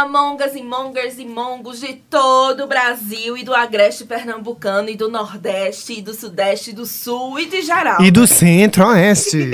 Olá, 0.00 0.08
mongas 0.08 0.56
e 0.56 0.62
mongers 0.62 1.18
e 1.18 1.26
mongos 1.26 1.80
de 1.80 1.92
todo 2.08 2.64
o 2.64 2.66
Brasil 2.66 3.36
e 3.36 3.44
do 3.44 3.52
agreste 3.52 4.06
pernambucano 4.06 4.88
e 4.88 4.96
do 4.96 5.10
nordeste 5.10 5.98
e 5.98 6.00
do 6.00 6.14
sudeste 6.14 6.70
e 6.70 6.72
do 6.72 6.86
sul 6.86 7.38
e 7.38 7.44
de 7.44 7.60
geral. 7.60 8.00
E 8.00 8.10
do 8.10 8.26
centro-oeste. 8.26 9.50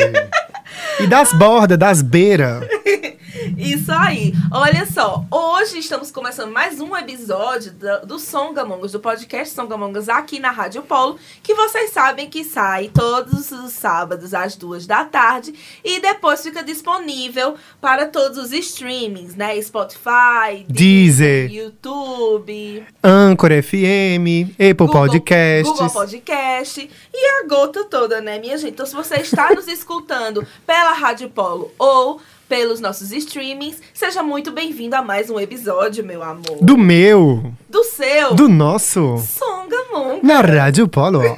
e 1.03 1.07
das 1.09 1.33
bordas, 1.33 1.77
das 1.77 2.01
beiras. 2.01 2.65
Isso 3.57 3.93
aí. 3.93 4.33
Olha 4.51 4.87
só, 4.87 5.25
hoje 5.31 5.79
estamos 5.79 6.11
começando 6.11 6.51
mais 6.53 6.81
um 6.81 6.97
episódio 6.97 7.73
do, 7.73 8.07
do 8.07 8.19
Songamongas, 8.19 8.93
do 8.93 9.01
podcast 9.01 9.55
Songamongas 9.55 10.09
aqui 10.09 10.39
na 10.41 10.51
Rádio 10.51 10.83
Polo, 10.83 11.19
que 11.43 11.55
vocês 11.55 11.91
sabem 11.91 12.29
que 12.29 12.43
sai 12.45 12.89
todos 12.93 13.53
os 13.53 13.73
sábados 13.73 14.33
às 14.35 14.57
duas 14.57 14.87
da 14.87 15.05
tarde 15.05 15.55
e 15.85 16.01
depois 16.01 16.43
fica 16.43 16.63
disponível 16.63 17.55
para 17.81 18.07
todos 18.07 18.39
os 18.39 18.53
streamings, 18.53 19.35
né? 19.37 19.61
Spotify, 19.61 20.65
Deezer. 20.69 21.51
YouTube, 21.51 22.85
Anchor 23.03 23.51
FM, 23.63 24.51
Apple 24.55 24.75
Google- 24.87 24.93
Podcasts. 25.07 25.71
Google 25.73 25.91
Podcast 25.91 26.91
e 27.13 27.27
a 27.43 27.47
gota 27.49 27.85
toda, 27.85 28.21
né, 28.21 28.39
minha 28.39 28.57
gente? 28.59 28.73
Então, 28.73 28.87
se 28.87 28.95
você 28.95 29.17
está 29.17 29.55
nos 29.55 29.69
escutando 29.69 30.47
pela 30.67 30.93
Rádio 30.93 31.29
Polo 31.31 31.71
ou 31.79 32.21
pelos 32.49 32.81
nossos 32.81 33.11
streamings, 33.13 33.81
seja 33.93 34.23
muito 34.23 34.53
bem-vindo 34.53 34.95
a 34.95 35.03
mais 35.03 35.29
um 35.31 35.39
episódio, 35.41 36.05
meu 36.05 36.23
amor. 36.23 36.59
Do 36.61 36.79
meu, 36.79 37.53
Do 37.69 37.83
seu 37.85 38.35
do 38.35 38.49
nosso, 38.49 39.19
Songamon. 39.19 40.21
na 40.23 40.41
Rádio 40.41 40.87
Polo. 40.89 41.21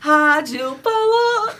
Rádio 0.00 0.76
Polo. 0.82 1.50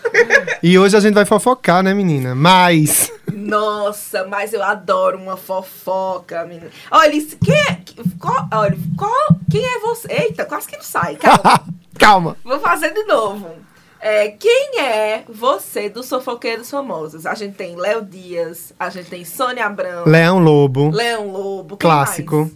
e 0.61 0.77
hoje 0.77 0.95
a 0.95 0.99
gente 0.99 1.13
vai 1.15 1.25
fofocar, 1.25 1.83
né, 1.83 1.93
menina? 1.93 2.35
Mas. 2.35 3.11
Nossa, 3.31 4.25
mas 4.25 4.53
eu 4.53 4.61
adoro 4.63 5.17
uma 5.17 5.37
fofoca, 5.37 6.43
menina. 6.45 6.69
Olha, 6.91 7.15
isso, 7.15 7.37
quem 7.43 7.55
é, 7.55 7.79
qual, 8.19 8.47
olha, 8.51 8.77
qual, 8.97 9.39
quem 9.49 9.63
é 9.63 9.79
você? 9.79 10.07
Eita, 10.11 10.45
quase 10.45 10.67
que 10.67 10.75
não 10.75 10.83
sai, 10.83 11.15
calma. 11.15 11.63
Calma. 11.97 12.35
Vou 12.43 12.59
fazer 12.59 12.93
de 12.93 13.03
novo. 13.05 13.51
É, 14.07 14.27
quem 14.27 14.79
é 14.79 15.23
você 15.27 15.89
dos 15.89 16.05
Sofoqueiros 16.05 16.69
Famosos? 16.69 17.25
A 17.25 17.33
gente 17.33 17.55
tem 17.55 17.75
Léo 17.75 18.05
Dias, 18.05 18.71
a 18.79 18.87
gente 18.91 19.09
tem 19.09 19.25
Sônia 19.25 19.65
Abrão, 19.65 20.03
Leão 20.05 20.37
Lobo. 20.37 20.91
Leão 20.91 21.31
Lobo, 21.31 21.75
Clássico. 21.75 22.41
mais? 22.41 22.51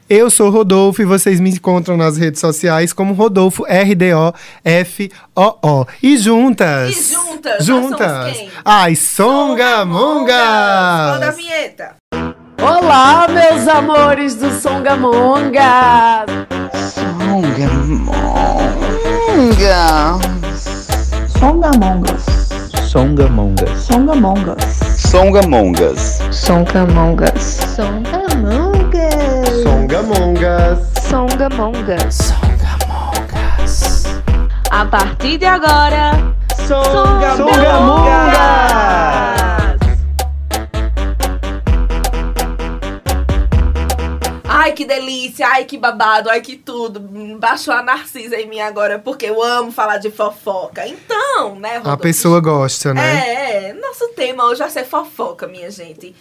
Eu 0.10 0.30
sou 0.30 0.50
Rodolfo 0.50 1.02
e 1.02 1.06
vocês 1.06 1.40
me 1.40 1.50
encontram 1.50 1.96
nas 1.98 2.18
redes 2.18 2.40
sociais 2.40 2.94
como 2.94 3.14
Rodolfo 3.14 3.66
R-D-O-F-O-O. 3.68 4.26
E 6.04 6.18
juntas. 6.18 6.90
E 6.90 7.14
juntas, 7.14 7.54
nós 7.60 7.66
Juntas. 7.66 8.12
somos 8.12 8.38
quem? 8.38 8.52
As 8.64 9.00
Songamongas. 9.00 10.36
Roda 11.14 11.28
a 11.28 11.32
vinheta. 11.32 11.96
Olá, 12.62 13.28
meus 13.28 13.68
amores 13.68 14.36
do 14.36 14.52
Songamonga! 14.52 16.26
Songamongas. 21.40 22.26
Songamongas. 22.88 22.92
Songamongas. 22.92 23.88
Songamongas. 25.00 25.00
Songamongas. 25.00 26.22
Songamongas. 31.10 31.10
Songamongas. 31.10 32.34
A 34.70 34.86
partir 34.86 35.40
de 35.40 35.48
agora, 35.48 36.12
Songamongas. 36.68 39.31
Ai, 44.62 44.74
que 44.74 44.86
delícia, 44.86 45.48
ai, 45.48 45.66
que 45.66 45.76
babado, 45.76 46.30
ai, 46.30 46.40
que 46.40 46.56
tudo. 46.56 47.00
Baixou 47.40 47.74
a 47.74 47.82
Narcisa 47.82 48.36
em 48.40 48.48
mim 48.48 48.60
agora, 48.60 49.00
porque 49.00 49.26
eu 49.26 49.42
amo 49.42 49.72
falar 49.72 49.98
de 49.98 50.12
fofoca. 50.12 50.88
Então, 50.88 51.56
né, 51.56 51.78
A 51.78 51.80
Rodolfo? 51.80 52.04
pessoa 52.04 52.40
gosta, 52.40 52.94
né? 52.94 53.02
É, 53.02 53.70
é, 53.70 53.74
nosso 53.74 54.10
tema 54.10 54.46
hoje 54.46 54.60
vai 54.60 54.70
ser 54.70 54.86
fofoca, 54.86 55.48
minha 55.48 55.72
gente. 55.72 56.16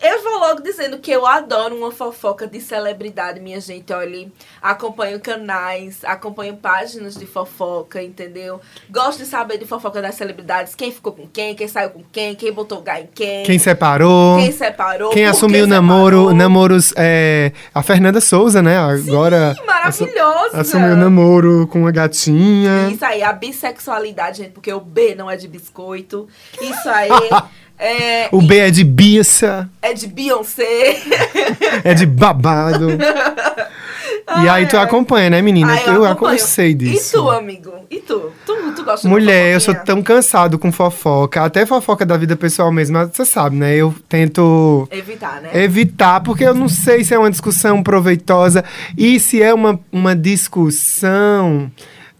Eu 0.00 0.22
vou 0.22 0.38
logo 0.38 0.62
dizendo 0.62 0.98
que 0.98 1.10
eu 1.10 1.26
adoro 1.26 1.74
uma 1.76 1.90
fofoca 1.90 2.46
de 2.46 2.60
celebridade, 2.60 3.40
minha 3.40 3.60
gente. 3.60 3.92
Olha, 3.92 4.28
acompanho 4.62 5.18
canais, 5.18 6.04
acompanho 6.04 6.56
páginas 6.56 7.16
de 7.16 7.26
fofoca, 7.26 8.00
entendeu? 8.00 8.60
Gosto 8.88 9.18
de 9.18 9.26
saber 9.26 9.58
de 9.58 9.64
fofoca 9.66 10.00
das 10.00 10.14
celebridades, 10.14 10.76
quem 10.76 10.92
ficou 10.92 11.12
com 11.12 11.26
quem, 11.26 11.52
quem 11.56 11.66
saiu 11.66 11.90
com 11.90 12.04
quem, 12.12 12.36
quem 12.36 12.52
botou 12.52 12.78
o 12.78 12.82
gás 12.82 13.02
em 13.04 13.08
quem, 13.12 13.42
Quem 13.44 13.58
separou. 13.58 14.36
quem 14.38 14.52
separou, 14.52 15.10
Quem 15.10 15.26
assumiu 15.26 15.64
que 15.64 15.70
namoro, 15.70 16.16
separou. 16.18 16.34
namoros, 16.34 16.94
é, 16.96 17.52
a 17.74 17.82
Fernanda 17.82 18.20
Souza, 18.20 18.62
né? 18.62 18.78
Agora 18.78 19.54
Sim, 19.56 19.66
maravilhosa. 19.66 20.60
assumiu 20.60 20.96
namoro 20.96 21.66
com 21.66 21.80
uma 21.80 21.90
gatinha. 21.90 22.88
Isso 22.88 23.04
aí, 23.04 23.20
a 23.22 23.32
bissexualidade, 23.32 24.38
gente, 24.38 24.52
porque 24.52 24.72
o 24.72 24.80
B 24.80 25.16
não 25.16 25.28
é 25.28 25.36
de 25.36 25.48
biscoito. 25.48 26.28
Isso 26.60 26.88
aí 26.88 27.08
é, 27.78 28.28
O 28.32 28.42
B 28.42 28.58
é 28.58 28.70
de 28.70 28.84
biça, 28.84 29.68
é 29.80 29.92
de 29.92 30.06
Beyoncé. 30.08 31.00
é 31.84 31.94
de 31.94 32.06
babado. 32.06 32.88
E 34.42 34.48
aí 34.48 34.66
tu 34.66 34.76
acompanha, 34.76 35.30
né, 35.30 35.40
menina? 35.40 35.72
Ah, 35.72 35.82
eu, 35.86 36.04
acompanho. 36.04 36.34
eu 36.38 36.38
sei 36.46 36.74
disso. 36.74 37.16
E 37.16 37.20
tu, 37.20 37.30
amigo? 37.30 37.72
E 37.90 37.96
tu? 38.00 38.30
Tu, 38.44 38.72
tu 38.76 38.84
gosta 38.84 39.06
de 39.06 39.08
Mulher, 39.08 39.54
eu 39.54 39.60
sou 39.60 39.74
tão 39.74 40.02
cansado 40.02 40.58
com 40.58 40.70
fofoca, 40.70 41.42
até 41.42 41.64
fofoca 41.64 42.04
da 42.04 42.16
vida 42.16 42.36
pessoal 42.36 42.70
mesmo, 42.70 42.98
mas 42.98 43.10
você 43.10 43.24
sabe, 43.24 43.56
né? 43.56 43.74
Eu 43.74 43.94
tento 44.06 44.86
Evitar, 44.90 45.40
né? 45.40 45.50
evitar, 45.54 46.20
porque 46.20 46.44
eu 46.44 46.54
não 46.54 46.68
sei 46.68 47.04
se 47.04 47.14
é 47.14 47.18
uma 47.18 47.30
discussão 47.30 47.82
proveitosa 47.82 48.62
e 48.96 49.18
se 49.18 49.42
é 49.42 49.52
uma, 49.54 49.80
uma 49.90 50.14
discussão 50.14 51.70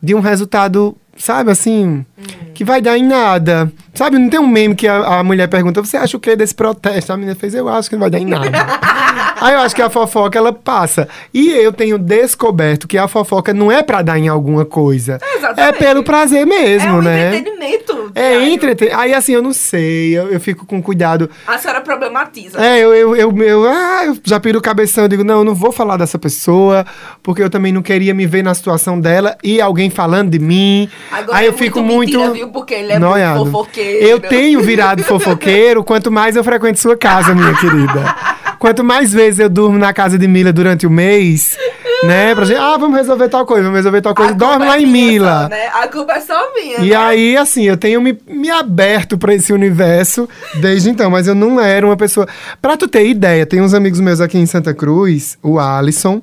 de 0.03 0.15
um 0.15 0.21
resultado, 0.21 0.97
sabe, 1.17 1.51
assim, 1.51 2.07
que 2.55 2.65
vai 2.65 2.81
dar 2.81 2.97
em 2.97 3.05
nada. 3.07 3.71
Sabe, 3.99 4.17
não 4.17 4.29
tem 4.29 4.39
um 4.39 4.47
meme 4.47 4.77
que 4.77 4.87
a, 4.87 5.19
a 5.19 5.25
mulher 5.25 5.49
pergunta, 5.49 5.83
você 5.83 5.97
acha 5.97 6.17
o 6.17 6.21
que 6.21 6.37
desse 6.37 6.55
protesto? 6.55 7.13
A 7.13 7.17
menina 7.17 7.35
fez, 7.35 7.53
eu 7.53 7.69
acho 7.69 7.91
que 7.91 7.97
não 7.97 8.03
vai 8.03 8.11
dar 8.11 8.21
em 8.21 8.25
nada. 8.25 8.49
Aí 9.41 9.55
eu 9.55 9.61
acho 9.61 9.75
que 9.75 9.83
a 9.83 9.91
fofoca, 9.91 10.39
ela 10.39 10.53
passa. 10.53 11.09
E 11.33 11.51
eu 11.51 11.73
tenho 11.73 11.99
descoberto 11.99 12.87
que 12.87 12.97
a 12.97 13.09
fofoca 13.09 13.53
não 13.53 13.71
é 13.71 13.83
pra 13.83 14.03
dar 14.03 14.19
em 14.19 14.29
alguma 14.29 14.65
coisa. 14.65 15.19
É 15.21 15.37
Exatamente. 15.37 15.79
pelo 15.79 16.03
prazer 16.05 16.47
mesmo, 16.47 16.89
é 16.89 16.93
um 16.93 17.03
né? 17.03 17.37
entretenimento. 17.37 18.13
É 18.15 18.49
entretenimento. 18.49 19.01
Aí 19.01 19.15
assim, 19.15 19.33
eu 19.33 19.43
não 19.43 19.53
sei, 19.53 20.17
eu, 20.17 20.29
eu 20.29 20.41
fico 20.41 20.65
com 20.65 20.81
cuidado. 20.81 21.29
A 21.47 21.59
senhora 21.59 21.81
problematiza. 21.81 22.65
É, 22.65 22.79
eu, 22.79 22.95
eu, 22.95 23.17
eu, 23.17 23.43
eu, 23.43 23.69
ah, 23.69 24.07
eu 24.07 24.17
já 24.25 24.39
piro 24.39 24.61
o 24.61 24.63
cabeção, 24.63 25.05
eu 25.05 25.09
digo, 25.09 25.25
não, 25.25 25.39
eu 25.39 25.45
não 25.45 25.55
vou 25.55 25.73
falar 25.73 25.97
dessa 25.97 26.19
pessoa, 26.19 26.87
porque 27.23 27.43
eu 27.43 27.51
também 27.51 27.73
não 27.73 27.83
queria 27.83 28.15
me 28.15 28.27
ver 28.27 28.43
na 28.43 28.55
situação 28.55 29.01
dela 29.01 29.37
e 29.43 29.61
alguém 29.61 29.91
falando 29.91 30.31
de 30.31 30.39
mim. 30.39 30.89
Agora 31.11 31.39
Aí 31.39 31.47
é 31.47 31.49
eu 31.49 31.53
fico 31.53 31.81
muito 31.81 31.89
muito. 31.99 32.19
mentira, 32.19 32.33
viu? 32.33 32.49
Porque 32.49 32.75
ele 32.75 32.93
é 32.93 32.99
noiado. 32.99 33.41
muito 33.41 33.53
fofoqueiro. 33.53 33.88
Eu 33.91 34.21
tenho 34.21 34.61
virado 34.61 35.03
fofoqueiro, 35.03 35.83
quanto 35.85 36.11
mais 36.11 36.37
eu 36.37 36.45
frequento 36.45 36.79
sua 36.79 36.97
casa, 36.97 37.35
minha 37.35 37.55
querida. 37.55 38.15
Quanto 38.59 38.83
mais 38.83 39.13
vezes 39.13 39.39
eu 39.39 39.49
durmo 39.49 39.79
na 39.79 39.93
casa 39.93 40.19
de 40.19 40.27
Mila 40.27 40.53
durante 40.53 40.87
o 40.87 40.91
mês, 40.91 41.57
né? 42.03 42.35
Pra 42.35 42.45
gente, 42.45 42.59
ah, 42.59 42.77
vamos 42.77 42.97
resolver 42.97 43.29
tal 43.29 43.47
coisa, 43.47 43.63
vamos 43.63 43.77
resolver 43.77 44.01
tal 44.01 44.15
coisa. 44.15 44.35
Dorme 44.35 44.67
lá 44.67 44.77
é 44.77 44.81
em 44.81 44.87
minha 44.87 45.13
Mila. 45.13 45.43
Só, 45.43 45.49
né? 45.49 45.67
A 45.69 45.89
culpa 45.89 46.13
é 46.15 46.21
só 46.21 46.55
minha. 46.55 46.79
E 46.79 46.91
né? 46.91 46.97
aí, 46.97 47.37
assim, 47.37 47.65
eu 47.65 47.77
tenho 47.77 48.01
me, 48.01 48.19
me 48.27 48.51
aberto 48.51 49.17
pra 49.17 49.33
esse 49.33 49.53
universo 49.53 50.29
desde 50.57 50.91
então, 50.91 51.09
mas 51.11 51.29
eu 51.29 51.35
não 51.35 51.61
era 51.61 51.87
uma 51.87 51.97
pessoa. 51.97 52.27
Pra 52.61 52.77
tu 52.77 52.89
ter 52.89 53.07
ideia, 53.07 53.47
tem 53.47 53.61
uns 53.61 53.75
amigos 53.75 54.01
meus 54.01 54.21
aqui 54.21 54.39
em 54.39 54.47
Santa 54.47 54.75
Cruz, 54.75 55.39
o 55.41 55.61
Alisson, 55.61 56.21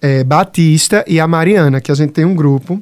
é, 0.00 0.22
Batista 0.22 1.04
e 1.08 1.18
a 1.18 1.26
Mariana, 1.26 1.80
que 1.80 1.90
a 1.90 1.94
gente 1.94 2.12
tem 2.12 2.24
um 2.24 2.34
grupo. 2.34 2.80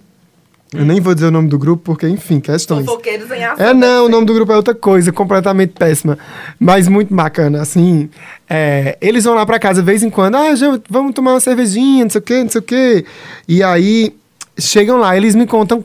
Eu 0.74 0.86
nem 0.86 1.00
vou 1.00 1.14
dizer 1.14 1.26
o 1.26 1.30
nome 1.30 1.48
do 1.48 1.58
grupo, 1.58 1.82
porque, 1.84 2.08
enfim, 2.08 2.40
questões. 2.40 2.86
Fofoqueiros 2.86 3.30
em 3.30 3.44
ação. 3.44 3.66
É, 3.66 3.74
não, 3.74 3.80
deve 3.80 4.00
o 4.00 4.08
nome 4.08 4.26
do 4.26 4.34
grupo 4.34 4.52
é 4.52 4.56
outra 4.56 4.74
coisa, 4.74 5.12
completamente 5.12 5.74
péssima. 5.78 6.18
Mas 6.58 6.88
muito 6.88 7.14
bacana, 7.14 7.60
assim. 7.60 8.08
é, 8.48 8.96
eles 9.00 9.24
vão 9.24 9.34
lá 9.34 9.44
pra 9.44 9.58
casa 9.58 9.82
de 9.82 9.86
vez 9.86 10.02
em 10.02 10.08
quando, 10.08 10.36
ah, 10.36 10.54
já, 10.54 10.80
vamos 10.88 11.12
tomar 11.14 11.32
uma 11.34 11.40
cervejinha, 11.40 12.04
não 12.04 12.10
sei 12.10 12.18
o 12.20 12.22
quê, 12.22 12.42
não 12.42 12.50
sei 12.50 12.58
o 12.60 12.64
quê. 12.64 13.04
E 13.46 13.62
aí, 13.62 14.14
chegam 14.58 14.98
lá, 14.98 15.16
eles 15.16 15.34
me 15.34 15.46
contam 15.46 15.84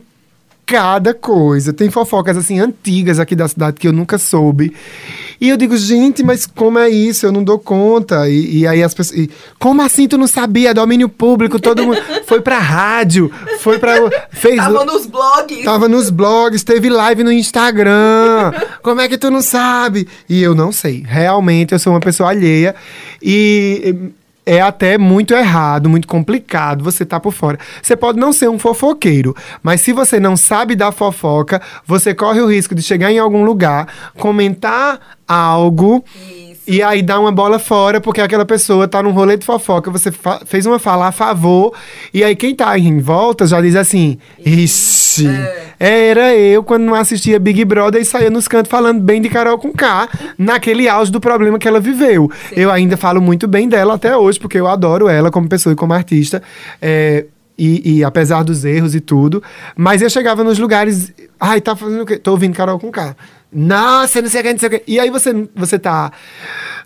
cada 0.67 1.13
coisa. 1.13 1.71
Tem 1.71 1.89
fofocas, 1.89 2.35
assim, 2.35 2.59
antigas 2.59 3.19
aqui 3.19 3.33
da 3.33 3.47
cidade 3.47 3.77
que 3.79 3.87
eu 3.87 3.93
nunca 3.93 4.17
soube. 4.17 4.75
E 5.39 5.47
eu 5.47 5.55
digo, 5.55 5.77
gente, 5.77 6.23
mas 6.23 6.45
como 6.45 6.77
é 6.77 6.89
isso? 6.89 7.25
Eu 7.25 7.31
não 7.31 7.41
dou 7.41 7.57
conta. 7.57 8.27
E, 8.29 8.59
e 8.59 8.67
aí 8.67 8.83
as 8.83 8.93
pessoas. 8.93 9.17
e, 9.17 9.29
como 9.57 9.81
assim 9.81 10.07
tu 10.07 10.17
não 10.17 10.27
sabia? 10.27 10.73
Domínio 10.73 11.07
público, 11.07 11.57
todo 11.57 11.85
mundo. 11.85 12.01
Foi 12.27 12.41
pra 12.41 12.59
rádio, 12.59 13.31
foi 13.61 13.79
pra. 13.79 13.95
Fez. 14.31 14.57
Tava 14.57 14.83
nos 14.83 15.05
blogs. 15.05 15.63
Tava 15.63 15.87
nos 15.87 16.09
blogs, 16.09 16.63
teve 16.63 16.89
live 16.89 17.23
no 17.23 17.31
Instagram. 17.31 18.51
Como 18.83 18.99
é 18.99 19.07
que 19.07 19.17
tu 19.17 19.31
não 19.31 19.41
sabe? 19.41 20.07
E 20.27 20.43
eu 20.43 20.53
não 20.53 20.73
sei. 20.73 21.05
Realmente 21.07 21.71
eu 21.71 21.79
sou 21.79 21.93
uma 21.93 22.01
pessoa 22.01 22.31
alheia 22.31 22.75
e 23.21 23.95
é 24.47 24.61
até 24.61 24.97
muito 24.97 25.33
errado, 25.33 25.89
muito 25.89 26.07
complicado 26.07 26.81
você 26.81 27.05
tá 27.05 27.19
por 27.19 27.33
fora. 27.33 27.59
Você 27.81 27.97
pode 27.97 28.17
não 28.17 28.31
ser 28.31 28.47
um 28.47 28.57
fofoqueiro, 28.57 29.35
mas 29.61 29.81
se 29.81 29.91
você 29.91 30.21
não 30.21 30.37
sabe 30.37 30.73
da 30.73 30.89
fofoca, 30.89 31.61
você 31.85 32.15
corre 32.15 32.39
o 32.39 32.47
risco 32.47 32.73
de 32.73 32.81
chegar 32.81 33.11
em 33.11 33.19
algum 33.19 33.43
lugar, 33.43 33.87
comentar 34.17 35.17
algo 35.27 36.01
aí 36.81 37.01
dar 37.01 37.19
uma 37.19 37.31
bola 37.31 37.59
fora, 37.59 38.01
porque 38.01 38.19
aquela 38.19 38.45
pessoa 38.45 38.87
tá 38.87 39.01
num 39.01 39.11
rolê 39.11 39.37
de 39.37 39.45
fofoca, 39.45 39.89
você 39.89 40.11
fez 40.45 40.65
uma 40.65 40.77
fala 40.77 41.07
a 41.07 41.11
favor, 41.11 41.73
e 42.13 42.23
aí 42.23 42.35
quem 42.35 42.53
tá 42.53 42.77
em 42.77 42.99
volta 42.99 43.47
já 43.47 43.61
diz 43.61 43.75
assim: 43.75 44.17
Ixi, 44.45 45.29
era 45.79 46.35
eu 46.35 46.63
quando 46.63 46.83
não 46.83 46.93
assistia 46.93 47.39
Big 47.39 47.63
Brother 47.63 48.01
e 48.01 48.05
saía 48.05 48.29
nos 48.29 48.47
cantos 48.47 48.69
falando 48.69 49.01
bem 49.01 49.21
de 49.21 49.29
Carol 49.29 49.57
com 49.57 49.71
K, 49.71 50.09
naquele 50.37 50.89
auge 50.89 51.11
do 51.11 51.21
problema 51.21 51.57
que 51.57 51.67
ela 51.67 51.79
viveu. 51.79 52.29
Eu 52.51 52.69
ainda 52.71 52.97
falo 52.97 53.21
muito 53.21 53.47
bem 53.47 53.69
dela 53.69 53.93
até 53.93 54.15
hoje, 54.15 54.39
porque 54.39 54.59
eu 54.59 54.67
adoro 54.67 55.07
ela 55.07 55.31
como 55.31 55.47
pessoa 55.47 55.73
e 55.73 55.75
como 55.75 55.93
artista. 55.93 56.43
É, 56.81 57.25
e, 57.57 57.97
e 57.97 58.03
apesar 58.03 58.43
dos 58.43 58.63
erros 58.63 58.93
e 58.93 58.99
tudo. 58.99 59.41
Mas 59.75 60.01
eu 60.01 60.09
chegava 60.09 60.43
nos 60.43 60.59
lugares. 60.59 61.11
Ai, 61.39 61.59
tá 61.59 61.75
fazendo 61.75 62.01
o 62.01 62.05
quê? 62.05 62.17
Tô 62.17 62.31
ouvindo 62.31 62.55
Carol 62.55 62.79
com 62.79 62.91
K. 62.91 63.15
Nossa, 63.51 64.21
não 64.21 64.29
sei 64.29 64.41
o 64.41 64.43
que, 64.43 64.53
não 64.53 64.59
sei 64.59 64.67
o 64.67 64.71
que. 64.71 64.83
E 64.87 64.99
aí 64.99 65.09
você, 65.09 65.33
você 65.55 65.79
tá 65.79 66.11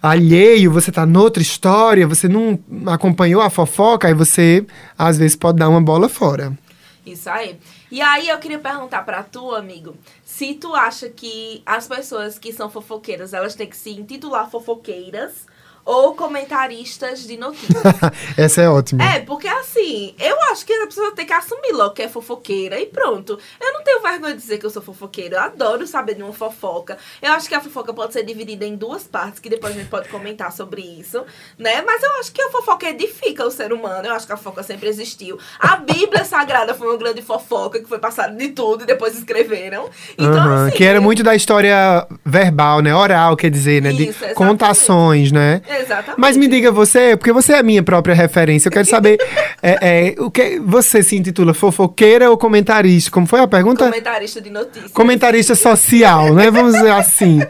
alheio, 0.02 0.72
você 0.72 0.92
tá 0.92 1.06
noutra 1.06 1.42
história, 1.42 2.08
você 2.08 2.28
não 2.28 2.60
acompanhou 2.88 3.42
a 3.42 3.50
fofoca, 3.50 4.08
aí 4.08 4.13
você, 4.13 4.66
às 4.98 5.18
vezes, 5.18 5.36
pode 5.36 5.58
dar 5.58 5.69
uma 5.69 5.81
bola 5.81 6.08
fora. 6.08 6.58
Isso 7.06 7.30
aí. 7.30 7.60
E 7.92 8.00
aí 8.00 8.30
eu 8.30 8.38
queria 8.38 8.60
perguntar 8.60 9.04
pra 9.04 9.24
tu, 9.24 9.54
amigo, 9.54 9.96
se 10.24 10.54
tu 10.54 10.74
acha 10.75 11.10
que 11.10 11.62
as 11.66 11.88
pessoas 11.88 12.38
que 12.38 12.54
são 12.54 12.69
fofoqueiras, 12.69 13.34
elas 13.34 13.56
têm 13.56 13.68
que 13.68 13.75
se 13.75 13.90
intitular 13.90 14.50
fofoqueiras 14.50 15.46
ou 15.86 16.16
comentaristas 16.16 17.25
de 17.25 17.38
notícias. 17.38 17.81
Essa 18.38 18.62
é 18.62 18.69
ótima. 18.69 19.04
É, 19.04 19.19
porque 19.19 19.48
assim, 19.48 20.13
eu 20.19 20.38
acho 20.51 20.66
que 20.66 20.74
a 20.74 20.86
pessoa 20.86 21.12
tem 21.12 21.25
que 21.25 21.33
assumir 21.33 21.72
logo 21.72 21.94
que 21.94 22.01
é 22.01 22.10
fofoqueira 22.10 22.80
e 22.80 22.86
pronto. 22.86 23.38
Eu 23.60 23.74
não 23.74 23.83
tenho 23.83 24.01
vergonha 24.01 24.33
de 24.33 24.42
dizer 24.42 24.57
que 24.57 24.66
eu 24.66 24.69
sou 24.69 24.81
fofoqueira. 24.81 25.38
Eu 25.38 25.42
adoro 25.42 25.88
saber 25.88 26.16
de 26.16 26.24
uma 26.24 26.33
fofoca. 26.33 26.98
Eu 27.22 27.31
acho 27.33 27.48
que 27.48 27.56
a 27.56 27.62
fofoca 27.62 27.94
pode 27.94 28.13
ser 28.13 28.24
dividida 28.24 28.66
em 28.66 28.75
duas 28.75 29.04
partes, 29.04 29.39
que 29.39 29.50
depois 29.50 29.75
a 29.75 29.80
gente 29.80 29.89
pode 29.89 30.10
comentar 30.10 30.51
sobre 30.51 30.81
isso, 30.81 31.24
né? 31.57 31.81
Mas 31.81 32.04
eu 32.04 32.12
acho 32.19 32.31
que 32.31 32.42
a 32.42 32.50
fofoca 32.50 32.89
edifica 32.89 33.45
o 33.45 33.51
ser 33.51 33.74
humano. 33.74 34.07
Eu 34.07 34.13
acho 34.13 34.25
que 34.25 34.34
a 34.34 34.38
fofoca 34.38 34.63
sempre 34.63 34.89
existiu. 34.89 35.38
A 35.60 35.77
Bíblia 35.77 36.25
Sagrada 36.25 36.74
foi 36.74 36.88
uma 36.88 36.98
grande 36.98 37.22
fofoca 37.22 37.80
que 37.80 37.88
foi 37.88 38.00
passada 38.00 38.36
de 38.36 38.50
tudo 38.50 38.84
e 38.84 38.86
depois 38.86 39.18
escreveram. 39.18 39.89
Então, 40.18 40.34
Aham, 40.34 40.68
assim. 40.68 40.77
que 40.77 40.84
era 40.84 41.01
muito 41.01 41.24
da 41.24 41.36
história 41.36 42.07
verbal, 42.25 42.81
né? 42.81 42.94
Oral, 42.95 43.36
quer 43.36 43.50
dizer, 43.50 43.81
né? 43.81 43.92
De 43.92 44.04
Isso, 44.04 44.10
exatamente. 44.24 44.36
contações, 44.36 45.31
né? 45.31 45.62
Exatamente. 45.79 46.19
Mas 46.19 46.38
me 46.38 46.47
diga 46.47 46.71
você, 46.71 47.15
porque 47.15 47.31
você 47.31 47.53
é 47.53 47.59
a 47.59 47.63
minha 47.63 47.83
própria 47.83 48.13
referência. 48.13 48.68
Eu 48.68 48.71
quero 48.71 48.88
saber 48.88 49.18
é, 49.62 50.15
é, 50.15 50.21
o 50.21 50.29
que 50.29 50.59
você 50.59 51.01
se 51.01 51.15
intitula 51.15 51.53
fofoqueira 51.53 52.29
ou 52.29 52.38
comentarista? 52.38 53.12
Como 53.12 53.25
foi 53.25 53.39
a 53.39 53.47
pergunta? 53.47 53.85
Comentarista 53.85 54.41
de 54.41 54.50
notícias. 54.50 54.91
Comentarista 54.91 55.56
social, 55.56 56.33
né? 56.33 56.51
Vamos 56.51 56.73
dizer 56.73 56.91
assim. 56.91 57.41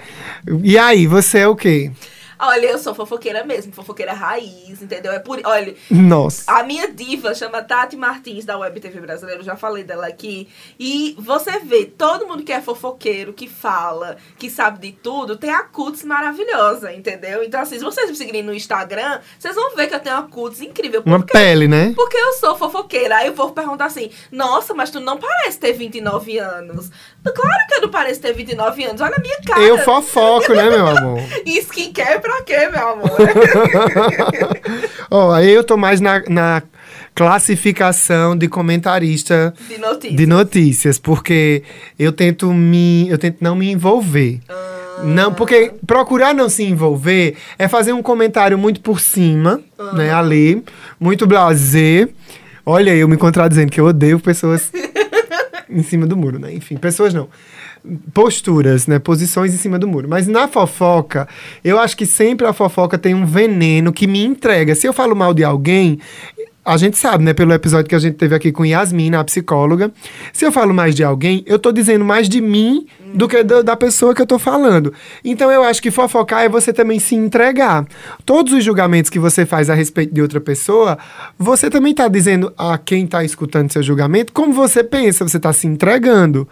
E 0.64 0.78
aí, 0.78 1.08
você 1.08 1.40
é 1.40 1.48
o 1.48 1.56
quê? 1.56 1.92
Olha, 2.44 2.66
eu 2.72 2.80
sou 2.80 2.96
fofoqueira 2.96 3.44
mesmo, 3.44 3.72
fofoqueira 3.72 4.14
raiz, 4.14 4.82
entendeu? 4.82 5.12
É 5.12 5.20
por. 5.20 5.40
Olha, 5.44 5.76
Nossa. 5.92 6.52
A 6.52 6.64
minha 6.64 6.92
diva 6.92 7.36
chama 7.36 7.62
Tati 7.62 7.96
Martins, 7.96 8.46
da 8.46 8.58
Web 8.58 8.80
TV 8.80 9.00
Brasileira, 9.00 9.42
eu 9.42 9.46
já 9.46 9.56
falei 9.56 9.84
dela 9.84 10.08
aqui. 10.08 10.48
E 10.80 11.16
você 11.20 11.60
vê, 11.60 11.86
todo 11.86 12.28
mundo 12.28 12.44
que 12.44 12.52
é 12.52 12.60
fofoqueiro, 12.60 13.32
que 13.32 13.48
fala, 13.48 14.18
que 14.40 14.50
sabe 14.50 14.80
de 14.80 14.92
tudo, 14.92 15.38
tem 15.38 15.52
a 15.52 15.62
cutis 15.64 16.04
maravilhosa, 16.04 16.92
entendeu? 16.92 17.44
Então, 17.44 17.62
assim, 17.62 17.78
se 17.78 17.84
vocês 17.84 18.10
me 18.10 18.16
seguirem 18.16 18.42
no 18.42 18.56
Instagram, 18.56 19.20
vocês 19.38 19.54
vão 19.54 19.76
ver 19.76 19.88
que 19.88 19.94
eu 19.94 20.00
tenho 20.00 20.16
uma 20.16 20.28
cutis 20.28 20.62
incrível. 20.62 21.04
Uma 21.06 21.24
pele, 21.24 21.68
né? 21.68 21.94
Porque 21.96 22.18
eu 22.18 22.34
sou 22.34 22.58
fofoqueira. 22.58 23.18
Aí 23.18 23.28
eu 23.28 23.36
vou 23.36 23.52
perguntar 23.52 23.86
assim: 23.86 24.10
Nossa, 24.32 24.74
mas 24.74 24.90
tu 24.90 25.00
não 25.00 25.18
parece 25.18 25.60
ter 25.60 25.74
29 25.74 26.40
anos. 26.40 26.90
Claro 27.24 27.68
que 27.68 27.76
eu 27.76 27.82
não 27.82 27.90
pareço 27.90 28.20
ter 28.20 28.34
29 28.34 28.84
anos. 28.84 29.02
Olha 29.02 29.16
a 29.16 29.22
minha 29.22 29.38
cara. 29.46 29.62
Eu 29.62 29.78
fofoco, 29.80 30.54
né, 30.54 30.70
meu 30.70 30.88
amor? 30.88 31.20
E 31.46 31.60
skincare 31.60 32.20
pra 32.20 32.42
quê, 32.42 32.68
meu 32.70 32.88
amor? 32.90 33.12
Ó, 35.10 35.32
aí 35.32 35.52
eu 35.52 35.64
tô 35.64 35.78
mais 35.78 36.02
na, 36.02 36.22
na 36.28 36.64
classificação 37.14 38.36
de 38.38 38.48
comentarista 38.48 39.54
De 39.68 39.78
notícias. 39.78 40.16
de 40.18 40.26
notícias, 40.26 41.00
porque 41.00 41.64
eu 42.00 42.12
tento 42.12 42.52
me, 42.54 43.10
eu 43.10 43.18
tento 43.18 43.38
não 43.42 43.56
me 43.56 43.72
envolver. 43.72 44.40
Não, 45.04 45.34
porque 45.34 45.72
procurar 45.86 46.34
não 46.34 46.48
se 46.50 46.64
envolver 46.64 47.36
é 47.58 47.68
fazer 47.68 47.92
um 47.92 48.04
comentário 48.04 48.58
muito 48.58 48.82
por 48.82 49.00
cima, 49.00 49.60
né, 49.94 50.14
ali, 50.14 50.64
muito 51.00 51.26
blasé. 51.26 52.08
Olha, 52.64 52.96
eu 52.96 53.08
me 53.08 53.18
contradizendo 53.18 53.72
que 53.72 53.82
eu 53.82 53.86
odeio 53.86 54.20
pessoas 54.20 54.72
em 55.72 55.84
cima 55.84 56.06
do 56.06 56.18
muro, 56.18 56.38
né? 56.38 56.54
Enfim, 56.54 56.76
pessoas 56.76 57.14
não. 57.14 57.30
Posturas, 58.14 58.88
né? 58.88 59.00
Posições 59.00 59.54
em 59.54 59.58
cima 59.58 59.80
do 59.80 59.88
muro. 59.88 60.08
Mas 60.10 60.28
na 60.28 60.48
fofoca, 60.48 61.28
eu 61.64 61.80
acho 61.80 61.96
que 61.98 62.06
sempre 62.06 62.46
a 62.46 62.54
fofoca 62.54 62.98
tem 62.98 63.14
um 63.14 63.26
veneno 63.26 63.92
que 63.94 64.06
me 64.06 64.24
entrega. 64.24 64.76
Se 64.76 64.88
eu 64.88 64.94
falo 64.94 65.16
mal 65.16 65.34
de 65.34 65.44
alguém, 65.44 66.00
a 66.64 66.78
gente 66.78 66.98
sabe, 66.98 67.24
né, 67.24 67.34
pelo 67.34 67.52
episódio 67.54 67.90
que 67.90 67.96
a 67.96 68.00
gente 68.00 68.16
teve 68.16 68.36
aqui 68.36 68.52
com 68.52 68.64
Yasmin, 68.64 69.16
a 69.16 69.24
psicóloga, 69.24 69.92
se 70.32 70.46
eu 70.46 70.52
falo 70.52 70.74
mais 70.74 70.94
de 70.94 71.04
alguém, 71.04 71.44
eu 71.48 71.58
tô 71.58 71.72
dizendo 71.72 72.06
mais 72.06 72.30
de 72.30 72.40
mim 72.40 72.86
do 73.14 73.28
que 73.28 73.44
da, 73.44 73.76
pessoa 73.76 74.14
que 74.14 74.22
eu 74.22 74.28
tô 74.28 74.38
falando. 74.38 74.94
Então 75.26 75.52
eu 75.52 75.64
acho 75.64 75.82
que 75.82 75.90
fofocar 75.90 76.44
é 76.44 76.50
você 76.50 76.72
também 76.72 77.00
se 77.00 77.16
entregar. 77.16 77.86
Todos 78.26 78.54
os 78.54 78.64
julgamentos 78.64 79.10
que 79.10 79.18
você 79.18 79.46
faz 79.46 79.70
a 79.70 79.74
respeito 79.74 80.14
de 80.14 80.22
outra 80.22 80.40
pessoa, 80.40 81.00
você 81.38 81.70
também 81.70 81.96
tá 81.96 82.08
dizendo 82.08 82.54
a 82.56 82.78
quem 82.78 83.08
tá 83.08 83.24
escutando 83.24 83.72
seu 83.72 83.82
julgamento 83.82 84.32
como 84.32 84.54
você 84.54 84.84
pensa, 84.84 85.28
você 85.28 85.40
tá 85.40 85.52
se 85.52 85.66
entregando. 85.66 86.48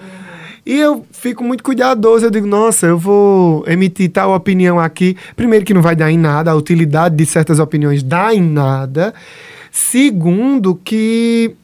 E 0.65 0.77
eu 0.77 1.05
fico 1.11 1.43
muito 1.43 1.63
cuidadoso, 1.63 2.25
eu 2.25 2.31
digo, 2.31 2.45
nossa, 2.45 2.87
eu 2.87 2.97
vou 2.97 3.63
emitir 3.67 4.11
tal 4.11 4.35
opinião 4.35 4.79
aqui. 4.79 5.15
Primeiro 5.35 5.65
que 5.65 5.73
não 5.73 5.81
vai 5.81 5.95
dar 5.95 6.11
em 6.11 6.17
nada, 6.17 6.51
a 6.51 6.55
utilidade 6.55 7.15
de 7.15 7.25
certas 7.25 7.59
opiniões 7.59 8.03
dá 8.03 8.33
em 8.33 8.41
nada. 8.41 9.13
Segundo 9.71 10.79
que 10.83 11.55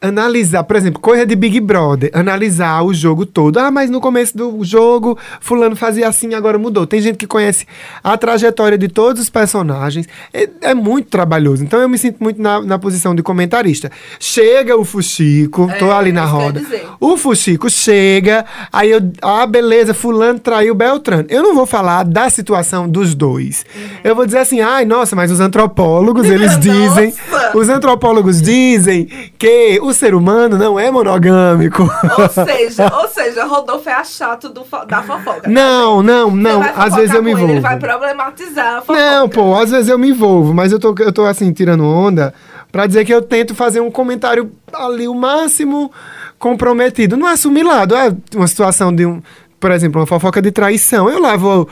analisar, 0.00 0.62
por 0.64 0.76
exemplo, 0.76 1.00
coisa 1.00 1.24
de 1.24 1.34
Big 1.34 1.58
Brother, 1.60 2.10
analisar 2.12 2.82
o 2.82 2.92
jogo 2.92 3.24
todo. 3.24 3.58
Ah, 3.58 3.70
mas 3.70 3.90
no 3.90 4.00
começo 4.00 4.36
do 4.36 4.62
jogo, 4.62 5.18
fulano 5.40 5.74
fazia 5.74 6.06
assim, 6.06 6.34
agora 6.34 6.58
mudou. 6.58 6.86
Tem 6.86 7.00
gente 7.00 7.16
que 7.16 7.26
conhece 7.26 7.66
a 8.04 8.16
trajetória 8.16 8.76
de 8.76 8.88
todos 8.88 9.22
os 9.22 9.30
personagens. 9.30 10.06
É, 10.32 10.48
é 10.60 10.74
muito 10.74 11.08
trabalhoso. 11.08 11.64
Então 11.64 11.80
eu 11.80 11.88
me 11.88 11.98
sinto 11.98 12.22
muito 12.22 12.40
na, 12.40 12.60
na 12.60 12.78
posição 12.78 13.14
de 13.14 13.22
comentarista. 13.22 13.90
Chega 14.20 14.76
o 14.76 14.84
Fuxico, 14.84 15.68
tô 15.78 15.86
É, 15.86 15.92
ali 15.92 16.12
na 16.12 16.24
roda. 16.24 16.62
O 17.00 17.16
Fuxico 17.16 17.70
chega, 17.70 18.44
aí 18.72 18.90
eu, 18.90 19.00
ah, 19.22 19.46
beleza, 19.46 19.94
fulano 19.94 20.38
traiu 20.38 20.74
Beltrano. 20.74 21.26
Eu 21.28 21.42
não 21.42 21.54
vou 21.54 21.66
falar 21.66 22.04
da 22.04 22.28
situação 22.28 22.88
dos 22.88 23.14
dois. 23.14 23.64
Eu 24.04 24.14
vou 24.14 24.26
dizer 24.26 24.38
assim, 24.38 24.60
ai, 24.60 24.84
nossa, 24.84 25.16
mas 25.16 25.30
os 25.30 25.40
antropólogos, 25.40 26.26
eles 26.26 26.56
dizem, 26.60 27.14
os 27.54 27.68
antropólogos 27.68 28.42
dizem 28.42 29.08
que 29.38 29.78
o 29.82 29.92
ser 29.96 30.14
humano 30.14 30.56
não 30.56 30.78
é 30.78 30.90
monogâmico. 30.90 31.82
Ou 31.82 32.28
seja, 32.46 32.92
ou 32.94 33.08
seja, 33.08 33.44
Rodolfo 33.44 33.88
é 33.88 33.94
a 33.94 34.04
chato 34.04 34.48
do 34.48 34.64
da 34.86 35.02
fofoca. 35.02 35.48
Não, 35.48 36.02
não, 36.02 36.30
não. 36.30 36.62
Às 36.62 36.94
vezes 36.94 37.14
eu 37.14 37.22
me 37.22 37.30
ele, 37.30 37.38
envolvo. 37.38 37.52
Ele 37.54 37.60
vai 37.60 37.78
problematizar 37.78 38.76
a 38.76 38.80
fofoca. 38.80 39.00
Não, 39.00 39.28
pô, 39.28 39.54
às 39.56 39.70
vezes 39.70 39.88
eu 39.88 39.98
me 39.98 40.10
envolvo, 40.10 40.54
mas 40.54 40.70
eu 40.70 40.78
tô, 40.78 40.94
eu 40.98 41.12
tô 41.12 41.24
assim, 41.24 41.52
tirando 41.52 41.84
onda 41.84 42.32
pra 42.70 42.86
dizer 42.86 43.04
que 43.04 43.12
eu 43.12 43.22
tento 43.22 43.54
fazer 43.54 43.80
um 43.80 43.90
comentário 43.90 44.52
ali 44.72 45.08
o 45.08 45.14
máximo 45.14 45.90
comprometido. 46.38 47.16
Não 47.16 47.28
é 47.28 47.32
assumir 47.32 47.62
lado, 47.62 47.96
é 47.96 48.14
uma 48.34 48.46
situação 48.46 48.94
de 48.94 49.06
um, 49.06 49.22
por 49.58 49.70
exemplo, 49.70 50.00
uma 50.00 50.06
fofoca 50.06 50.42
de 50.42 50.50
traição. 50.50 51.08
Eu 51.08 51.20
lá 51.20 51.36
vou 51.36 51.68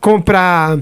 comprar 0.00 0.78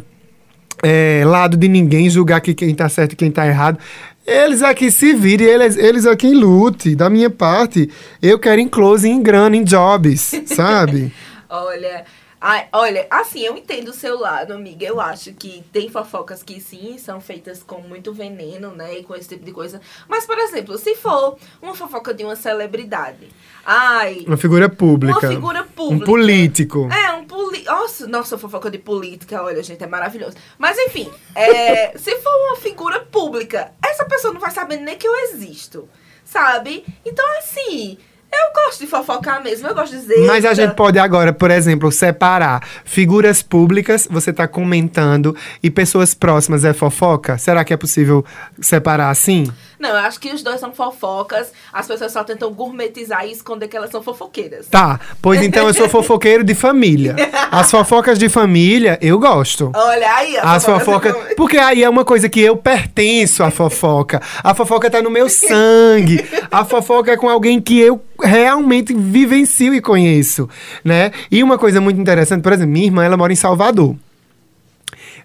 é, 0.83 1.23
lado 1.25 1.56
de 1.56 1.68
ninguém, 1.68 2.11
julgar 2.11 2.40
que 2.40 2.54
quem 2.54 2.75
tá 2.75 2.88
certo 2.88 3.12
e 3.12 3.16
quem 3.16 3.30
tá 3.30 3.47
errado. 3.47 3.78
Eles 4.26 4.61
aqui 4.61 4.90
se 4.90 5.14
virem, 5.14 5.47
eles, 5.47 5.76
eles 5.76 6.04
aqui 6.04 6.26
em 6.26 6.35
lute. 6.35 6.97
Da 6.97 7.09
minha 7.09 7.30
parte, 7.30 7.88
eu 8.21 8.38
quero 8.38 8.61
em 8.61 8.68
close, 8.68 9.09
em 9.09 9.23
grana, 9.23 9.56
em 9.56 9.62
jobs, 9.62 10.33
sabe? 10.47 11.12
Olha, 11.49 12.04
ai, 12.40 12.69
olha, 12.73 13.07
assim, 13.11 13.40
eu 13.40 13.57
entendo 13.57 13.88
o 13.88 13.95
seu 13.95 14.19
lado, 14.19 14.52
amiga. 14.52 14.87
Eu 14.87 15.00
acho 15.00 15.33
que 15.33 15.64
tem 15.73 15.88
fofocas 15.88 16.43
que 16.43 16.61
sim, 16.61 16.99
são 16.99 17.21
feitas 17.21 17.62
com 17.62 17.81
muito 17.81 18.12
veneno, 18.12 18.71
né? 18.73 18.99
E 18.99 19.05
com 19.05 19.14
esse 19.14 19.28
tipo 19.28 19.45
de 19.45 19.52
coisa. 19.52 19.81
Mas, 20.09 20.26
por 20.26 20.38
exemplo, 20.38 20.76
se 20.78 20.95
for 20.95 21.37
uma 21.61 21.75
fofoca 21.75 22.12
de 22.12 22.25
uma 22.25 22.37
celebridade. 22.37 23.28
Ai. 23.64 24.25
Uma 24.26 24.37
figura 24.37 24.69
pública. 24.69 25.19
Uma 25.19 25.28
figura 25.28 25.64
pública. 25.64 26.05
Um 26.05 26.07
político. 26.07 26.88
É, 26.93 27.12
um 27.12 27.25
político. 27.25 27.71
Nossa, 27.71 28.07
nossa, 28.07 28.38
fofoca 28.38 28.71
de 28.71 28.78
política, 28.78 29.43
olha, 29.43 29.62
gente, 29.62 29.83
é 29.83 29.87
maravilhoso. 29.87 30.37
Mas 30.59 30.78
enfim, 30.78 31.11
é, 31.35 31.97
se 31.99 32.16
for 32.21 32.49
uma 32.49 32.57
figura 32.57 33.00
pública, 33.00 33.73
essa 33.85 34.05
pessoa 34.05 34.33
não 34.33 34.40
vai 34.40 34.50
saber 34.50 34.76
nem 34.76 34.97
que 34.97 35.07
eu 35.07 35.14
existo. 35.31 35.88
Sabe? 36.25 36.85
Então, 37.05 37.25
assim, 37.38 37.99
eu 38.33 38.52
gosto 38.54 38.80
de 38.80 38.87
fofocar 38.87 39.42
mesmo, 39.42 39.68
eu 39.68 39.75
gosto 39.75 39.95
de 39.95 40.02
dizer. 40.02 40.26
Mas 40.26 40.45
a 40.45 40.54
gente 40.54 40.75
pode 40.75 40.99
agora, 40.99 41.33
por 41.33 41.50
exemplo, 41.50 41.90
separar 41.92 42.62
figuras 42.85 43.42
públicas, 43.42 44.06
você 44.11 44.33
tá 44.33 44.47
comentando, 44.49 45.35
e 45.62 45.71
pessoas 45.71 46.14
próximas 46.14 46.64
é 46.64 46.73
fofoca? 46.73 47.38
Será 47.38 47.64
que 47.64 47.73
é 47.73 47.76
possível 47.76 48.25
separar 48.61 49.11
assim? 49.11 49.50
Não, 49.78 49.90
eu 49.90 49.97
acho 49.97 50.18
que 50.18 50.33
os 50.33 50.42
dois 50.42 50.61
são 50.61 50.73
fofocas. 50.73 51.52
As 51.73 51.87
pessoas 51.87 52.12
só 52.12 52.25
tentam 52.25 52.52
gourmetizar 52.52 53.26
e 53.26 53.33
esconder 53.33 53.68
que 53.68 53.76
elas 53.76 53.90
são 53.90 54.02
fofoqueiras. 54.02 54.66
Tá, 54.68 54.99
pois 55.21 55.42
então 55.42 55.68
eu 55.68 55.75
sou 55.75 55.88
fofoqueiro 55.90 56.42
de 56.42 56.54
família. 56.54 57.14
As 57.50 57.71
fofocas 57.71 58.18
de 58.18 58.28
família, 58.28 58.99
eu 59.02 59.18
gosto. 59.18 59.71
Olha 59.75 60.14
aí, 60.14 60.37
As 60.38 60.64
fofocas. 60.64 61.14
Porque 61.37 61.59
aí 61.59 61.83
é 61.83 61.88
uma 61.88 62.04
coisa 62.04 62.28
que 62.28 62.40
eu 62.40 62.56
pertenço 62.56 63.42
à 63.42 63.50
fofoca. 63.50 64.21
A 64.42 64.54
fofoca 64.54 64.90
tá 64.90 65.02
no 65.02 65.11
meu 65.11 65.28
sangue. 65.28 66.25
A 66.50 66.64
fofoca 66.64 67.12
é 67.12 67.16
com 67.16 67.28
alguém 67.28 67.61
que 67.61 67.78
eu 67.78 68.00
realmente 68.23 68.95
vivencio 68.95 69.75
e 69.75 69.80
conheço, 69.80 70.49
né? 70.85 71.12
E 71.30 71.42
uma 71.42 71.59
coisa 71.59 71.80
muito 71.80 72.00
interessante, 72.00 72.42
por 72.42 72.52
exemplo, 72.52 72.73
minha 72.73 72.87
irmã, 72.87 73.04
ela 73.04 73.16
mora 73.16 73.33
em 73.33 73.37
Salvador. 73.37 73.95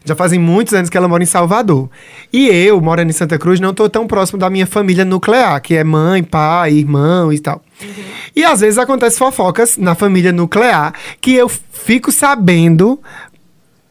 Já 0.04 0.16
fazem 0.16 0.40
muitos 0.40 0.74
anos 0.74 0.90
que 0.90 0.98
ela 0.98 1.08
mora 1.08 1.22
em 1.22 1.28
Salvador. 1.28 1.90
E 2.34 2.48
eu, 2.48 2.82
morando 2.82 3.10
em 3.10 3.14
Santa 3.14 3.38
Cruz, 3.38 3.60
não 3.60 3.74
tô 3.74 3.88
tão 3.88 4.08
próximo 4.08 4.40
da 4.40 4.50
minha 4.50 4.66
família 4.66 5.06
nuclear, 5.06 5.62
que 5.62 5.76
é 5.76 5.84
mãe, 5.84 6.24
pai, 6.24 6.74
irmão 6.74 7.32
e 7.32 7.40
tal. 7.40 7.62
E 8.36 8.44
às 8.44 8.62
vezes 8.62 8.78
acontece 8.78 9.18
fofocas 9.18 9.78
na 9.78 9.94
família 9.94 10.32
nuclear 10.32 10.94
que 11.20 11.34
eu 11.34 11.50
fico 11.50 12.12
sabendo 12.12 13.00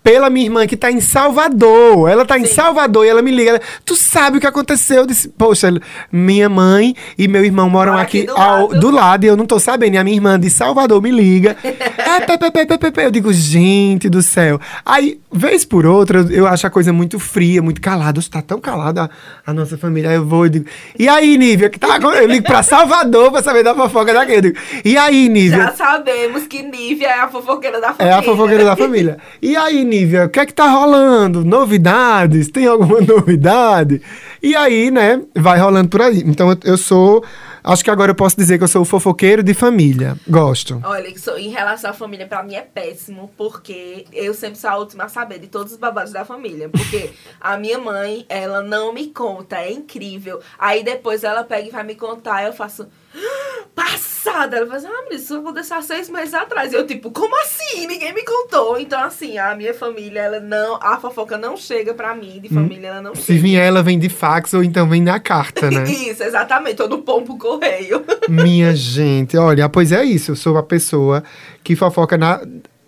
pela 0.03 0.31
minha 0.31 0.47
irmã 0.47 0.67
que 0.67 0.77
tá 0.77 0.91
em 0.91 1.01
Salvador. 1.01 2.09
Ela 2.09 2.25
tá 2.25 2.39
em 2.39 2.45
Salvador 2.47 3.05
e 3.05 3.09
ela 3.09 3.23
me 3.23 3.31
liga. 3.31 3.51
Ela, 3.51 3.61
tu 3.85 3.95
sabe 3.97 4.39
o 4.39 4.41
que 4.41 4.47
aconteceu? 4.47 4.99
Eu 4.99 5.07
disse, 5.07 5.29
Poxa, 5.29 5.69
minha 6.11 6.49
mãe 6.49 6.95
e 7.19 7.29
meu 7.29 7.45
irmão 7.45 7.69
moram 7.69 7.93
Mora 7.93 8.03
aqui, 8.05 8.19
aqui 8.21 8.27
do 8.27 8.37
ao- 8.37 8.69
lado. 8.69 8.81
do 8.81 8.91
lado 8.91 9.25
e 9.25 9.27
eu 9.29 9.37
não 9.37 9.47
tô 9.47 9.59
sabendo. 9.59 9.95
E 9.95 9.99
a 9.99 10.05
minha 10.05 10.17
irmã 10.17 10.39
de 10.41 10.49
Salvador 10.51 11.01
me 11.03 11.11
liga. 11.11 11.57
é. 11.65 13.05
Eu 13.05 13.11
digo, 13.11 13.33
gente 13.33 14.09
do 14.09 14.23
céu. 14.23 14.61
Aí, 14.85 15.21
vez 15.33 15.65
por 15.65 15.85
outra, 15.87 16.21
eu- 16.21 16.31
eu 16.41 16.47
acho 16.47 16.67
a 16.67 16.71
coisa 16.71 16.93
muito 16.93 17.19
fria, 17.19 17.63
muito 17.63 17.81
calada. 17.81 18.21
Tá 18.31 18.41
tão 18.43 18.61
calada 18.61 19.11
a, 19.47 19.51
a 19.51 19.55
nossa 19.55 19.77
família. 19.77 20.11
Aí 20.11 20.17
eu 20.17 20.25
vou 20.25 20.47
e 20.47 20.51
digo, 20.51 20.67
e 20.99 21.09
aí, 21.09 21.37
Nívia? 21.37 21.69
Que 21.71 21.79
tá, 21.79 21.95
agora?" 21.95 22.19
eu 22.23 22.27
ligo 22.27 22.45
pra 22.47 22.63
Salvador 22.63 23.31
pra 23.33 23.43
saber 23.43 23.63
da 23.63 23.75
fofoca 23.75 24.13
daqui. 24.13 24.33
Eu 24.33 24.41
digo, 24.41 24.59
e 24.85 24.97
aí, 24.97 25.29
Nívia? 25.29 25.59
Já 25.65 25.73
sabemos 25.73 26.47
que 26.47 26.63
Nívia 26.63 27.09
é 27.09 27.21
a 27.21 27.29
fofoqueira 27.29 27.81
da 27.81 27.89
É 27.89 27.93
família. 27.93 28.19
a 28.19 28.23
fofoqueira 28.23 28.65
da 28.65 28.77
família. 28.77 29.19
E 29.43 29.57
aí, 29.57 29.85
Nívia, 29.91 30.27
o 30.27 30.29
que 30.29 30.39
é 30.39 30.47
que 30.47 30.55
tá 30.55 30.71
rolando? 30.71 31.45
Novidades? 31.45 32.49
Tem 32.49 32.65
alguma 32.65 33.01
novidade? 33.03 34.01
E 34.41 34.55
aí, 34.55 34.89
né, 34.89 35.21
vai 35.35 35.59
rolando 35.59 35.89
por 35.89 36.01
aí. 36.01 36.21
Então 36.21 36.49
eu, 36.49 36.59
eu 36.63 36.79
sou. 36.79 37.25
Acho 37.63 37.85
que 37.85 37.91
agora 37.91 38.13
eu 38.13 38.15
posso 38.15 38.37
dizer 38.37 38.57
que 38.57 38.65
eu 38.65 38.69
sou 38.69 38.83
o 38.83 38.85
fofoqueiro 38.85 39.43
de 39.43 39.53
família. 39.53 40.17
Gosto. 40.29 40.81
Olha, 40.85 41.13
em 41.39 41.49
relação 41.51 41.91
à 41.91 41.93
família, 41.93 42.27
pra 42.27 42.43
mim 42.43 42.55
é 42.55 42.63
péssimo, 42.63 43.31
porque 43.37 44.07
eu 44.13 44.33
sempre 44.33 44.59
sou 44.59 44.71
a 44.71 44.77
última 44.79 45.05
a 45.05 45.09
saber 45.09 45.41
de 45.41 45.49
todos 45.49 45.73
os 45.73 45.79
babados 45.79 46.13
da 46.13 46.25
família. 46.25 46.69
Porque 46.69 47.11
a 47.41 47.59
minha 47.59 47.79
mãe, 47.79 48.25
ela 48.29 48.63
não 48.63 48.95
me 48.95 49.09
conta, 49.09 49.57
é 49.57 49.73
incrível. 49.73 50.41
Aí 50.57 50.85
depois 50.85 51.25
ela 51.25 51.43
pega 51.43 51.67
e 51.67 51.71
vai 51.71 51.83
me 51.83 51.97
contar, 51.97 52.47
eu 52.47 52.53
faço. 52.53 52.87
"Ah, 53.15 53.61
Passada! 53.75 54.57
Ela 54.59 54.67
faz, 54.67 54.85
ah, 54.85 55.05
mas 55.11 55.23
isso 55.23 55.37
aconteceu 55.39 55.77
há 55.79 55.83
seis 55.83 56.09
meses 56.11 56.35
atrás. 56.35 56.73
E 56.73 56.77
eu, 56.77 56.87
tipo, 56.87 57.11
como 57.11 57.35
assim? 57.41 57.87
Ninguém 57.87 58.13
me 58.15 58.23
contou. 58.25 58.79
Então, 58.79 59.01
assim, 59.03 59.39
a 59.39 59.55
minha 59.55 59.73
família, 59.75 60.21
ela 60.21 60.41
não. 60.41 60.77
A 60.81 60.99
fofoca 61.01 61.37
não 61.39 61.57
chega 61.57 61.95
pra 61.95 62.15
mim, 62.15 62.39
de 62.41 62.49
família, 62.49 62.89
ela 62.89 63.03
não 63.03 63.15
Se 63.15 63.23
chega. 63.23 63.41
vier, 63.41 63.67
ela 63.67 63.83
vem 63.83 63.99
de 63.99 64.09
fax 64.09 64.53
ou 64.55 64.63
então 64.63 64.89
vem 64.89 65.03
na 65.03 65.19
carta, 65.19 65.71
né? 65.71 65.85
Isso, 65.91 66.23
exatamente, 66.23 66.77
todo 66.77 66.99
pombo 66.99 67.39
correio. 67.39 68.05
Minha 68.29 68.75
gente, 68.77 69.37
olha, 69.37 69.69
pois 69.69 69.91
é 69.93 70.05
isso. 70.05 70.33
Eu 70.33 70.37
sou 70.37 70.53
uma 70.55 70.63
pessoa 70.63 71.25
que 71.65 71.75
fofoca 71.75 72.17
na. 72.19 72.41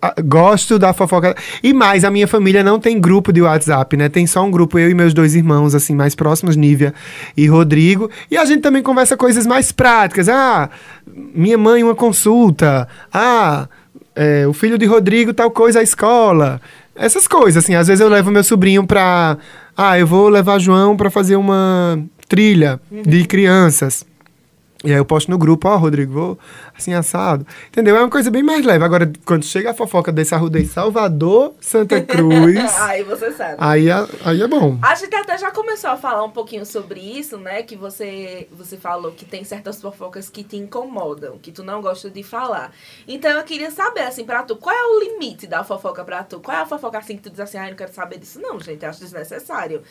A- 0.07 0.21
Gosto 0.21 0.77
da 0.77 0.91
fofoca. 0.93 1.35
E 1.61 1.73
mais, 1.73 2.03
a 2.03 2.11
minha 2.11 2.27
família 2.27 2.63
não 2.63 2.79
tem 2.79 2.99
grupo 2.99 3.31
de 3.31 3.41
WhatsApp, 3.41 3.95
né? 3.97 4.09
Tem 4.09 4.27
só 4.27 4.43
um 4.43 4.51
grupo, 4.51 4.77
eu 4.77 4.89
e 4.89 4.93
meus 4.93 5.13
dois 5.13 5.35
irmãos, 5.35 5.73
assim, 5.73 5.95
mais 5.95 6.13
próximos, 6.15 6.55
Nívia 6.55 6.93
e 7.37 7.47
Rodrigo. 7.47 8.09
E 8.29 8.37
a 8.37 8.45
gente 8.45 8.61
também 8.61 8.83
conversa 8.83 9.15
coisas 9.15 9.45
mais 9.47 9.71
práticas. 9.71 10.27
Ah, 10.29 10.69
minha 11.33 11.57
mãe, 11.57 11.83
uma 11.83 11.95
consulta. 11.95 12.87
Ah, 13.13 13.67
é, 14.15 14.45
o 14.47 14.53
filho 14.53 14.77
de 14.77 14.85
Rodrigo, 14.85 15.33
tal 15.33 15.49
coisa, 15.51 15.79
à 15.79 15.83
escola. 15.83 16.59
Essas 16.95 17.27
coisas, 17.27 17.63
assim. 17.63 17.73
Às 17.75 17.87
vezes 17.87 18.01
eu 18.01 18.09
levo 18.09 18.29
meu 18.31 18.43
sobrinho 18.43 18.85
pra. 18.85 19.37
Ah, 19.75 19.97
eu 19.97 20.05
vou 20.05 20.29
levar 20.29 20.59
João 20.59 20.95
pra 20.95 21.09
fazer 21.09 21.35
uma 21.35 21.99
trilha 22.29 22.79
de 22.91 23.25
crianças. 23.25 24.05
E 24.85 24.91
aí 24.91 24.97
eu 24.97 25.05
posto 25.05 25.31
no 25.31 25.37
grupo, 25.37 25.67
ó, 25.69 25.77
Rodrigo, 25.77 26.13
vou 26.13 26.39
assim 26.77 26.93
assado. 26.93 27.45
Entendeu? 27.67 27.95
É 27.95 27.99
uma 27.99 28.09
coisa 28.09 28.29
bem 28.31 28.43
mais 28.43 28.65
leve. 28.65 28.83
Agora, 28.83 29.11
quando 29.25 29.43
chega 29.45 29.71
a 29.71 29.73
fofoca 29.73 30.11
desse 30.11 30.33
arrudei 30.33 30.65
Salvador, 30.65 31.53
Santa 31.59 31.99
Cruz, 32.03 32.57
Aí 32.81 33.03
você 33.03 33.31
sabe. 33.31 33.55
aí, 33.59 33.89
é- 33.89 34.07
aí 34.25 34.41
é 34.41 34.47
bom. 34.47 34.77
A 34.81 34.95
gente 34.95 35.15
até 35.15 35.37
já 35.37 35.51
começou 35.51 35.89
a 35.91 35.97
falar 35.97 36.23
um 36.23 36.31
pouquinho 36.31 36.65
sobre 36.65 36.99
isso, 36.99 37.37
né? 37.37 37.61
Que 37.63 37.75
você, 37.75 38.47
você 38.51 38.77
falou 38.77 39.11
que 39.11 39.25
tem 39.25 39.43
certas 39.43 39.81
fofocas 39.81 40.29
que 40.29 40.43
te 40.43 40.57
incomodam, 40.57 41.37
que 41.37 41.51
tu 41.51 41.63
não 41.63 41.81
gosta 41.81 42.09
de 42.09 42.23
falar. 42.23 42.71
Então 43.07 43.31
eu 43.31 43.43
queria 43.43 43.69
saber, 43.71 44.01
assim, 44.01 44.23
pra 44.25 44.43
tu, 44.43 44.55
qual 44.55 44.75
é 44.75 44.83
o 44.83 44.99
limite 44.99 45.45
da 45.47 45.63
fofoca 45.63 46.03
pra 46.03 46.23
tu? 46.23 46.39
Qual 46.39 46.55
é 46.57 46.61
a 46.61 46.65
fofoca 46.65 46.97
assim 46.97 47.15
que 47.17 47.23
tu 47.23 47.29
diz 47.29 47.39
assim, 47.39 47.57
ah, 47.57 47.65
eu 47.65 47.69
não 47.71 47.77
quero 47.77 47.93
saber 47.93 48.17
disso? 48.17 48.39
Não, 48.41 48.59
gente, 48.59 48.85
acho 48.85 48.99
desnecessário. 48.99 49.81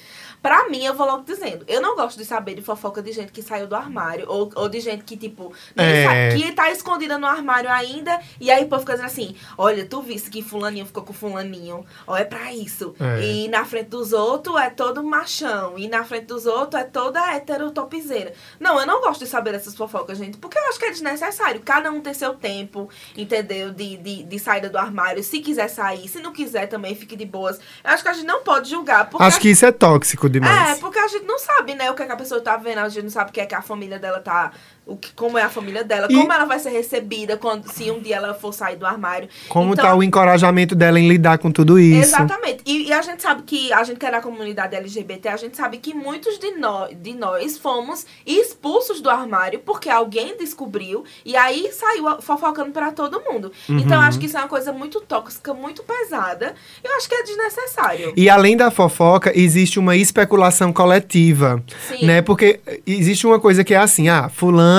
Pra 0.42 0.68
mim, 0.68 0.84
eu 0.84 0.94
vou 0.94 1.06
logo 1.06 1.22
dizendo, 1.24 1.64
eu 1.68 1.80
não 1.80 1.94
gosto 1.96 2.18
de 2.18 2.24
saber 2.24 2.54
de 2.54 2.62
fofoca 2.62 3.00
de 3.02 3.12
gente 3.12 3.30
que 3.32 3.42
saiu 3.42 3.66
do 3.66 3.74
armário, 3.76 4.24
ou, 4.28 4.50
ou 4.56 4.68
de 4.68 4.80
gente 4.80 5.04
que, 5.04 5.16
tipo, 5.16 5.52
É. 5.76 6.30
que 6.34 6.52
tá 6.52 6.71
escondida 6.72 7.18
no 7.18 7.26
armário 7.26 7.70
ainda, 7.70 8.20
e 8.40 8.50
aí 8.50 8.64
o 8.64 8.68
povo 8.68 8.80
fica 8.80 8.92
dizendo 8.94 9.06
assim, 9.06 9.36
olha, 9.56 9.86
tu 9.86 10.02
viste 10.02 10.30
que 10.30 10.42
fulaninho 10.42 10.86
ficou 10.86 11.02
com 11.02 11.12
fulaninho, 11.12 11.84
ó, 12.06 12.16
é 12.16 12.24
pra 12.24 12.52
isso. 12.52 12.94
É. 12.98 13.22
E 13.22 13.48
na 13.48 13.64
frente 13.64 13.88
dos 13.88 14.12
outros 14.12 14.60
é 14.60 14.70
todo 14.70 15.02
machão. 15.02 15.78
E 15.78 15.88
na 15.88 16.04
frente 16.04 16.26
dos 16.26 16.46
outros 16.46 16.80
é 16.80 16.84
toda 16.84 17.34
hétero 17.34 17.70
topzeira. 17.70 18.32
Não, 18.58 18.78
eu 18.80 18.86
não 18.86 19.00
gosto 19.00 19.20
de 19.20 19.26
saber 19.26 19.52
dessas 19.52 19.74
fofocas, 19.74 20.18
gente. 20.18 20.38
Porque 20.38 20.58
eu 20.58 20.68
acho 20.68 20.78
que 20.78 20.86
é 20.86 20.90
desnecessário. 20.90 21.60
Cada 21.64 21.90
um 21.90 22.00
tem 22.00 22.14
seu 22.14 22.34
tempo, 22.34 22.88
entendeu? 23.16 23.70
De, 23.70 23.96
de, 23.96 24.22
de 24.22 24.38
saída 24.38 24.68
do 24.68 24.78
armário. 24.78 25.22
Se 25.22 25.40
quiser 25.40 25.68
sair, 25.68 26.08
se 26.08 26.20
não 26.20 26.32
quiser 26.32 26.66
também, 26.66 26.94
fique 26.94 27.16
de 27.16 27.24
boas. 27.24 27.58
Eu 27.84 27.90
acho 27.90 28.02
que 28.02 28.08
a 28.08 28.12
gente 28.12 28.26
não 28.26 28.42
pode 28.42 28.70
julgar. 28.70 29.08
Acho 29.18 29.40
que 29.40 29.50
isso 29.50 29.66
é 29.66 29.72
tóxico 29.72 30.26
é, 30.26 30.30
demais. 30.30 30.78
porque 30.78 30.98
a 30.98 31.08
gente 31.08 31.26
não 31.26 31.38
sabe, 31.38 31.74
né, 31.74 31.90
o 31.90 31.94
que, 31.94 32.02
é 32.02 32.06
que 32.06 32.12
a 32.12 32.16
pessoa 32.16 32.40
tá 32.40 32.56
vendo, 32.56 32.78
a 32.78 32.88
gente 32.88 33.04
não 33.04 33.10
sabe 33.10 33.30
o 33.30 33.32
que 33.32 33.40
é 33.40 33.46
que 33.46 33.54
a 33.54 33.62
família 33.62 33.98
dela 33.98 34.20
tá. 34.20 34.52
O 34.84 34.96
que, 34.96 35.12
como 35.12 35.38
é 35.38 35.42
a 35.42 35.48
família 35.48 35.84
dela, 35.84 36.08
E- 36.10 36.14
como 36.16 36.32
ela 36.32 36.44
vai 36.44 36.58
ser 36.58 36.70
recebida 36.70 37.36
quando, 37.36 37.68
se 37.70 37.88
um 37.90 38.00
dia 38.00 38.16
ela 38.16 38.34
for 38.34 38.52
sair 38.52 38.74
do 38.74 38.84
armário. 38.84 39.28
Como 39.48 39.72
Então, 39.74 39.84
tá 39.84 39.94
o 39.94 40.02
encorajamento 40.02 40.74
dela 40.74 40.98
em 40.98 41.08
lidar 41.08 41.38
com 41.38 41.52
tudo 41.52 41.78
isso. 41.78 42.00
Exatamente. 42.08 42.62
E, 42.66 42.88
e 42.88 42.92
a 42.92 43.00
gente 43.00 43.22
sabe 43.22 43.42
que, 43.42 43.72
a 43.72 43.84
gente 43.84 43.98
que 43.98 44.04
é 44.06 44.10
da 44.10 44.20
comunidade 44.20 44.74
LGBT, 44.74 45.28
a 45.28 45.36
gente 45.36 45.56
sabe 45.56 45.78
que 45.78 45.94
muitos 45.94 46.36
de 46.36 46.50
nós, 46.56 46.96
de 47.00 47.14
nós 47.14 47.56
fomos 47.58 48.04
expulsos 48.26 49.00
do 49.00 49.08
armário 49.08 49.60
porque 49.60 49.88
alguém 49.88 50.36
descobriu 50.36 51.04
e 51.24 51.36
aí 51.36 51.70
saiu 51.72 52.20
fofocando 52.20 52.72
pra 52.72 52.90
todo 52.90 53.20
mundo. 53.20 53.52
Então, 53.68 53.86
Uhum. 53.98 54.02
eu 54.02 54.08
acho 54.08 54.18
que 54.18 54.26
isso 54.26 54.36
é 54.36 54.40
uma 54.40 54.48
coisa 54.48 54.72
muito 54.72 55.00
tóxica, 55.00 55.54
muito 55.54 55.84
pesada. 55.84 56.54
Eu 56.82 56.96
acho 56.96 57.08
que 57.08 57.14
é 57.14 57.22
desnecessário. 57.22 58.12
E 58.16 58.28
além 58.28 58.56
da 58.56 58.68
fofoca, 58.70 59.30
existe 59.38 59.78
uma 59.78 59.94
especulação 59.94 60.72
coletiva, 60.72 61.62
Sim. 61.88 62.04
né? 62.04 62.20
Porque 62.20 62.58
existe 62.84 63.26
uma 63.28 63.38
coisa 63.38 63.62
que 63.62 63.74
é 63.74 63.78
assim, 63.78 64.08
ah, 64.08 64.28
fulano 64.28 64.71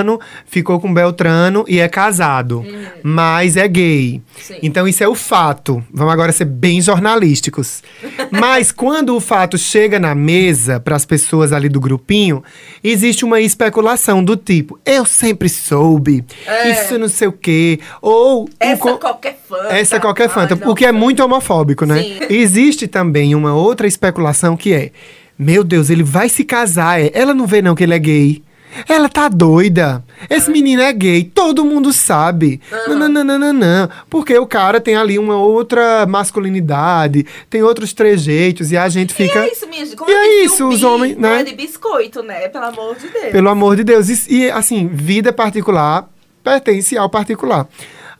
ficou 0.45 0.79
com 0.79 0.93
Beltrano 0.93 1.65
e 1.67 1.79
é 1.79 1.87
casado, 1.87 2.65
mas 3.03 3.55
é 3.57 3.67
gay. 3.67 4.15
Uhum. 4.15 4.21
Sim. 4.41 4.57
Então 4.63 4.87
isso 4.87 5.03
é 5.03 5.07
o 5.07 5.15
fato. 5.15 5.83
Vamos 5.93 6.13
agora 6.13 6.31
ser 6.31 6.45
bem 6.45 6.81
jornalísticos. 6.81 7.83
mas 8.31 8.71
quando 8.71 9.15
o 9.15 9.19
fato 9.19 9.57
chega 9.57 9.99
na 9.99 10.15
mesa 10.15 10.79
para 10.79 10.95
as 10.95 11.05
pessoas 11.05 11.51
ali 11.53 11.69
do 11.69 11.79
grupinho, 11.79 12.43
existe 12.83 13.23
uma 13.25 13.39
especulação 13.39 14.23
do 14.23 14.35
tipo, 14.35 14.79
eu 14.85 15.05
sempre 15.05 15.49
soube, 15.49 16.23
É. 16.45 16.71
isso 16.71 16.97
não 16.97 17.07
sei 17.07 17.27
o 17.27 17.31
quê, 17.31 17.79
ou 18.01 18.47
Essa 18.59 18.77
co- 18.77 18.97
qualquer 18.97 19.37
fã. 19.47 19.57
essa 19.69 19.95
é 19.95 19.99
qualquer 19.99 20.29
fanta, 20.29 20.57
Ai, 20.61 20.67
o 20.69 20.75
que 20.75 20.85
é 20.85 20.91
muito 20.91 21.23
homofóbico, 21.23 21.85
né? 21.85 22.01
Sim. 22.01 22.19
Existe 22.29 22.87
também 22.87 23.35
uma 23.35 23.53
outra 23.53 23.87
especulação 23.87 24.55
que 24.57 24.73
é: 24.73 24.91
meu 25.37 25.63
Deus, 25.63 25.89
ele 25.89 26.03
vai 26.03 26.29
se 26.29 26.43
casar, 26.43 26.99
é. 27.01 27.11
ela 27.13 27.33
não 27.33 27.45
vê 27.47 27.61
não 27.61 27.75
que 27.75 27.83
ele 27.83 27.93
é 27.93 27.99
gay. 27.99 28.43
Ela 28.87 29.09
tá 29.09 29.27
doida. 29.29 30.03
Esse 30.29 30.49
menino 30.49 30.81
é 30.81 30.91
gay, 30.93 31.23
todo 31.23 31.65
mundo 31.65 31.91
sabe. 31.93 32.61
Não, 32.87 32.97
não, 32.97 33.09
não, 33.09 33.23
não, 33.23 33.39
não, 33.39 33.53
não. 33.53 33.89
Porque 34.09 34.37
o 34.37 34.45
cara 34.47 34.79
tem 34.79 34.95
ali 34.95 35.17
uma 35.19 35.37
outra 35.37 36.05
masculinidade, 36.05 37.25
tem 37.49 37.63
outros 37.63 37.93
trejeitos 37.93 38.71
e 38.71 38.77
a 38.77 38.87
gente 38.89 39.13
fica. 39.13 39.39
E 39.39 39.49
é 39.49 39.51
isso, 39.51 39.67
minha 39.67 39.85
gente. 39.85 39.95
Como 39.95 40.09
E 40.09 40.13
é 40.13 40.23
disse, 40.43 40.55
isso, 40.55 40.67
os 40.67 40.83
homens, 40.83 41.15
não 41.15 41.29
né? 41.29 41.41
é 41.41 41.43
de 41.43 41.53
biscoito, 41.55 42.21
né? 42.23 42.47
Pelo 42.49 42.65
amor 42.65 42.95
de 42.95 43.07
Deus. 43.07 43.31
Pelo 43.31 43.49
amor 43.49 43.75
de 43.75 43.83
Deus. 43.83 44.09
E, 44.09 44.35
e, 44.35 44.51
assim, 44.51 44.87
vida 44.87 45.31
particular 45.33 46.09
pertence 46.43 46.97
ao 46.97 47.09
particular. 47.09 47.67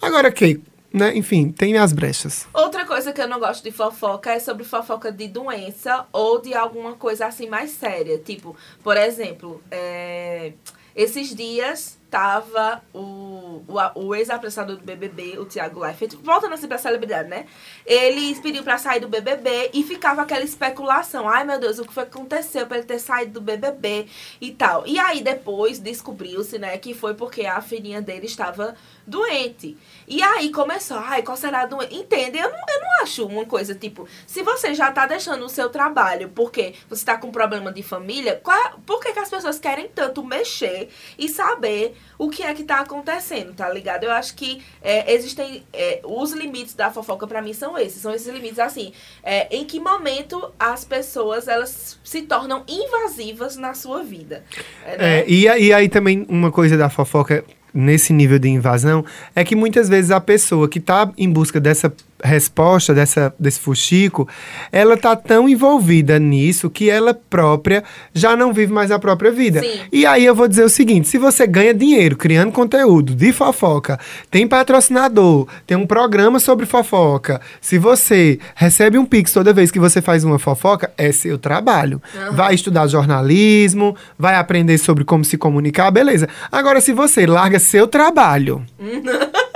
Agora, 0.02 0.32
que, 0.32 0.60
né? 0.94 1.16
Enfim, 1.16 1.50
tem 1.50 1.78
as 1.78 1.92
brechas. 1.94 2.46
Outra 2.54 2.83
coisa 3.04 3.12
que 3.12 3.22
eu 3.22 3.28
não 3.28 3.40
gosto 3.40 3.62
de 3.62 3.72
fofoca 3.72 4.32
é 4.32 4.40
sobre 4.40 4.64
fofoca 4.64 5.12
de 5.12 5.28
doença 5.28 6.06
ou 6.14 6.42
de 6.42 6.54
alguma 6.54 6.94
coisa 6.94 7.26
assim 7.26 7.50
mais 7.50 7.72
séria. 7.72 8.18
Tipo, 8.18 8.56
por 8.82 8.96
exemplo, 8.96 9.62
é, 9.70 10.54
esses 10.96 11.36
dias 11.36 12.00
tava 12.14 12.80
o, 12.94 13.64
o, 13.68 13.76
o 13.96 14.14
ex-apresentador 14.16 14.78
do 14.78 14.84
BBB, 14.84 15.40
o 15.40 15.46
Thiago 15.46 15.80
Leifert, 15.80 16.16
voltando 16.22 16.54
assim 16.54 16.68
pra 16.68 16.78
celebridade, 16.78 17.28
né? 17.28 17.48
Ele 17.88 18.36
pediu 18.40 18.62
pra 18.64 18.78
sair 18.78 19.00
do 19.00 19.08
BBB 19.08 19.72
e 19.74 19.82
ficava 19.82 20.22
aquela 20.22 20.44
especulação. 20.44 21.28
Ai, 21.28 21.44
meu 21.44 21.60
Deus, 21.60 21.80
o 21.80 21.86
que 21.86 21.92
foi 21.92 22.06
que 22.06 22.12
aconteceu 22.16 22.68
pra 22.68 22.78
ele 22.78 22.86
ter 22.86 23.00
saído 23.00 23.34
do 23.34 23.42
BBB 23.42 24.06
e 24.40 24.52
tal. 24.52 24.86
E 24.86 25.00
aí 25.00 25.24
depois 25.24 25.80
descobriu-se, 25.80 26.60
né, 26.60 26.78
que 26.78 26.94
foi 26.94 27.16
porque 27.16 27.48
a 27.48 27.60
filhinha 27.62 28.00
dele 28.00 28.28
estava 28.28 28.76
doente. 29.08 29.76
E 30.08 30.22
aí 30.22 30.52
começou, 30.52 30.98
ai, 30.98 31.24
qual 31.24 31.36
será 31.36 31.62
a 31.62 31.66
doença? 31.66 31.96
Entende? 31.96 32.38
Eu 32.38 32.50
não, 32.52 32.60
eu 32.60 32.82
não 32.82 33.02
acho 33.02 33.26
uma 33.26 33.44
coisa 33.46 33.74
tipo, 33.74 34.08
se 34.28 34.44
você 34.44 34.76
já 34.76 34.92
tá 34.92 35.08
deixando 35.08 35.44
o 35.44 35.50
seu 35.50 35.68
trabalho 35.70 36.30
porque 36.30 36.76
você 36.88 37.04
tá 37.04 37.18
com 37.18 37.32
problema 37.32 37.72
de 37.74 37.82
família, 37.82 38.40
qual, 38.44 38.56
é- 38.56 38.74
por 38.86 39.02
que, 39.02 39.12
que 39.14 39.20
as 39.20 39.30
pessoas 39.32 39.58
querem 39.58 39.88
tanto 39.88 40.24
mexer 40.24 40.90
e 41.18 41.28
saber 41.28 41.98
o 42.18 42.30
que 42.30 42.44
é 42.44 42.54
que 42.54 42.64
tá 42.64 42.80
acontecendo, 42.80 43.54
tá 43.54 43.70
ligado? 43.70 44.04
Eu 44.04 44.12
acho 44.12 44.36
que 44.36 44.62
é, 44.82 45.14
existem. 45.14 45.64
é, 45.74 46.02
os 46.04 46.32
limites 46.32 46.74
da 46.74 46.92
fofoca 46.92 47.28
pra 47.28 47.42
mim 47.42 47.54
são 47.54 47.78
esses. 47.78 48.02
São 48.02 48.14
esses 48.14 48.28
limites 48.28 48.60
assim. 48.60 48.94
é, 49.24 49.48
em 49.56 49.66
que 49.66 49.80
momento 49.80 50.52
as 50.60 50.86
pessoas 50.86 51.48
elas 51.48 52.00
se 52.04 52.22
tornam 52.24 52.64
invasivas 52.68 53.58
na 53.58 53.74
sua 53.74 54.04
vida. 54.04 54.44
Né? 54.86 55.20
É, 55.20 55.26
e, 55.28 55.44
e 55.44 55.74
aí 55.74 55.90
também 55.90 56.26
uma 56.30 56.52
coisa 56.52 56.78
da 56.78 56.90
fofoca 56.90 57.44
nesse 57.74 58.14
nível 58.14 58.38
de 58.38 58.48
invasão 58.48 59.04
é 59.36 59.44
que 59.44 59.56
muitas 59.56 59.90
vezes 59.90 60.12
a 60.12 60.22
pessoa 60.22 60.70
que 60.70 60.80
tá 60.80 61.12
em 61.18 61.30
busca 61.30 61.60
dessa 61.60 61.94
resposta, 62.28 62.94
dessa, 62.94 63.34
desse 63.40 63.60
fuxico, 63.60 64.28
ela 64.72 64.98
tá 64.98 65.16
tão 65.16 65.48
envolvida 65.48 66.18
nisso 66.18 66.70
que 66.70 66.90
ela 66.90 67.14
própria 67.14 67.84
já 68.14 68.36
não 68.36 68.54
vive 68.54 68.72
mais 68.72 68.92
a 68.92 69.00
própria 69.00 69.32
vida. 69.32 69.62
Sim. 69.62 69.80
E 69.92 70.06
aí 70.06 70.26
eu 70.26 70.34
vou 70.34 70.48
dizer 70.48 70.64
o 70.64 70.70
seguinte: 70.70 71.08
se 71.08 71.18
você 71.18 71.46
ganha 71.46 71.74
dinheiro 71.74 72.16
criando 72.16 72.52
conteúdo 72.52 73.14
de 73.14 73.32
fofoca, 73.34 74.00
tem 74.32 74.48
patrocinador, 74.48 75.48
tem 75.68 75.78
um 75.78 75.86
programa 75.86 76.40
sobre 76.40 76.66
fofoca, 76.66 77.42
se 77.60 77.78
você 77.78 78.40
recebe 78.56 78.98
um 78.98 79.06
pix 79.06 79.32
toda 79.32 79.54
vez 79.54 79.72
que 79.72 79.80
você 79.80 80.02
faz 80.02 80.24
uma 80.24 80.40
fofoca, 80.40 80.92
é 80.98 81.12
seu 81.12 81.38
trabalho. 81.38 82.02
Vai 82.32 82.56
estudar 82.56 82.88
jornalismo, 82.88 83.96
vai 84.18 84.36
aprender 84.36 84.78
sobre 84.78 85.04
como 85.04 85.24
se 85.24 85.38
comunicar, 85.38 85.92
beleza. 85.92 86.28
Agora, 86.52 86.82
se 86.82 86.94
você 86.94 87.26
larga 87.26 87.60
seu 87.60 87.88
trabalho. 87.88 88.64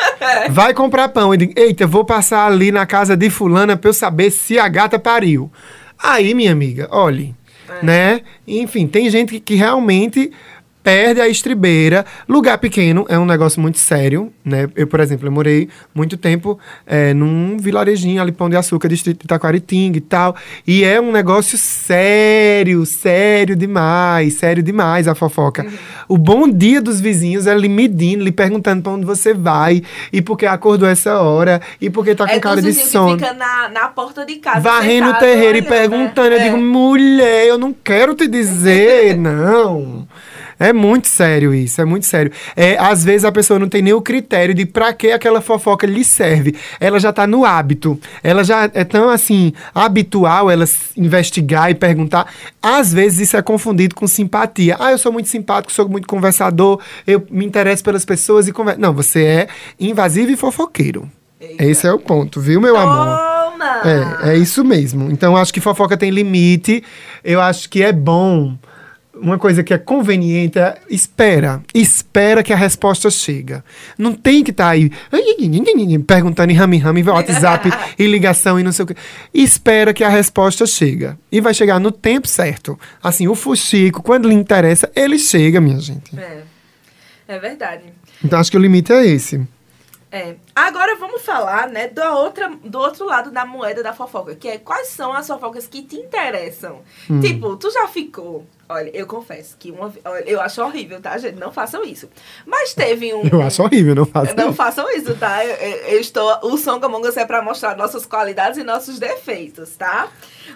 Vai 0.50 0.74
comprar 0.74 1.10
pão 1.10 1.34
e 1.34 1.38
diz, 1.38 1.50
eita, 1.56 1.86
vou 1.86 2.06
passar 2.06 2.48
ali 2.48 2.72
na 2.72 2.86
casa 2.86 3.16
de 3.16 3.30
fulana 3.30 3.78
pra 3.78 3.90
eu 3.90 3.94
saber 3.94 4.32
se 4.32 4.58
a 4.58 4.68
gata 4.68 4.98
pariu. 4.98 5.52
Aí, 5.98 6.34
minha 6.34 6.52
amiga, 6.52 6.88
olhe, 6.92 7.36
né? 7.82 8.22
Enfim, 8.48 8.88
tem 8.88 9.10
gente 9.10 9.34
que, 9.34 9.40
que 9.40 9.56
realmente 9.56 10.32
perde 10.88 11.20
a 11.20 11.28
estribeira. 11.28 12.06
Lugar 12.30 12.58
pequeno 12.60 13.06
é 13.10 13.20
um 13.20 13.26
negócio 13.26 13.60
muito 13.60 13.78
sério, 13.78 14.32
né? 14.46 14.70
Eu, 14.74 14.88
por 14.88 15.02
exemplo, 15.02 15.28
eu 15.28 15.32
morei 15.34 15.68
muito 15.94 16.16
tempo 16.16 16.58
é, 16.86 17.14
num 17.14 17.58
vilarejinho 17.58 18.22
ali, 18.22 18.32
Pão 18.32 18.50
de 18.50 18.56
Açúcar, 18.56 18.88
distrito 18.88 19.20
de 19.20 19.26
Itaquaritinga 19.26 19.98
e 19.98 20.02
tal. 20.02 20.34
E 20.66 20.86
é 20.86 21.02
um 21.02 21.12
negócio 21.12 21.58
sério, 21.58 22.86
sério 22.86 23.54
demais, 23.54 24.36
sério 24.36 24.64
demais 24.64 25.10
a 25.10 25.14
fofoca. 25.14 25.68
O 26.08 26.18
bom 26.18 26.48
dia 26.48 26.82
dos 26.82 27.02
vizinhos 27.02 27.48
é 27.48 27.54
lhe 27.54 27.68
medindo, 27.68 28.24
lhe 28.24 28.32
perguntando 28.32 28.82
pra 28.82 28.94
onde 28.94 29.06
você 29.06 29.34
vai, 29.34 29.84
e 30.14 30.22
porque 30.22 30.46
acordou 30.46 30.88
essa 30.88 31.20
hora, 31.20 31.62
e 31.82 31.90
porque 31.90 32.16
tá 32.16 32.26
com 32.26 32.32
é 32.32 32.40
cara 32.40 32.62
de 32.62 32.72
sono. 32.72 33.18
que 33.18 33.26
fica 33.26 33.34
na, 33.34 33.68
na 33.68 33.88
porta 33.90 34.26
de 34.26 34.36
casa. 34.36 34.62
Varrendo 34.62 35.10
o 35.10 35.14
terreiro 35.16 35.58
e 35.58 35.60
olhando, 35.60 35.68
perguntando. 35.68 36.30
né? 36.30 36.38
Eu 36.38 36.44
digo, 36.44 36.58
mulher, 36.58 37.48
eu 37.48 37.58
não 37.58 37.74
quero 37.74 38.16
te 38.16 38.26
dizer, 38.26 39.18
não. 39.20 40.08
É 40.60 40.74
muito 40.74 41.08
sério 41.08 41.54
isso, 41.54 41.80
é 41.80 41.86
muito 41.86 42.06
sério. 42.06 42.32
É, 42.56 42.78
às 42.78 43.04
vezes 43.04 43.26
a 43.26 43.32
pessoa 43.32 43.60
não 43.60 43.70
tem 43.70 43.82
nem 43.82 43.94
o 43.94 44.02
critério 44.02 44.54
de 44.54 44.66
pra 44.66 44.94
que 44.94 45.12
aquela 45.12 45.42
fofoca 45.42 45.86
lhe 45.86 46.04
serve. 46.04 46.56
Ela 46.80 47.00
já 47.00 47.14
tá 47.14 47.28
no 47.28 47.46
hábito. 47.46 48.00
Ela 48.24 48.44
já 48.44 48.70
é 48.74 48.84
tão 48.84 49.10
assim, 49.10 49.54
habitual 49.74 50.50
ela 50.50 50.66
investigar 50.96 51.70
e 51.70 51.76
perguntar. 51.76 52.32
Às 52.62 52.92
vezes 52.92 53.28
isso 53.28 53.38
é 53.38 53.42
confundido 53.42 53.96
com 53.96 54.08
simpatia. 54.08 54.76
Ah, 54.80 54.92
eu 54.92 54.98
sou 54.98 55.12
muito 55.12 55.30
simpático, 55.30 55.72
sou 55.72 55.88
muito 55.88 56.08
conversador, 56.08 56.82
eu 57.06 57.26
me 57.30 57.46
interesso 57.46 57.84
pelas 57.84 58.04
pessoas 58.04 58.48
e 58.48 58.52
converso. 58.52 58.80
Não, 58.80 58.94
você 58.94 59.24
é 59.24 59.48
invasivo 59.80 60.32
e 60.32 60.38
fofoqueiro. 60.38 61.10
Esse 61.40 61.86
é 61.86 61.94
o 61.94 62.00
ponto, 62.00 62.42
viu, 62.42 62.60
meu 62.60 62.76
amor? 62.76 63.16
Toma! 63.16 63.82
É, 64.24 64.32
é 64.32 64.38
isso 64.38 64.64
mesmo. 64.64 65.12
Então, 65.12 65.38
acho 65.38 65.54
que 65.54 65.62
fofoca 65.62 65.96
tem 65.96 66.10
limite. 66.10 66.84
Eu 67.24 67.40
acho 67.40 67.70
que 67.70 67.84
é 67.84 67.94
bom 67.94 68.58
uma 69.22 69.38
coisa 69.38 69.64
que 69.64 69.74
é 69.74 69.78
conveniente 69.78 70.60
é 70.60 70.78
espera. 70.90 71.62
Espera 71.74 72.44
que 72.44 72.54
a 72.54 72.56
resposta 72.56 73.10
chega. 73.10 73.64
Não 73.98 74.14
tem 74.14 74.44
que 74.44 74.52
estar 74.52 74.70
aí 74.70 74.92
perguntando 76.06 76.52
em 76.52 76.56
rami 76.56 76.78
rami, 76.78 77.04
WhatsApp 77.04 77.70
e 77.98 78.08
ligação 78.08 78.60
e 78.60 78.64
não 78.64 78.72
sei 78.72 78.84
o 78.84 78.88
que. 78.88 78.96
Espera 79.34 79.94
que 79.94 80.04
a 80.04 80.10
resposta 80.10 80.66
chega. 80.66 81.18
E 81.32 81.42
vai 81.42 81.54
chegar 81.54 81.80
no 81.80 81.92
tempo 81.92 82.28
certo. 82.28 82.80
Assim, 83.02 83.28
o 83.28 83.36
fuxico, 83.36 84.02
quando 84.02 84.28
lhe 84.28 84.36
interessa, 84.36 84.92
ele 84.96 85.18
chega, 85.18 85.60
minha 85.62 85.80
gente. 85.80 86.18
É. 86.18 86.42
É 87.28 87.40
verdade. 87.40 87.84
Então 88.24 88.40
acho 88.40 88.50
que 88.50 88.58
o 88.58 88.60
limite 88.60 88.92
é 88.94 89.06
esse. 89.06 89.46
É. 90.12 90.36
Agora 90.56 90.96
vamos 90.96 91.22
falar, 91.22 91.68
né, 91.68 91.90
do, 91.90 92.02
outra, 92.02 92.50
do 92.64 92.80
outro 92.80 93.06
lado 93.06 93.30
da 93.30 93.46
moeda 93.46 93.84
da 93.84 93.94
fofoca, 93.94 94.36
que 94.36 94.48
é 94.48 94.58
quais 94.58 94.88
são 94.88 95.12
as 95.12 95.28
fofocas 95.28 95.68
que 95.68 95.82
te 95.82 95.98
interessam. 95.98 96.82
Hum. 97.10 97.20
Tipo, 97.20 97.58
tu 97.58 97.70
já 97.70 97.88
ficou. 97.88 98.46
Olha, 98.70 98.90
eu 98.94 99.08
confesso 99.08 99.56
que 99.58 99.72
uma, 99.72 99.94
olha, 100.04 100.24
eu 100.30 100.42
acho 100.42 100.62
horrível, 100.62 101.00
tá, 101.02 101.18
gente? 101.18 101.40
Não 101.40 101.52
façam 101.54 101.84
isso. 101.84 102.10
Mas 102.46 102.74
teve 102.74 103.14
um. 103.14 103.24
Eu 103.32 103.42
acho 103.42 103.64
horrível, 103.64 103.96
não 103.96 104.06
faço. 104.06 104.36
Não 104.36 104.54
façam 104.54 104.90
isso, 104.92 105.16
tá? 105.16 105.46
Eu, 105.46 105.56
eu- 105.56 105.78
eu 105.94 106.00
estou. 106.02 106.38
O 106.44 106.58
Song 106.58 106.84
Among 106.86 107.08
Us 107.08 107.16
é 107.16 107.26
pra 107.26 107.42
mostrar 107.42 107.78
nossas 107.78 108.06
qualidades 108.06 108.58
e 108.58 108.64
nossos 108.64 109.00
defeitos, 109.00 109.76
tá? 109.78 110.10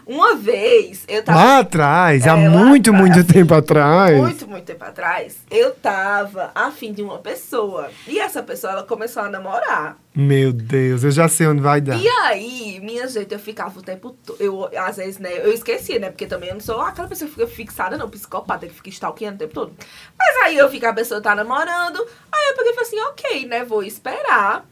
Uma 0.06 0.36
vez 0.36 1.04
eu 1.08 1.23
tava. 1.23 1.38
Lá 1.38 1.60
atrás, 1.60 2.27
há 2.27 2.38
É, 2.38 2.49
lá 2.49 2.58
muito, 2.58 2.91
atrás, 2.91 3.15
muito 3.15 3.34
tempo 3.34 3.54
atrás. 3.54 4.17
Muito, 4.17 4.47
muito 4.47 4.65
tempo 4.65 4.84
atrás, 4.84 5.38
eu 5.49 5.71
tava 5.71 6.51
afim 6.56 6.93
de 6.93 7.01
uma 7.01 7.19
pessoa. 7.19 7.89
E 8.08 8.19
essa 8.19 8.41
pessoa, 8.43 8.73
ela 8.73 8.84
começou 8.84 9.23
a 9.23 9.30
namorar. 9.30 9.97
Meu 10.13 10.51
Deus, 10.51 11.06
eu 11.06 11.12
já 11.12 11.30
sei 11.30 11.47
onde 11.47 11.62
vai 11.62 11.80
dar. 11.80 11.97
E 11.97 12.06
aí, 12.08 12.82
minha 12.84 13.08
gente, 13.08 13.32
eu 13.34 13.39
ficava 13.39 13.80
o 13.80 13.82
tempo 13.82 14.12
todo. 14.25 14.38
Eu, 14.41 14.69
às 14.77 14.97
vezes, 14.97 15.17
né, 15.19 15.30
eu 15.38 15.54
esquecia, 15.54 15.99
né? 15.99 16.10
Porque 16.10 16.25
também 16.25 16.49
eu 16.49 16.56
não 16.56 16.62
sou 16.62 16.82
aquela 16.82 17.08
pessoa 17.08 17.30
que 17.30 17.36
fica 17.36 17.47
fixada, 17.47 17.97
não, 17.97 18.10
psicopata, 18.10 18.67
que 18.67 18.73
fica 18.73 18.89
stalkeando 18.89 19.36
o 19.36 19.39
tempo 19.39 19.54
todo. 19.54 19.73
Mas 20.19 20.36
aí 20.43 20.58
eu 20.58 20.67
vi 20.69 20.80
que 20.82 20.86
a 20.86 20.93
pessoa 20.93 21.21
tá 21.21 21.34
namorando. 21.34 22.06
Aí 22.30 22.49
eu 22.49 22.56
peguei 22.58 22.71
e 22.71 22.75
falei 22.75 22.88
assim, 22.89 22.99
ok, 22.99 23.45
né? 23.47 23.63
Vou 23.63 23.84
esperar. 23.84 24.65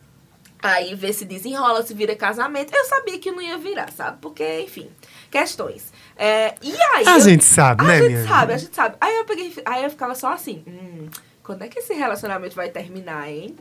Aí 0.62 0.93
ver 0.93 1.13
se 1.13 1.24
desenrola, 1.26 1.82
se 1.84 1.93
vira 1.93 2.15
casamento. 2.15 2.76
Eu 2.76 2.86
sabia 2.86 3.17
que 3.17 3.32
não 3.32 3.41
ia 3.41 3.58
virar, 3.58 3.91
sabe? 3.91 4.17
Porque, 4.22 4.62
enfim, 4.62 4.89
questões. 5.32 5.91
É, 6.17 6.54
e 6.62 6.74
aí. 6.74 7.08
A 7.08 7.15
eu- 7.15 7.22
gente 7.22 7.45
sabe, 7.45 7.84
a 7.84 7.88
né, 7.88 7.98
gente 8.00 8.08
minha 8.12 8.28
sabe, 8.28 8.54
a 8.54 8.58
gente 8.58 8.76
sabe. 8.76 8.95
Aí 9.00 9.15
eu 9.15 9.26
peguei, 9.26 9.54
aí 9.65 9.84
eu 9.84 9.89
ficava 9.89 10.13
só 10.15 10.34
assim, 10.34 10.62
hum, 10.67 11.08
quando 11.41 11.63
é 11.63 11.67
que 11.69 11.80
esse 11.80 11.93
relacionamento 11.93 12.56
vai 12.56 12.69
terminar, 12.69 13.30
hein? 13.30 13.56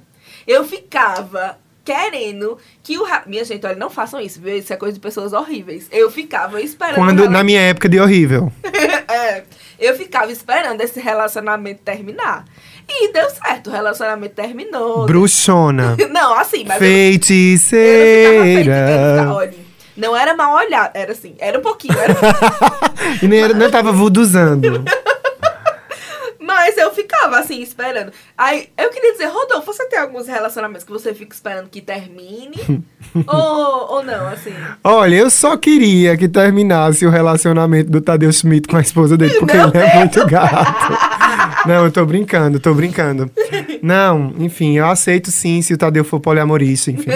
Eu 0.46 0.64
ficava 0.64 1.56
querendo 1.84 2.58
que 2.82 2.98
o. 2.98 3.06
Minha 3.26 3.44
gente, 3.44 3.64
olha, 3.64 3.76
não 3.76 3.88
façam 3.88 4.20
isso, 4.20 4.40
viu? 4.40 4.56
Isso 4.58 4.72
é 4.72 4.76
coisa 4.76 4.94
de 4.94 5.00
pessoas 5.00 5.32
horríveis. 5.32 5.88
Eu 5.90 6.10
ficava 6.10 6.60
esperando. 6.60 6.96
Quando, 6.96 7.30
na 7.30 7.42
minha 7.44 7.60
época 7.60 7.88
de 7.88 7.98
horrível. 8.00 8.52
é, 9.08 9.44
eu 9.78 9.94
ficava 9.96 10.30
esperando 10.32 10.80
esse 10.80 11.00
relacionamento 11.00 11.80
terminar. 11.82 12.44
E 12.88 13.12
deu 13.12 13.28
certo, 13.30 13.68
o 13.68 13.72
relacionamento 13.72 14.34
terminou. 14.34 15.04
Bruxona. 15.06 15.96
Não, 16.10 16.34
assim, 16.34 16.64
mas. 16.66 16.80
eu- 16.80 16.86
Eu 16.88 16.92
Feiticeira. 18.42 19.32
olha, 19.32 19.54
não 19.96 20.16
era 20.16 20.34
mal 20.34 20.54
olhado, 20.54 20.92
era 20.94 21.12
assim, 21.12 21.34
era 21.38 21.58
um 21.58 21.62
pouquinho, 21.62 21.98
era 21.98 22.14
E 23.20 23.26
nem, 23.28 23.40
era- 23.42 23.52
não 23.54 23.68
tava 23.70 23.90
vuduzando. 23.92 24.84
Mas 26.48 26.78
eu 26.78 26.90
ficava 26.94 27.38
assim, 27.38 27.60
esperando. 27.60 28.10
Aí 28.36 28.70
eu 28.78 28.88
queria 28.88 29.12
dizer, 29.12 29.26
Rodolfo, 29.26 29.70
você 29.70 29.86
tem 29.86 29.98
alguns 29.98 30.26
relacionamentos 30.26 30.82
que 30.82 30.90
você 30.90 31.12
fica 31.12 31.34
esperando 31.34 31.68
que 31.68 31.82
termine? 31.82 32.82
ou, 33.28 33.96
ou 33.96 34.02
não, 34.02 34.28
assim? 34.28 34.54
Olha, 34.82 35.14
eu 35.14 35.28
só 35.28 35.58
queria 35.58 36.16
que 36.16 36.26
terminasse 36.26 37.04
o 37.04 37.10
relacionamento 37.10 37.90
do 37.90 38.00
Tadeu 38.00 38.32
Schmidt 38.32 38.66
com 38.66 38.78
a 38.78 38.80
esposa 38.80 39.14
dele, 39.14 39.34
porque 39.38 39.58
Meu 39.58 39.68
ele 39.68 39.76
é 39.76 39.96
muito 39.96 40.24
gato. 40.24 41.68
Não, 41.68 41.84
eu 41.84 41.92
tô 41.92 42.06
brincando, 42.06 42.58
tô 42.58 42.72
brincando. 42.72 43.30
Não, 43.82 44.32
enfim, 44.38 44.78
eu 44.78 44.86
aceito 44.86 45.30
sim 45.30 45.60
se 45.60 45.74
o 45.74 45.76
Tadeu 45.76 46.02
for 46.02 46.18
poliamorista, 46.18 46.90
enfim. 46.90 47.10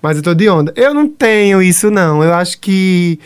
Mas 0.00 0.16
eu 0.16 0.22
tô 0.22 0.32
de 0.32 0.48
onda. 0.48 0.72
Eu 0.76 0.94
não 0.94 1.08
tenho 1.08 1.60
isso, 1.60 1.90
não. 1.90 2.22
Eu 2.22 2.32
acho 2.34 2.60
que. 2.60 3.18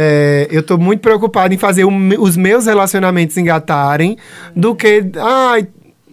É, 0.00 0.46
eu 0.48 0.62
tô 0.62 0.78
muito 0.78 1.00
preocupado 1.00 1.52
em 1.52 1.58
fazer 1.58 1.82
o 1.84 1.90
os 2.20 2.36
meus 2.36 2.66
relacionamentos 2.66 3.36
engatarem 3.36 4.16
do 4.54 4.72
que. 4.72 5.04
Ai, 5.16 5.66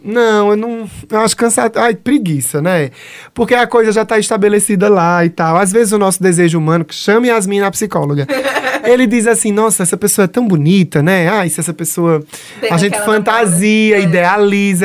não, 0.04 0.50
eu 0.50 0.58
não. 0.58 0.90
Eu 1.08 1.20
acho 1.20 1.38
cansado. 1.38 1.78
Ai, 1.78 1.94
preguiça, 1.94 2.64
né? 2.64 2.90
Porque 3.32 3.54
a 3.54 3.68
coisa 3.68 3.92
já 3.92 4.04
tá 4.04 4.18
estabelecida 4.18 4.90
lá 4.90 5.24
e 5.24 5.30
tal. 5.30 5.56
Às 5.58 5.72
vezes 5.72 5.94
o 5.94 6.00
nosso 6.00 6.22
desejo 6.22 6.58
humano, 6.58 6.84
que 6.84 6.96
chame 6.96 7.28
Yasmin 7.28 7.62
a 7.62 7.70
psicóloga. 7.70 8.26
Ele 8.84 9.06
diz 9.06 9.28
assim: 9.28 9.52
nossa, 9.52 9.84
essa 9.84 9.98
pessoa 9.98 10.26
é 10.26 10.28
tão 10.28 10.48
bonita, 10.48 11.04
né? 11.04 11.28
Ai, 11.28 11.50
se 11.50 11.60
essa 11.60 11.74
pessoa. 11.74 12.24
Tem 12.60 12.72
a 12.72 12.78
gente 12.78 13.00
fantasia, 13.02 13.98
namora. 13.98 14.10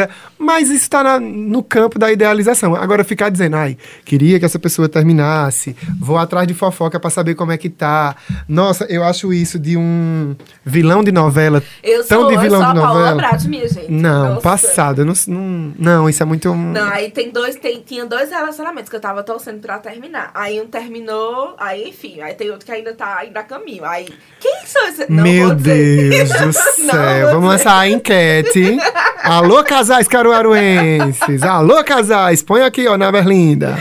É. 0.02 0.08
Mas 0.40 0.70
isso 0.70 0.88
tá 0.88 1.03
na- 1.05 1.20
no 1.20 1.62
campo 1.62 1.98
da 1.98 2.11
idealização. 2.11 2.74
Agora, 2.74 3.05
ficar 3.05 3.29
dizendo, 3.29 3.57
ai, 3.57 3.76
queria 4.07 4.38
que 4.38 4.44
essa 4.46 4.59
pessoa 4.59 4.88
terminasse, 4.88 5.76
vou 6.00 6.16
atrás 6.16 6.48
de 6.48 6.55
fofoca 6.55 6.98
pra 6.98 7.11
saber 7.11 7.35
como 7.35 7.53
é 7.53 7.59
que 7.59 7.68
tá. 7.68 8.16
Nossa, 8.48 8.85
eu 8.88 9.05
acho 9.05 9.33
isso 9.35 9.59
de 9.59 9.76
um 9.76 10.35
vilão 10.64 11.05
de 11.05 11.12
novela. 11.12 11.62
Eu 11.83 12.03
tão 12.07 12.20
sou, 12.22 12.29
de 12.29 12.35
eu 12.37 12.40
vilão 12.40 12.62
sou 12.64 12.72
de 12.72 12.79
a 12.79 12.83
Paula 12.83 12.98
novela. 13.00 13.16
Brat, 13.16 13.44
minha 13.44 13.68
gente. 13.68 13.90
Não, 13.92 14.29
Nossa. 14.31 14.40
passado. 14.40 15.03
Eu 15.03 15.05
não, 15.05 15.12
não, 15.29 15.72
não, 15.79 16.09
isso 16.09 16.22
é 16.22 16.26
muito. 16.26 16.55
Não, 16.55 16.88
aí 16.88 17.11
tem 17.11 17.31
dois, 17.31 17.57
tem, 17.57 17.83
tinha 17.85 18.07
dois 18.07 18.31
relacionamentos 18.31 18.88
que 18.88 18.96
eu 18.96 19.00
tava 19.00 19.22
torcendo 19.22 19.61
pra 19.61 19.79
terminar. 19.79 20.31
Aí 20.35 20.59
um 20.61 20.66
terminou, 20.66 21.55
aí 21.59 21.88
enfim, 21.90 22.20
aí 22.22 22.33
tem 22.35 22.50
outro 22.50 22.64
que 22.64 22.72
ainda 22.72 22.94
tá 22.94 23.18
ainda 23.18 23.40
a 23.40 23.42
caminho. 23.42 23.85
Aí, 23.85 24.09
quem 24.40 24.57
são 24.64 24.88
esses? 24.88 25.07
Não 25.09 25.22
Meu. 25.22 25.55
Deus 25.55 26.29
do 26.31 26.44
Não 26.46 26.53
céu. 26.94 27.31
Vamos 27.33 27.48
lançar 27.50 27.79
a 27.79 27.88
enquete. 27.88 28.79
Alô, 29.22 29.62
casais 29.62 30.09
caruaruenses. 30.31 31.43
Alô, 31.43 31.83
casais. 31.83 32.43
Põe 32.43 32.62
aqui, 32.62 32.87
ó, 32.87 32.97
na 32.97 33.11
Berlinda. 33.11 33.77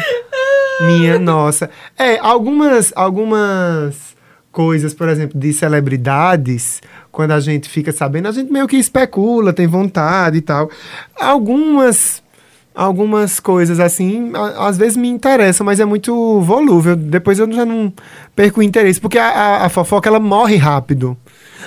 Minha 0.82 1.20
nossa. 1.20 1.70
É, 1.98 2.18
algumas, 2.20 2.92
algumas 2.96 4.16
coisas, 4.52 4.94
por 4.94 5.08
exemplo, 5.10 5.40
de 5.40 5.54
celebridades, 5.54 6.82
quando 7.12 7.32
a 7.32 7.40
gente 7.40 7.70
fica 7.70 7.92
sabendo, 7.92 8.28
a 8.28 8.32
gente 8.32 8.52
meio 8.52 8.68
que 8.68 8.78
especula, 8.78 9.54
tem 9.54 9.68
vontade 9.68 10.38
e 10.38 10.42
tal. 10.42 10.70
Algumas. 11.20 12.24
Algumas 12.82 13.42
coisas 13.42 13.78
assim, 13.78 14.32
a- 14.34 14.68
às 14.68 14.78
vezes 14.78 14.96
me 14.96 15.10
interessam, 15.10 15.66
mas 15.66 15.82
é 15.82 15.86
muito 15.86 16.40
volúvel. 16.40 16.96
Depois 16.96 17.38
eu 17.38 17.52
já 17.52 17.66
não 17.66 17.92
perco 18.34 18.62
o 18.62 18.64
interesse, 18.64 19.02
porque 19.02 19.18
a, 19.18 19.28
a- 19.28 19.66
a 19.66 19.70
fofoca 19.70 20.08
ela 20.08 20.18
morre 20.20 20.56
rápido. 20.56 21.18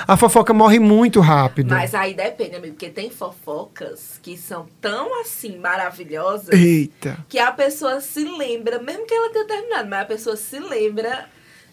A 0.08 0.16
fofoca 0.16 0.54
morre 0.54 0.78
muito 0.78 1.20
rápido. 1.20 1.68
Mas 1.68 1.94
aí 1.94 2.14
depende, 2.14 2.56
amigo, 2.56 2.72
porque 2.74 2.88
tem 2.88 3.10
fofocas 3.10 4.18
que 4.22 4.38
são 4.38 4.66
tão 4.80 5.20
assim 5.20 5.58
maravilhosas 5.58 6.48
Eita. 6.58 7.18
que 7.28 7.38
a 7.38 7.52
pessoa 7.52 8.00
se 8.00 8.24
lembra, 8.24 8.78
mesmo 8.80 9.06
que 9.06 9.12
ela 9.12 9.30
tenha 9.30 9.46
terminado, 9.46 9.90
mas 9.90 10.00
a 10.00 10.04
pessoa 10.06 10.34
se 10.34 10.58
lembra 10.58 11.26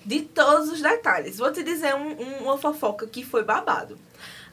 de 0.05 0.19
todos 0.19 0.69
os 0.69 0.81
detalhes. 0.81 1.37
Vou 1.37 1.51
te 1.53 1.63
dizer 1.63 1.95
um- 1.95 2.11
um- 2.21 2.43
uma 2.43 2.57
fofoca 2.57 3.07
que 3.07 3.23
foi 3.23 3.43
babado. 3.45 3.97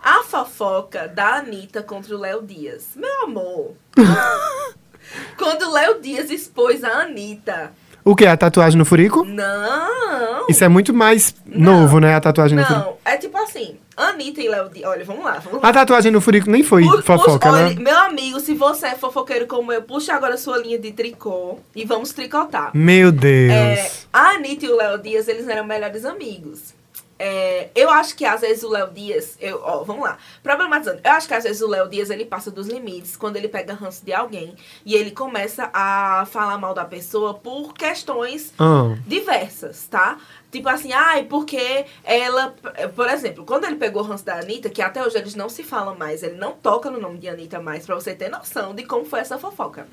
A 0.06 0.22
fofoca 0.22 1.08
da 1.08 1.38
Anitta 1.38 1.82
contra 1.82 2.14
o 2.14 2.20
Léo 2.20 2.40
Dias. 2.40 2.90
Meu 2.94 3.24
amor. 3.24 3.72
Quando 5.36 5.62
o 5.62 5.72
Léo 5.72 6.00
Dias 6.00 6.30
expôs 6.30 6.84
a 6.84 7.00
Anitta. 7.00 7.72
O 8.04 8.14
que? 8.14 8.24
A 8.24 8.36
tatuagem 8.36 8.78
no 8.78 8.84
furico? 8.84 9.24
Não. 9.24 10.46
Isso 10.48 10.62
é 10.62 10.68
muito 10.68 10.94
mais 10.94 11.34
novo, 11.44 11.98
né? 11.98 12.14
A 12.14 12.20
tatuagem 12.20 12.56
no 12.56 12.64
furico. 12.64 12.86
Não, 12.86 12.96
é 13.04 13.16
tipo 13.16 13.36
assim, 13.36 13.78
Anitta 13.96 14.40
e 14.40 14.48
Léo 14.48 14.68
Dias. 14.68 14.88
Olha, 14.88 15.04
vamos 15.04 15.24
lá, 15.24 15.40
vamos 15.40 15.60
lá. 15.60 15.68
A 15.68 15.72
tatuagem 15.72 16.12
no 16.12 16.20
furico 16.20 16.48
nem 16.48 16.62
foi 16.62 16.84
fofoca, 17.02 17.50
né? 17.50 17.74
Meu 17.74 17.98
amigo, 17.98 18.38
se 18.38 18.54
você 18.54 18.86
é 18.86 18.94
fofoqueiro 18.94 19.48
como 19.48 19.72
eu, 19.72 19.82
puxa 19.82 20.14
agora 20.14 20.36
sua 20.36 20.56
linha 20.58 20.78
de 20.78 20.92
tricô 20.92 21.58
e 21.74 21.84
vamos 21.84 22.12
tricotar. 22.12 22.70
Meu 22.72 23.10
Deus. 23.10 23.50
É, 23.52 23.90
a 24.12 24.36
Anitta 24.36 24.66
e 24.66 24.68
o 24.68 24.76
Léo 24.76 24.98
Dias, 24.98 25.26
eles 25.26 25.48
eram 25.48 25.66
melhores 25.66 26.04
amigos. 26.04 26.75
É, 27.18 27.70
eu 27.74 27.88
acho 27.90 28.14
que 28.14 28.24
às 28.24 28.42
vezes 28.42 28.62
o 28.62 28.68
Léo 28.68 28.90
Dias, 28.92 29.38
eu, 29.40 29.60
ó, 29.64 29.82
vamos 29.84 30.02
lá, 30.04 30.18
problematizando. 30.42 31.00
Eu 31.02 31.12
acho 31.12 31.26
que 31.26 31.34
às 31.34 31.44
vezes 31.44 31.62
o 31.62 31.66
Léo 31.68 31.88
Dias 31.88 32.10
ele 32.10 32.24
passa 32.26 32.50
dos 32.50 32.66
limites 32.68 33.16
quando 33.16 33.36
ele 33.36 33.48
pega 33.48 33.72
ranço 33.74 34.04
de 34.04 34.12
alguém 34.12 34.54
e 34.84 34.94
ele 34.94 35.10
começa 35.10 35.70
a 35.72 36.26
falar 36.30 36.58
mal 36.58 36.74
da 36.74 36.84
pessoa 36.84 37.32
por 37.34 37.72
questões 37.72 38.52
Ah. 38.58 38.94
diversas, 39.06 39.86
tá? 39.86 40.18
Tipo 40.52 40.68
assim, 40.68 40.92
ai, 40.92 41.24
porque 41.24 41.84
ela. 42.04 42.54
Por 42.94 43.08
exemplo, 43.10 43.44
quando 43.44 43.64
ele 43.64 43.76
pegou 43.76 44.02
o 44.02 44.04
ranço 44.04 44.24
da 44.24 44.38
Anitta, 44.38 44.70
que 44.70 44.80
até 44.80 45.02
hoje 45.02 45.16
eles 45.18 45.34
não 45.34 45.48
se 45.48 45.62
falam 45.62 45.94
mais, 45.96 46.22
ele 46.22 46.36
não 46.36 46.52
toca 46.52 46.90
no 46.90 47.00
nome 47.00 47.18
de 47.18 47.28
Anitta 47.28 47.60
mais, 47.60 47.84
pra 47.84 47.94
você 47.94 48.14
ter 48.14 48.28
noção 48.30 48.74
de 48.74 48.84
como 48.84 49.04
foi 49.04 49.20
essa 49.20 49.38
fofoca. 49.38 49.86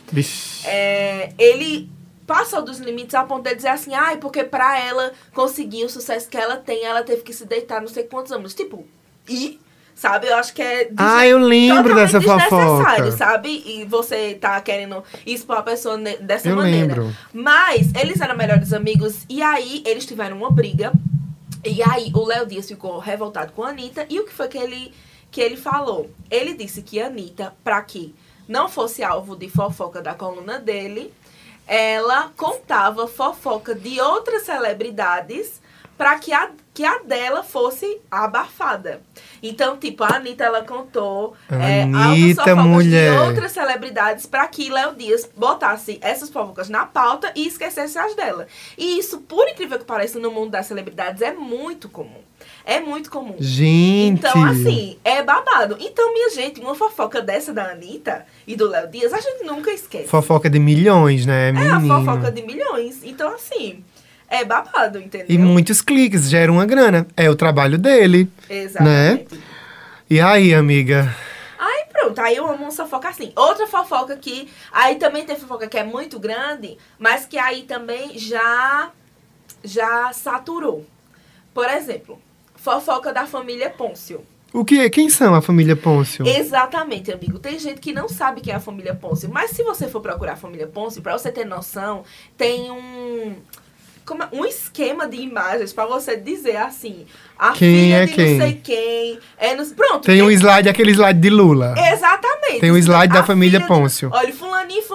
É, 0.66 1.34
ele 1.38 1.90
passou 2.26 2.62
dos 2.62 2.80
limites 2.80 3.16
a 3.16 3.24
ponto 3.24 3.44
de 3.44 3.56
dizer 3.56 3.70
assim, 3.70 3.94
ai, 3.94 4.18
porque 4.18 4.44
pra 4.44 4.80
ela 4.80 5.12
conseguir 5.34 5.84
o 5.86 5.90
sucesso 5.90 6.30
que 6.30 6.38
ela 6.38 6.58
tem, 6.58 6.84
ela 6.84 7.04
teve 7.04 7.22
que 7.22 7.34
se 7.34 7.46
deitar 7.46 7.82
não 7.82 7.88
sei 7.88 8.04
quantos 8.04 8.32
anos. 8.32 8.54
Tipo, 8.54 8.86
e, 9.28 9.60
sabe, 9.96 10.28
eu 10.28 10.36
acho 10.36 10.54
que 10.54 10.62
é. 10.62 10.90
Ah, 10.98 11.26
eu 11.28 11.38
lembro 11.38 11.94
dessa 11.96 12.20
desnecessário, 12.20 13.06
fofoca. 13.06 13.12
sabe? 13.12 13.64
E 13.66 13.86
você 13.86 14.36
tá 14.36 14.60
querendo 14.62 15.04
expor 15.26 15.58
a 15.58 15.64
pessoa 15.64 15.98
dessa 15.98 16.50
Eu 16.50 16.56
maneira. 16.56 16.96
lembro. 16.96 17.16
Mas 17.34 17.92
eles 17.96 18.20
eram 18.22 18.36
melhores 18.38 18.74
amigos 18.74 19.26
e 19.30 19.42
aí 19.42 19.84
eles 19.86 20.06
tiveram 20.06 20.38
uma 20.38 20.52
briga. 20.52 20.92
E 21.66 21.82
aí 21.82 22.12
o 22.14 22.26
Léo 22.26 22.46
Dias 22.46 22.68
ficou 22.68 23.00
revoltado 23.00 23.54
com 23.54 23.64
a 23.64 23.70
Anitta. 23.70 24.06
E 24.10 24.20
o 24.20 24.26
que 24.26 24.34
foi 24.34 24.48
que 24.48 24.58
ele 24.58 24.94
que 25.32 25.42
ele 25.42 25.58
falou? 25.58 26.12
Ele 26.30 26.54
disse 26.54 26.82
que 26.84 27.00
a 27.02 27.08
Anitta, 27.08 27.56
para 27.64 27.82
que 27.82 28.14
não 28.48 28.70
fosse 28.70 29.02
alvo 29.04 29.36
de 29.36 29.50
fofoca 29.50 30.00
da 30.02 30.14
coluna 30.14 30.60
dele, 30.60 31.12
ela 31.68 32.32
contava 32.36 33.08
fofoca 33.08 33.74
de 33.74 34.00
outras 34.02 34.44
celebridades 34.44 35.62
para 35.98 36.18
que 36.18 36.34
a, 36.34 36.50
que 36.74 36.84
a 36.84 37.00
dela 37.00 37.44
fosse 37.44 38.02
abafada. 38.10 39.02
Então, 39.42 39.78
tipo, 39.78 40.04
a 40.04 40.16
Anitta, 40.16 40.44
ela 40.44 40.64
contou 40.64 41.36
é, 41.50 41.84
altas 41.84 42.02
Anitta, 42.02 42.44
fofocas 42.44 42.66
mulher. 42.66 43.12
de 43.12 43.18
outras 43.20 43.52
celebridades 43.52 44.26
para 44.26 44.48
que 44.48 44.70
Léo 44.70 44.96
Dias 44.96 45.30
botasse 45.36 46.00
essas 46.02 46.30
fofocas 46.30 46.70
na 46.70 46.86
pauta 46.86 47.32
e 47.36 47.48
esquecesse 47.48 47.98
as 47.98 48.16
dela. 48.16 48.48
E 48.78 48.98
isso, 48.98 49.20
por 49.22 49.48
incrível 49.48 49.78
que 49.78 49.86
pareça, 49.86 50.20
no 50.20 50.32
mundo 50.32 50.52
das 50.52 50.66
celebridades 50.66 51.22
é 51.22 51.32
muito 51.32 51.88
comum. 51.88 52.22
É 52.66 52.80
muito 52.80 53.12
comum. 53.12 53.36
Gente. 53.40 54.20
Então, 54.20 54.44
assim, 54.46 54.98
é 55.04 55.22
babado. 55.22 55.76
Então, 55.80 56.14
minha 56.14 56.30
gente, 56.30 56.62
uma 56.62 56.74
fofoca 56.76 57.22
dessa 57.22 57.54
da 57.54 57.72
Anitta 57.72 58.26
e 58.48 58.56
do 58.56 58.70
Léo 58.70 58.90
Dias, 58.90 59.12
a 59.14 59.20
gente 59.20 59.44
nunca 59.44 59.70
esquece. 59.72 60.08
Fofoca 60.08 60.50
de 60.50 60.60
milhões, 60.60 61.26
né, 61.26 61.50
É 61.50 61.52
menina? 61.52 61.78
a 61.78 61.82
fofoca 61.82 62.32
de 62.32 62.42
milhões. 62.42 63.04
Então, 63.04 63.34
assim, 63.34 63.84
é 64.30 64.46
babado, 64.46 64.98
entendeu? 64.98 65.28
E 65.30 65.38
muitos 65.38 65.82
cliques, 65.82 66.30
gera 66.30 66.52
uma 66.52 66.66
grana. 66.66 67.06
É 67.18 67.30
o 67.30 67.36
trabalho 67.36 67.78
dele. 67.78 68.30
Exatamente. 68.50 69.40
E 70.10 70.22
aí, 70.22 70.54
amiga? 70.54 71.14
Aí 71.60 71.86
pronto, 71.92 72.20
aí 72.20 72.36
eu 72.38 72.48
amo 72.48 72.64
uma 72.64 72.72
fofoca 72.72 73.10
assim. 73.10 73.34
Outra 73.36 73.68
fofoca 73.68 74.16
que. 74.16 74.50
Aí 74.72 74.96
também 74.96 75.26
tem 75.26 75.36
fofoca 75.36 75.68
que 75.68 75.78
é 75.78 75.84
muito 75.84 76.18
grande, 76.20 76.78
mas 76.98 77.26
que 77.26 77.38
aí 77.38 77.64
também 77.64 78.18
já. 78.18 78.90
Já 79.64 80.12
saturou. 80.12 80.86
Por 81.54 81.70
exemplo, 81.70 82.20
fofoca 82.64 83.12
da 83.12 83.26
família 83.26 83.70
Pôncio. 83.70 84.22
O 84.54 84.64
que 84.64 84.80
é? 84.80 84.90
Quem 84.90 85.10
são 85.10 85.36
a 85.36 85.42
família 85.42 85.76
Pôncio? 85.76 86.26
Exatamente, 86.28 87.12
amigo. 87.12 87.40
Tem 87.40 87.60
gente 87.60 87.82
que 87.82 87.92
não 87.92 88.08
sabe 88.08 88.40
quem 88.40 88.54
é 88.54 88.56
a 88.56 88.60
família 88.60 88.96
Pôncio. 88.96 89.30
Mas 89.32 89.52
se 89.52 89.64
você 89.64 89.88
for 89.88 90.00
procurar 90.00 90.34
a 90.34 90.38
família 90.38 90.68
Pôncio, 90.68 91.02
pra 91.02 91.18
você 91.18 91.32
ter 91.32 91.44
noção, 91.46 92.04
tem 92.38 92.72
um. 92.72 93.36
como 94.06 94.22
é- 94.22 94.28
um 94.34 94.46
esquema 94.46 95.08
de 95.08 95.18
imagens 95.18 95.72
pra 95.74 95.86
você 95.86 96.16
dizer 96.18 96.58
assim. 96.58 97.06
A 97.40 97.52
Quem 97.54 97.84
filha 97.86 97.96
é 97.96 98.06
de 98.06 98.14
quem? 98.14 98.38
não 98.38 98.46
sei 98.46 98.54
quem. 98.62 99.20
É 99.38 99.56
no, 99.56 99.66
pronto. 99.68 100.02
Tem 100.06 100.22
um 100.22 100.30
slide, 100.30 100.68
aquele 100.70 100.92
slide 100.92 101.20
de 101.20 101.30
Lula. 101.30 101.74
Exatamente. 101.78 102.60
Tem 102.60 102.70
o 102.72 102.78
slide 102.78 103.14
da 103.14 103.24
família 103.24 103.60
filha 103.62 103.62
de- 103.62 103.68
Pôncio. 103.82 104.10
Olha, 104.14 104.33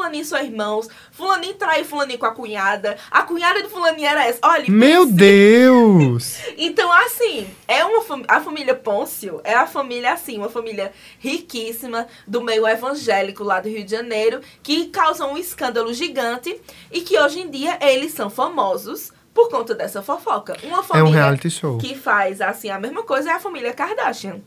fulaninho 0.09 0.25
são 0.25 0.38
irmãos. 0.42 0.88
Fulaninho 1.12 1.55
trai 1.55 1.85
fulaninho 1.85 2.18
com 2.18 2.27
a 2.27 2.33
cunhada. 2.33 2.97
A 3.11 3.23
cunhada 3.23 3.62
de 3.62 3.68
fulaninho 3.68 4.09
era 4.09 4.25
essa. 4.27 4.38
Olha, 4.42 4.64
Meu 4.68 5.03
pense- 5.07 5.14
Deus! 5.16 6.38
Então, 6.57 6.90
assim, 6.92 7.49
é 7.68 7.85
uma 7.85 8.03
fam- 8.03 8.25
a 8.27 8.40
família 8.40 8.75
Pôncio 8.75 9.40
é 9.44 9.55
a 9.55 9.66
família, 9.66 10.12
assim, 10.12 10.38
uma 10.38 10.49
família 10.49 10.92
riquíssima 11.18 12.07
do 12.27 12.40
meio 12.40 12.66
evangélico 12.66 13.44
lá 13.44 13.61
do 13.61 13.68
Rio 13.68 13.85
de 13.85 13.90
Janeiro, 13.90 14.40
que 14.62 14.87
causa 14.87 15.27
um 15.27 15.37
escândalo 15.37 15.92
gigante 15.94 16.61
e 16.90 17.01
que 17.03 17.18
hoje 17.18 17.40
em 17.40 17.51
dia 17.51 17.79
eles 17.81 18.12
são 18.12 18.29
famosos 18.31 19.12
por 19.33 19.49
conta 19.51 19.75
dessa 19.75 20.03
fofoca. 20.03 20.57
Uma 20.64 20.79
É 20.79 20.81
um 20.81 20.83
família 20.83 21.21
reality 21.23 21.51
show. 21.51 21.79
que 21.79 21.94
faz, 21.94 22.40
assim, 22.40 22.71
a 22.71 22.79
mesma 22.81 23.03
coisa 23.05 23.31
é 23.31 23.35
a 23.35 23.40
família 23.40 23.73
Kardashian. 23.73 24.40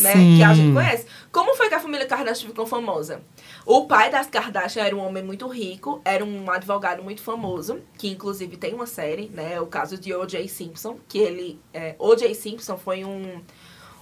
Né, 0.00 0.12
Sim. 0.12 0.36
que 0.36 0.42
a 0.42 0.54
gente 0.54 0.74
conhece. 0.74 1.06
Como 1.32 1.54
foi 1.54 1.68
que 1.68 1.74
a 1.74 1.80
família 1.80 2.06
Kardashian 2.06 2.48
ficou 2.48 2.66
famosa? 2.66 3.22
O 3.64 3.86
pai 3.86 4.10
das 4.10 4.28
Kardashian 4.28 4.84
era 4.84 4.94
um 4.94 5.04
homem 5.04 5.22
muito 5.22 5.46
rico, 5.48 6.00
era 6.04 6.24
um 6.24 6.50
advogado 6.50 7.02
muito 7.02 7.20
famoso, 7.20 7.80
que 7.98 8.08
inclusive 8.08 8.56
tem 8.56 8.74
uma 8.74 8.86
série, 8.86 9.28
né? 9.28 9.60
O 9.60 9.66
caso 9.66 9.98
de 9.98 10.14
O.J. 10.14 10.46
Simpson, 10.48 10.98
que 11.08 11.18
ele. 11.18 11.60
É, 11.74 11.94
O.J. 11.98 12.34
Simpson 12.34 12.76
foi 12.76 13.04
um, 13.04 13.40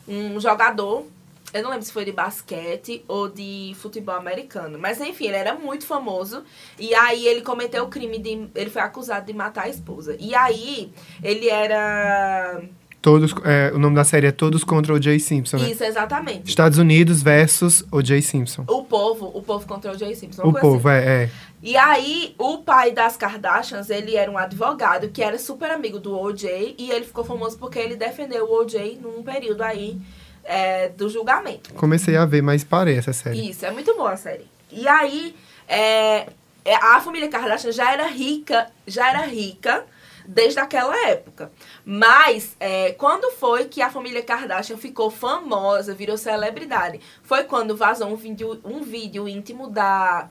um 0.07 0.39
jogador. 0.39 1.07
Eu 1.53 1.63
não 1.63 1.71
lembro 1.71 1.85
se 1.85 1.93
foi 1.93 2.05
de 2.05 2.11
basquete 2.11 3.05
ou 3.07 3.29
de 3.29 3.77
futebol 3.77 4.17
americano. 4.17 4.77
Mas 4.77 5.01
enfim, 5.01 5.29
ele 5.29 5.37
era 5.37 5.55
muito 5.55 5.87
famoso. 5.87 6.43
E 6.79 6.93
aí 6.95 7.27
ele 7.27 7.43
cometeu 7.43 7.85
o 7.85 7.89
crime 7.89 8.19
de. 8.19 8.51
Ele 8.55 8.71
foi 8.71 8.83
acusado 8.83 9.25
de 9.27 9.33
matar 9.33 9.65
a 9.65 9.69
esposa. 9.69 10.17
E 10.19 10.35
aí 10.35 10.93
ele 11.23 11.49
era. 11.49 12.61
Todos, 13.05 13.35
é, 13.45 13.71
o 13.75 13.79
nome 13.79 13.95
da 13.95 14.03
série 14.03 14.29
é 14.29 14.33
Todos 14.33 14.65
contra 14.65 14.95
o 14.95 15.03
Jay 15.03 15.21
Simpson, 15.21 15.59
né? 15.59 15.71
Isso, 15.71 15.85
exatamente. 15.85 16.49
Estados 16.49 16.79
Unidos 16.79 17.23
versus 17.23 17.85
o 17.93 18.03
Jay 18.03 18.23
Simpson. 18.23 18.65
O 18.67 18.83
povo, 18.83 19.31
o 19.35 19.43
povo 19.43 19.67
contra 19.67 19.93
o 19.93 19.99
Jay 19.99 20.15
Simpson. 20.15 20.41
O 20.43 20.55
povo, 20.55 20.89
assim. 20.89 21.07
é, 21.07 21.25
é. 21.25 21.31
E 21.63 21.77
aí, 21.77 22.35
o 22.39 22.63
pai 22.63 22.93
das 22.93 23.15
Kardashians, 23.15 23.91
ele 23.91 24.17
era 24.17 24.31
um 24.31 24.39
advogado 24.39 25.11
que 25.11 25.23
era 25.23 25.39
super 25.39 25.71
amigo 25.71 25.99
do 25.99 26.19
OJ. 26.19 26.77
E 26.79 26.91
ele 26.91 27.05
ficou 27.05 27.23
famoso 27.23 27.59
porque 27.59 27.79
ele 27.79 27.95
defendeu 27.95 28.47
o 28.47 28.63
OJ 28.63 28.99
num 29.03 29.23
período 29.23 29.61
aí 29.61 30.01
é, 30.43 30.89
do 30.89 31.07
julgamento. 31.11 31.75
Comecei 31.75 32.17
a 32.17 32.25
ver, 32.25 32.41
mas 32.41 32.65
parei 32.65 32.97
essa 32.97 33.13
série. 33.13 33.51
Isso, 33.51 33.67
é 33.67 33.71
muito 33.71 33.95
boa 33.95 34.13
a 34.13 34.17
série. 34.17 34.47
E 34.73 34.89
aí, 34.89 35.37
é, 35.69 36.27
é, 36.65 36.75
a 36.77 36.99
família 37.03 37.29
Kardashian 37.29 37.71
já 37.71 37.93
era 37.93 38.07
rica, 38.07 38.67
já 38.87 39.11
era 39.11 39.27
rica 39.27 39.85
desde 40.27 40.59
aquela 40.61 40.97
época. 41.09 41.51
Mas, 41.85 42.57
é, 42.59 42.93
quando 42.93 43.31
foi 43.33 43.67
que 43.67 43.83
a 43.83 43.91
família 43.91 44.23
Kardashian 44.23 44.77
ficou 44.77 45.11
famosa, 45.11 45.95
virou 45.95 46.17
celebridade? 46.17 47.01
Foi 47.23 47.45
quando 47.45 47.77
vazou 47.77 48.09
um 48.09 48.17
vídeo, 48.17 48.61
um 48.65 48.83
vídeo 48.83 49.29
íntimo 49.29 49.69
da... 49.69 50.29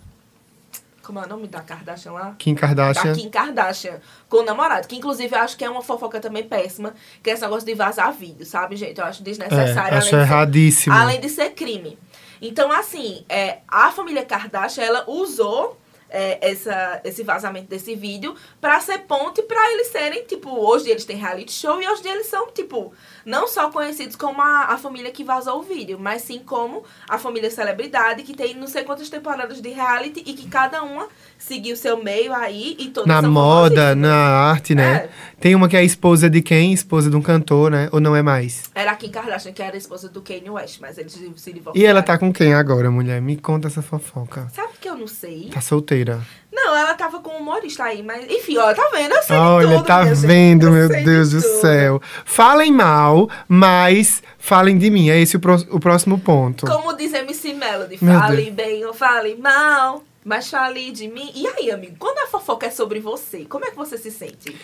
Como 1.03 1.19
é 1.19 1.25
o 1.25 1.27
nome 1.27 1.47
da 1.47 1.59
Kardashian 1.59 2.13
lá? 2.13 2.33
Kim 2.39 2.55
Kardashian. 2.55 3.11
Da 3.11 3.19
Kim 3.19 3.29
Kardashian 3.29 3.99
com 4.29 4.37
o 4.37 4.43
namorado. 4.43 4.87
Que 4.87 4.95
inclusive 4.95 5.35
eu 5.35 5.39
acho 5.41 5.57
que 5.57 5.65
é 5.65 5.69
uma 5.69 5.81
fofoca 5.81 6.19
também 6.21 6.43
péssima. 6.43 6.93
Que 7.21 7.29
é 7.29 7.33
esse 7.33 7.41
negócio 7.41 7.65
de 7.65 7.73
vazar 7.73 8.13
vídeo, 8.13 8.45
sabe, 8.45 8.77
gente? 8.77 8.99
Eu 8.99 9.05
acho 9.05 9.21
desnecessário. 9.21 9.95
É, 9.95 9.97
acho 9.97 9.97
além 9.97 9.99
de 9.99 10.09
ser- 10.09 10.15
erradíssimo. 10.21 10.95
Além 10.95 11.19
de 11.19 11.29
ser 11.29 11.49
crime. 11.49 11.99
Então, 12.41 12.71
assim, 12.71 13.25
é, 13.27 13.59
a 13.67 13.91
família 13.91 14.23
Kardashian, 14.23 14.83
ela 14.83 15.03
usou 15.09 15.77
é, 16.13 16.37
essa, 16.47 17.01
esse 17.03 17.23
vazamento 17.23 17.67
desse 17.67 17.95
vídeo 17.95 18.35
pra 18.61 18.79
ser 18.79 18.99
ponte 18.99 19.41
pra 19.41 19.71
eles 19.71 19.87
serem, 19.87 20.23
tipo, 20.25 20.49
hoje 20.49 20.89
eles 20.89 21.03
têm 21.03 21.17
reality 21.17 21.51
show 21.51 21.81
e 21.81 21.87
hoje 21.87 22.07
eles 22.07 22.27
são, 22.27 22.51
tipo, 22.51 22.93
não 23.25 23.47
só 23.47 23.71
conhecidos 23.71 24.15
como 24.15 24.39
a, 24.39 24.65
a 24.65 24.77
família 24.77 25.11
que 25.11 25.23
vazou 25.23 25.59
o 25.59 25.63
vídeo, 25.63 25.97
mas 25.99 26.21
sim 26.21 26.39
como 26.45 26.83
a 27.09 27.17
família 27.17 27.49
celebridade 27.49 28.21
que 28.21 28.35
tem 28.35 28.53
não 28.53 28.67
sei 28.67 28.83
quantas 28.83 29.09
temporadas 29.09 29.59
de 29.59 29.69
reality 29.69 30.21
e 30.25 30.33
que 30.33 30.47
cada 30.47 30.83
uma 30.83 31.07
seguiu 31.37 31.75
seu 31.75 32.01
meio 32.01 32.33
aí 32.33 32.75
e 32.79 32.89
todas 32.89 33.07
Na 33.07 33.21
moda, 33.21 33.95
na 33.95 34.13
arte, 34.13 34.75
né? 34.75 34.95
É. 34.95 35.09
Tem 35.39 35.55
uma 35.55 35.67
que 35.67 35.75
é 35.75 35.79
a 35.79 35.83
esposa 35.83 36.29
de 36.29 36.41
quem? 36.41 36.71
Esposa 36.71 37.09
de 37.09 37.15
um 37.15 37.21
cantor, 37.21 37.71
né? 37.71 37.89
Ou 37.91 37.99
não 37.99 38.15
é 38.15 38.21
mais? 38.21 38.69
Era 38.75 38.91
a 38.91 38.95
Kim 38.95 39.09
Kardashian, 39.09 39.51
que 39.51 39.61
era 39.61 39.75
a 39.75 39.77
esposa 39.77 40.07
do 40.07 40.21
Kanye 40.21 40.49
West, 40.49 40.79
mas 40.79 40.97
eles 40.97 41.11
se 41.11 41.51
divorciaram. 41.51 41.73
E 41.75 41.85
ela 41.85 42.03
tá 42.03 42.17
com 42.17 42.31
quem 42.31 42.53
agora, 42.53 42.91
mulher? 42.91 43.21
Me 43.21 43.35
conta 43.35 43.67
essa 43.67 43.81
fofoca. 43.81 44.47
Sabe 44.53 44.73
que 44.79 44.87
eu 44.87 44.95
não 44.95 45.07
sei? 45.07 45.49
Tá 45.51 45.59
solteira. 45.59 46.02
Não, 46.51 46.75
ela 46.75 46.93
tava 46.93 47.19
com 47.19 47.31
um 47.31 47.37
humorista 47.37 47.83
aí, 47.83 48.03
mas 48.03 48.25
enfim, 48.29 48.57
ó, 48.57 48.73
tá 48.73 48.87
vendo? 48.93 49.13
Eu 49.15 49.23
sei 49.23 49.35
Olha, 49.35 49.67
de 49.67 49.73
tudo, 49.75 49.85
tá 49.85 50.01
minha 50.03 50.15
gente. 50.15 50.27
vendo, 50.27 50.67
Eu 50.67 50.71
meu 50.71 50.87
Deus 50.87 51.31
do 51.31 51.41
tudo. 51.41 51.61
céu. 51.61 52.01
Falem 52.25 52.71
mal, 52.71 53.27
mas 53.47 54.21
falem 54.37 54.77
de 54.77 54.89
mim. 54.91 55.09
É 55.09 55.19
esse 55.19 55.35
o, 55.35 55.39
pró- 55.39 55.63
o 55.71 55.79
próximo 55.79 56.19
ponto. 56.19 56.65
Como 56.67 56.95
diz 56.95 57.11
MC 57.13 57.53
Melody, 57.53 57.97
Meu 58.01 58.19
fale 58.19 58.43
Deus. 58.51 58.55
bem 58.55 58.85
ou 58.85 58.93
fale 58.93 59.35
mal, 59.35 60.03
mas 60.23 60.49
fale 60.49 60.91
de 60.91 61.07
mim. 61.07 61.31
E 61.35 61.47
aí, 61.47 61.71
amigo, 61.71 61.95
quando 61.99 62.19
a 62.19 62.27
fofoca 62.27 62.67
é 62.67 62.69
sobre 62.69 62.99
você, 62.99 63.45
como 63.45 63.65
é 63.65 63.69
que 63.69 63.75
você 63.75 63.97
se 63.97 64.11
sente? 64.11 64.55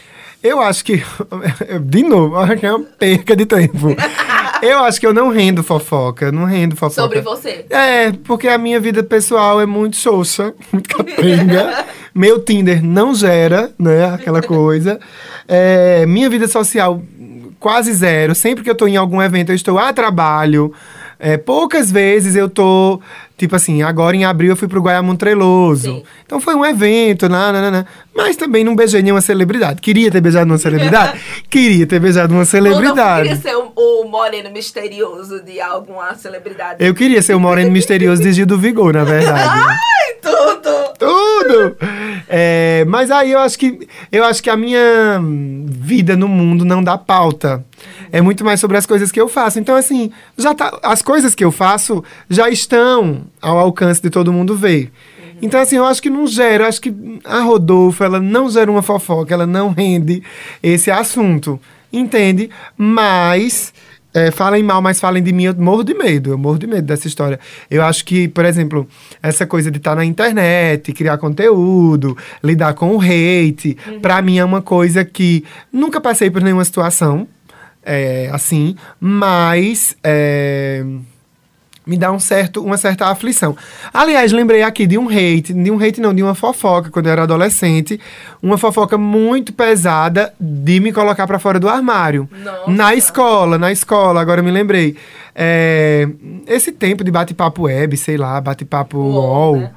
Eu 0.42 0.62
acho 0.62 0.84
que. 0.86 1.04
De 1.84 2.04
novo, 2.04 2.38
acho 2.38 2.58
que 2.58 2.66
é 2.66 2.74
uma 2.74 2.86
perca 2.86 3.36
de 3.36 3.46
tempo. 3.46 3.88
Eu 4.62 4.80
acho 4.80 5.00
que 5.00 5.08
eu 5.08 5.14
não 5.14 5.30
rendo 5.30 5.64
fofoca. 5.64 6.34
Não 6.34 6.44
rendo 6.44 6.76
fofoca. 6.76 7.02
Sobre 7.02 7.22
você? 7.22 7.66
É, 7.70 8.12
porque 8.12 8.46
a 8.46 8.58
minha 8.58 8.78
vida 8.78 9.02
pessoal 9.02 9.62
é 9.62 9.66
muito 9.66 9.96
xoxa, 9.96 10.54
muito 10.72 10.90
capenga. 10.90 11.86
Meu 12.14 12.44
Tinder 12.44 12.84
não 12.84 13.16
gera, 13.16 13.72
né, 13.80 14.14
aquela 14.14 14.42
coisa. 14.42 15.00
É, 15.48 16.06
minha 16.06 16.30
vida 16.30 16.46
social 16.46 17.02
quase 17.60 17.94
zero. 17.94 18.36
Sempre 18.36 18.64
que 18.64 18.70
eu 18.70 18.76
tô 18.76 18.88
em 18.88 18.98
algum 18.98 19.22
evento, 19.22 19.52
eu 19.52 19.56
estou 19.56 19.78
a 19.78 19.94
trabalho. 19.94 20.74
É, 21.18 21.38
poucas 21.38 21.92
vezes 21.92 22.36
eu 22.36 22.50
tô, 22.50 23.02
tipo 23.40 23.56
assim, 23.56 23.82
agora 23.82 24.16
em 24.16 24.26
abril 24.26 24.52
eu 24.52 24.56
fui 24.56 24.68
pro 24.68 24.82
Guaiamum 24.82 25.16
Treloso. 25.16 25.94
Sim. 25.94 26.04
Então 26.26 26.40
foi 26.42 26.54
um 26.54 26.66
evento, 26.66 27.30
na, 27.30 27.52
na, 27.54 27.62
na, 27.62 27.72
na. 27.72 27.86
mas 28.14 28.36
também 28.36 28.64
não 28.64 28.76
beijei 28.76 29.02
nenhuma 29.02 29.22
celebridade. 29.22 29.80
Queria 29.82 30.12
ter 30.12 30.20
beijado 30.20 30.52
uma 30.52 30.58
celebridade? 30.58 31.20
Queria 31.50 31.88
ter 31.88 32.00
beijado 32.00 32.34
uma 32.34 32.40
Ou 32.40 32.40
não 32.40 32.46
celebridade. 32.46 33.30
queria 33.30 33.42
ser 33.42 33.56
o, 33.56 33.72
o 33.76 34.08
moreno 34.10 34.52
misterioso 34.52 35.42
de 35.42 35.60
alguma 35.62 36.14
celebridade? 36.16 36.84
Eu 36.84 36.94
queria 36.94 37.22
ser 37.22 37.34
o 37.34 37.40
moreno 37.40 37.72
misterioso 37.72 38.22
de 38.22 38.34
Gil 38.34 38.46
do 38.46 38.58
Vigor, 38.58 38.94
na 38.94 39.04
verdade. 39.06 39.50
Ai, 39.58 40.14
tudo! 40.22 40.70
Tudo! 41.00 41.78
É, 42.32 42.86
mas 42.88 43.10
aí 43.10 43.32
eu 43.32 43.40
acho 43.40 43.58
que 43.58 43.88
eu 44.12 44.24
acho 44.24 44.44
que 44.44 44.52
a 44.52 44.56
minha 44.56 45.20
vida 45.66 46.16
no 46.16 46.28
mundo 46.28 46.64
não 46.64 46.84
dá 46.84 46.96
pauta. 46.96 47.66
É 48.12 48.22
muito 48.22 48.46
mais 48.46 48.60
sobre 48.60 48.78
as 48.78 48.86
coisas 48.86 49.12
que 49.12 49.20
eu 49.20 49.28
faço. 49.28 49.60
Então, 49.60 49.76
assim, 49.76 50.12
já 50.38 50.54
tá, 50.54 50.78
as 50.84 51.02
coisas 51.02 51.34
que 51.34 51.44
eu 51.44 51.52
faço 51.52 52.04
já 52.30 52.48
estão 52.48 53.24
ao 53.42 53.58
alcance 53.58 54.00
de 54.00 54.12
todo 54.12 54.32
mundo 54.32 54.56
ver. 54.56 54.92
Então, 55.42 55.60
assim, 55.60 55.78
eu 55.78 55.86
acho 55.86 56.02
que 56.02 56.10
não 56.10 56.28
gera, 56.28 56.66
eu 56.66 56.68
acho 56.68 56.82
que 56.82 56.94
a 57.24 57.40
Rodolfo, 57.40 58.04
ela 58.04 58.20
não 58.20 58.50
gera 58.50 58.70
uma 58.70 58.82
fofoca, 58.82 59.34
ela 59.34 59.48
não 59.48 59.72
rende 59.72 60.22
esse 60.62 60.92
assunto. 60.92 61.60
Entende? 61.92 62.52
Mas 62.78 63.74
é, 64.14 64.32
falem 64.32 64.64
mal, 64.64 64.82
mas 64.82 65.00
falem 65.00 65.22
de 65.22 65.32
mim, 65.32 65.44
eu 65.44 65.56
morro 65.56 65.84
de 65.84 65.94
medo. 65.94 66.32
Eu 66.32 66.38
morro 66.38 66.58
de 66.58 66.68
medo 66.68 66.84
dessa 66.84 67.08
história. 67.08 67.40
Eu 67.70 67.84
acho 67.84 68.04
que, 68.06 68.28
por 68.28 68.46
exemplo, 68.46 68.88
essa 69.22 69.46
coisa 69.46 69.70
de 69.70 69.78
estar 69.78 69.96
na 69.96 70.06
internet, 70.06 70.92
criar 70.94 71.18
conteúdo, 71.18 72.18
lidar 72.44 72.74
com 72.74 72.96
o 72.96 73.02
hate, 73.02 73.78
pra 74.02 74.22
mim 74.22 74.38
é 74.38 74.46
uma 74.46 74.62
coisa 74.62 75.06
que 75.06 75.44
nunca 75.72 76.02
passei 76.02 76.30
por 76.30 76.42
nenhuma 76.42 76.66
situação 76.66 77.28
é, 77.84 78.30
assim, 78.32 78.76
mas 79.00 79.96
é, 80.04 80.84
me 81.90 81.98
dá 81.98 82.12
um 82.12 82.20
certo, 82.20 82.64
uma 82.64 82.78
certa 82.78 83.08
aflição. 83.08 83.58
Aliás, 83.92 84.32
lembrei 84.32 84.62
aqui 84.62 84.86
de 84.86 84.96
um 84.96 85.10
hate, 85.10 85.54
de 85.54 85.72
um 85.72 85.84
hate 85.84 86.00
não, 86.00 86.14
de 86.14 86.22
uma 86.22 86.36
fofoca 86.36 86.92
quando 86.92 87.08
eu 87.08 87.12
era 87.12 87.24
adolescente, 87.24 88.00
uma 88.44 88.60
fofoca 88.60 88.96
muito 88.96 89.52
pesada 89.52 90.32
de 90.40 90.80
me 90.80 90.94
colocar 90.94 91.26
pra 91.26 91.40
fora 91.40 91.60
do 91.60 91.68
armário. 91.68 92.30
Nossa. 92.44 92.72
Na 92.72 92.94
escola, 92.94 93.58
na 93.58 93.72
escola, 93.72 94.22
agora 94.22 94.44
me 94.44 94.52
lembrei. 94.52 94.96
É, 95.34 96.08
esse 96.46 96.72
tempo 96.72 97.04
de 97.04 97.10
bate-papo 97.10 97.64
web, 97.64 97.98
sei 97.98 98.18
lá, 98.18 98.40
bate-papo 98.40 99.00
UOL. 99.00 99.58
né? 99.58 99.72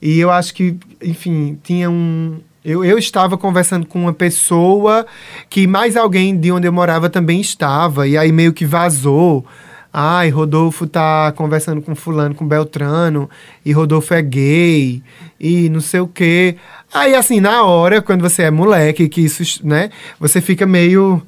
E 0.00 0.20
eu 0.20 0.30
acho 0.30 0.54
que, 0.54 0.76
enfim, 1.02 1.58
tinha 1.60 1.90
um. 1.90 2.38
Eu, 2.64 2.84
eu 2.84 2.98
estava 2.98 3.36
conversando 3.36 3.84
com 3.84 4.00
uma 4.02 4.12
pessoa 4.12 5.06
que 5.50 5.66
mais 5.66 5.96
alguém 5.96 6.36
de 6.38 6.52
onde 6.52 6.68
eu 6.68 6.72
morava 6.72 7.10
também 7.10 7.40
estava, 7.40 8.06
e 8.06 8.16
aí 8.16 8.30
meio 8.30 8.52
que 8.52 8.64
vazou. 8.64 9.44
Ai, 9.92 10.28
Rodolfo 10.28 10.86
tá 10.86 11.32
conversando 11.32 11.80
com 11.80 11.94
fulano, 11.94 12.34
com 12.34 12.46
Beltrano, 12.46 13.28
e 13.64 13.72
Rodolfo 13.72 14.12
é 14.14 14.22
gay, 14.22 15.02
e 15.40 15.68
não 15.70 15.80
sei 15.80 16.00
o 16.00 16.06
quê. 16.06 16.56
Aí, 16.92 17.14
assim, 17.14 17.40
na 17.40 17.62
hora, 17.62 18.02
quando 18.02 18.20
você 18.20 18.42
é 18.42 18.50
moleque, 18.50 19.08
que 19.08 19.22
isso, 19.22 19.66
né, 19.66 19.90
você 20.20 20.40
fica 20.40 20.66
meio... 20.66 21.22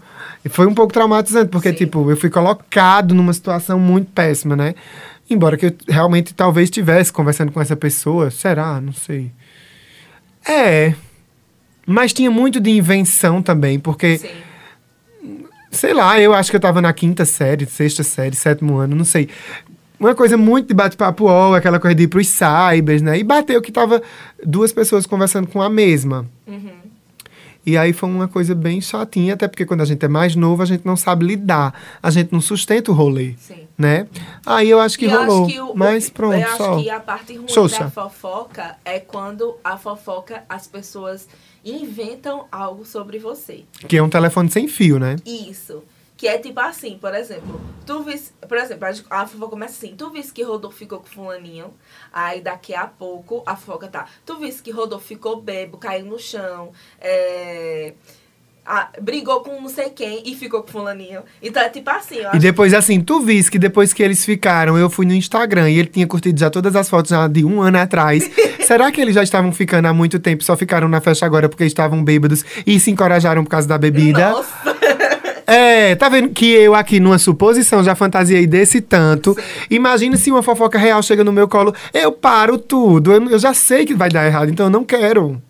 Foi 0.49 0.66
um 0.66 0.75
pouco 0.75 0.92
traumatizante, 0.92 1.51
porque, 1.51 1.70
Sim. 1.70 1.77
tipo, 1.77 2.11
eu 2.11 2.16
fui 2.16 2.31
colocado 2.31 3.14
numa 3.14 3.33
situação 3.33 3.79
muito 3.79 4.11
péssima, 4.12 4.57
né? 4.57 4.75
Embora 5.29 5.57
que 5.57 5.66
eu 5.66 5.73
realmente 5.87 6.33
talvez 6.33 6.68
estivesse 6.68 7.12
conversando 7.12 7.53
com 7.53 7.61
essa 7.61 7.77
pessoa, 7.77 8.31
será? 8.31 8.81
Não 8.81 8.92
sei. 8.92 9.31
É. 10.49 10.94
Mas 11.87 12.12
tinha 12.14 12.31
muito 12.31 12.59
de 12.59 12.70
invenção 12.70 13.42
também, 13.42 13.79
porque, 13.79 14.16
Sim. 14.16 14.29
Sei 15.71 15.93
lá, 15.95 16.19
eu 16.21 16.35
acho 16.35 16.51
que 16.51 16.57
eu 16.57 16.61
tava 16.61 16.81
na 16.81 16.93
quinta 16.93 17.25
série, 17.25 17.67
sexta 17.67 18.03
série, 18.03 18.35
sétimo 18.37 18.77
ano, 18.79 18.95
não 18.97 19.05
sei. 19.05 19.29
Uma 19.99 20.15
coisa 20.15 20.37
muito 20.37 20.69
de 20.69 20.75
bate-papo 20.75 21.25
UOL, 21.25 21.55
aquela 21.55 21.79
coisa 21.79 21.95
de 21.95 22.05
ir 22.05 22.09
pros 22.09 22.29
cybers, 22.29 23.03
né? 23.03 23.19
E 23.19 23.23
bateu 23.23 23.61
que 23.61 23.71
tava 23.71 24.03
duas 24.45 24.73
pessoas 24.73 25.05
conversando 25.07 25.47
com 25.47 25.61
a 25.61 25.69
mesma. 25.69 26.27
Uhum. 26.47 26.71
E 27.67 27.77
aí 27.77 27.93
foi 27.93 28.09
uma 28.09 28.27
coisa 28.27 28.55
bem 28.55 28.81
chatinha, 28.81 29.35
até 29.35 29.47
porque 29.47 29.67
quando 29.67 29.83
a 29.83 29.85
gente 29.85 30.03
é 30.03 30.09
mais 30.09 30.35
novo, 30.35 30.63
a 30.63 30.65
gente 30.67 30.87
não 30.87 30.97
sabe 30.97 31.27
lidar. 31.27 31.75
A 32.03 32.11
gente 32.11 32.33
não 32.33 32.41
sustenta 32.41 32.91
o 32.91 32.95
rolê, 32.95 33.35
Sim. 33.39 33.67
né? 33.77 34.07
Aí 34.47 34.71
eu 34.71 34.81
acho 34.81 34.99
que 34.99 35.05
E 35.05 35.11
eu 35.11 35.19
rolou. 35.21 35.45
acho 35.45 35.53
que 35.55 35.61
o- 35.61 35.75
mas 35.77 36.09
pronto, 36.09 36.35
Eu 36.39 36.47
acho 36.49 36.57
só. 36.57 36.77
que 36.83 36.89
a 36.89 36.99
parte 37.01 37.37
ruim 37.37 37.47
Sousa. 37.49 37.81
da 37.81 37.91
fofoca 37.91 38.77
é 38.83 38.99
quando 38.99 39.55
a 39.63 39.77
fofoca, 39.77 40.43
as 40.49 40.67
pessoas 40.67 41.29
inventam 41.64 42.46
algo 42.51 42.85
sobre 42.85 43.18
você. 43.18 43.64
Que 43.88 43.96
é 43.96 44.03
um 44.03 44.09
telefone 44.09 44.51
sem 44.51 44.68
fio, 44.68 44.99
né? 44.99 45.16
Isso. 45.25 45.83
Que 46.16 46.29
é 46.29 46.38
tipo 46.38 46.61
assim, 46.61 46.99
por 46.99 47.14
exemplo, 47.14 47.59
tu 47.87 48.03
vis, 48.03 48.33
por 48.46 48.59
exemplo, 48.59 48.87
a 49.09 49.27
fofoca 49.27 49.51
começa 49.53 49.75
assim, 49.75 49.96
tu 49.96 50.11
viste 50.11 50.35
que 50.35 50.42
Rodolfo 50.42 50.77
ficou 50.77 51.01
com 51.01 51.07
fulaninho, 51.07 51.73
aí 52.12 52.42
daqui 52.42 52.75
a 52.75 52.87
pouco 52.87 53.42
a 53.46 53.57
fofoca 53.57 53.88
tá, 53.88 54.07
tu 54.27 54.37
viste 54.37 54.62
que 54.62 54.70
Rodolfo 54.70 55.07
ficou 55.07 55.40
bebo, 55.40 55.79
caiu 55.79 56.05
no 56.05 56.18
chão, 56.18 56.73
é, 57.01 57.94
a- 58.71 58.89
brigou 59.01 59.41
com 59.41 59.61
não 59.61 59.69
sei 59.69 59.91
quem 59.91 60.23
e 60.25 60.35
ficou 60.35 60.63
com 60.63 60.69
fulaninho. 60.71 61.21
Então 61.43 61.63
é 61.63 61.69
tipo 61.69 61.91
assim, 61.91 62.17
eu 62.17 62.31
E 62.35 62.39
depois, 62.39 62.73
assim, 62.73 63.01
tu 63.01 63.21
viste 63.21 63.51
que 63.51 63.59
depois 63.59 63.93
que 63.93 64.03
eles 64.03 64.25
ficaram, 64.25 64.79
eu 64.79 64.89
fui 64.89 65.05
no 65.05 65.13
Instagram 65.13 65.69
e 65.71 65.79
ele 65.79 65.89
tinha 65.89 66.07
curtido 66.07 66.39
já 66.39 66.49
todas 66.51 66.75
as 66.77 66.89
fotos 66.89 67.11
já 67.11 67.27
de 67.27 67.45
um 67.45 67.61
ano 67.61 67.79
atrás. 67.79 68.31
Será 68.67 68.91
que 68.93 69.01
eles 69.01 69.15
já 69.15 69.23
estavam 69.23 69.51
ficando 69.53 69.87
há 69.87 69.93
muito 69.93 70.19
tempo, 70.19 70.45
só 70.45 70.57
ficaram 70.57 70.89
na 70.89 71.01
festa 71.01 71.27
agora 71.27 71.49
porque 71.49 71.65
estavam 71.65 72.03
bêbados 72.05 72.45
e 72.67 72.79
se 72.79 72.91
encorajaram 72.91 73.43
por 73.45 73.51
causa 73.51 73.67
da 73.67 73.77
bebida? 73.77 74.31
Nossa, 74.31 74.51
É, 75.47 75.97
tá 75.97 76.09
vendo 76.09 76.29
que 76.29 76.47
eu 76.53 76.77
aqui 76.77 77.01
numa 77.01 77.19
suposição 77.19 77.83
já 77.83 77.97
fantasiei 77.97 78.47
desse 78.47 78.81
tanto. 78.81 79.37
Imagina 79.69 80.17
se 80.17 80.31
uma 80.31 80.45
fofoca 80.45 80.79
real 80.79 81.03
chega 81.03 81.25
no 81.25 81.33
meu 81.33 81.49
colo, 81.49 81.75
eu 81.93 82.13
paro 82.13 82.57
tudo. 82.57 83.13
Eu, 83.13 83.31
eu 83.31 83.39
já 83.39 83.53
sei 83.53 83.85
que 83.85 83.93
vai 83.93 84.09
dar 84.09 84.25
errado, 84.25 84.49
então 84.49 84.67
eu 84.67 84.71
não 84.71 84.85
quero. 84.85 85.43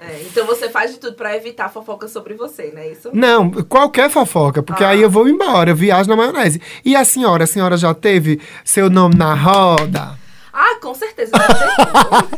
É, 0.00 0.22
então 0.22 0.46
você 0.46 0.68
faz 0.68 0.92
de 0.92 0.98
tudo 0.98 1.16
pra 1.16 1.34
evitar 1.36 1.68
fofoca 1.68 2.06
sobre 2.06 2.34
você, 2.34 2.70
não 2.72 2.80
é 2.80 2.88
isso? 2.92 3.10
Não, 3.12 3.50
qualquer 3.64 4.08
fofoca, 4.08 4.62
porque 4.62 4.84
Ah. 4.84 4.90
aí 4.90 5.02
eu 5.02 5.10
vou 5.10 5.28
embora, 5.28 5.70
eu 5.70 5.76
viajo 5.76 6.08
na 6.08 6.14
maionese. 6.14 6.62
E 6.84 6.94
a 6.94 7.04
senhora, 7.04 7.44
a 7.44 7.46
senhora 7.48 7.76
já 7.76 7.92
teve 7.92 8.40
seu 8.64 8.88
nome 8.88 9.16
na 9.16 9.34
roda? 9.34 10.16
Ah, 10.52 10.76
com 10.80 10.94
certeza. 10.94 11.32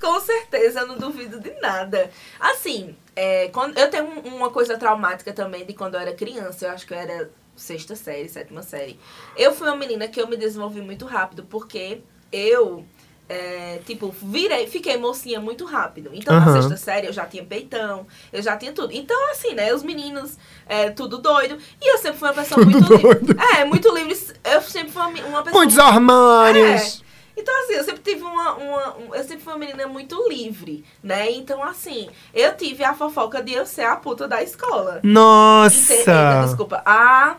com 0.00 0.20
certeza, 0.20 0.80
eu 0.80 0.86
não 0.86 0.98
duvido 0.98 1.40
de 1.40 1.50
nada. 1.60 2.10
Assim, 2.40 2.94
é, 3.16 3.48
quando, 3.48 3.78
eu 3.78 3.88
tenho 3.90 4.04
um- 4.04 4.36
uma 4.36 4.50
coisa 4.50 4.76
traumática 4.76 5.32
também 5.32 5.64
de 5.64 5.72
quando 5.72 5.94
eu 5.94 6.00
era 6.00 6.12
criança. 6.12 6.66
Eu 6.66 6.70
acho 6.72 6.86
que 6.86 6.92
eu 6.92 6.98
era 6.98 7.30
sexta 7.56 7.94
série, 7.96 8.28
sétima 8.28 8.62
série. 8.62 8.98
Eu 9.36 9.52
fui 9.54 9.66
uma 9.68 9.76
menina 9.76 10.08
que 10.08 10.20
eu 10.20 10.26
me 10.28 10.36
desenvolvi 10.36 10.80
muito 10.80 11.06
rápido, 11.06 11.44
porque 11.48 12.00
eu, 12.32 12.84
é, 13.28 13.80
tipo, 13.86 14.14
virei, 14.22 14.66
fiquei 14.66 14.96
mocinha 14.96 15.40
muito 15.40 15.64
rápido. 15.64 16.10
Então, 16.12 16.34
na 16.38 16.42
Aham. 16.46 16.52
sexta 16.60 16.76
série, 16.76 17.06
eu 17.06 17.12
já 17.12 17.24
tinha 17.26 17.44
peitão, 17.44 18.06
eu 18.32 18.42
já 18.42 18.56
tinha 18.56 18.72
tudo. 18.72 18.92
Então, 18.92 19.30
assim, 19.30 19.54
né, 19.54 19.72
os 19.74 19.82
meninos, 19.82 20.36
é, 20.66 20.90
tudo 20.90 21.18
doido. 21.18 21.56
E 21.80 21.92
eu 21.92 21.98
sempre 21.98 22.18
fui 22.18 22.28
uma 22.28 22.34
pessoa 22.34 22.60
Tudo 22.64 22.70
muito 22.78 22.92
livre. 22.94 23.14
doido. 23.26 23.40
É, 23.56 23.64
muito 23.64 23.94
livre. 23.94 24.16
Eu 24.44 24.60
sempre 24.62 24.92
fui 24.92 25.02
uma, 25.02 25.42
pessoa 25.42 25.52
Muitos 25.52 25.78
hormônios! 25.78 27.00
é. 27.00 27.04
Então, 27.36 27.52
assim, 27.64 27.72
eu 27.72 27.82
sempre 27.82 28.00
tive 28.00 28.22
uma, 28.22 28.52
uma. 28.54 28.96
um- 28.96 29.12
eu 29.12 29.22
sempre 29.24 29.42
fui 29.42 29.52
uma 29.52 29.58
menina 29.58 29.88
muito 29.88 30.28
livre, 30.28 30.84
né? 31.02 31.32
Então, 31.32 31.64
assim, 31.64 32.08
eu 32.32 32.56
tive 32.56 32.84
a 32.84 32.94
fofoca 32.94 33.42
de 33.42 33.52
eu 33.54 33.66
ser 33.66 33.82
a 33.86 33.96
puta 33.96 34.28
da 34.28 34.40
escola. 34.40 34.98
Ente- 34.98 35.08
Nossa! 35.08 36.42
desculpa. 36.44 36.80
A 36.86 37.36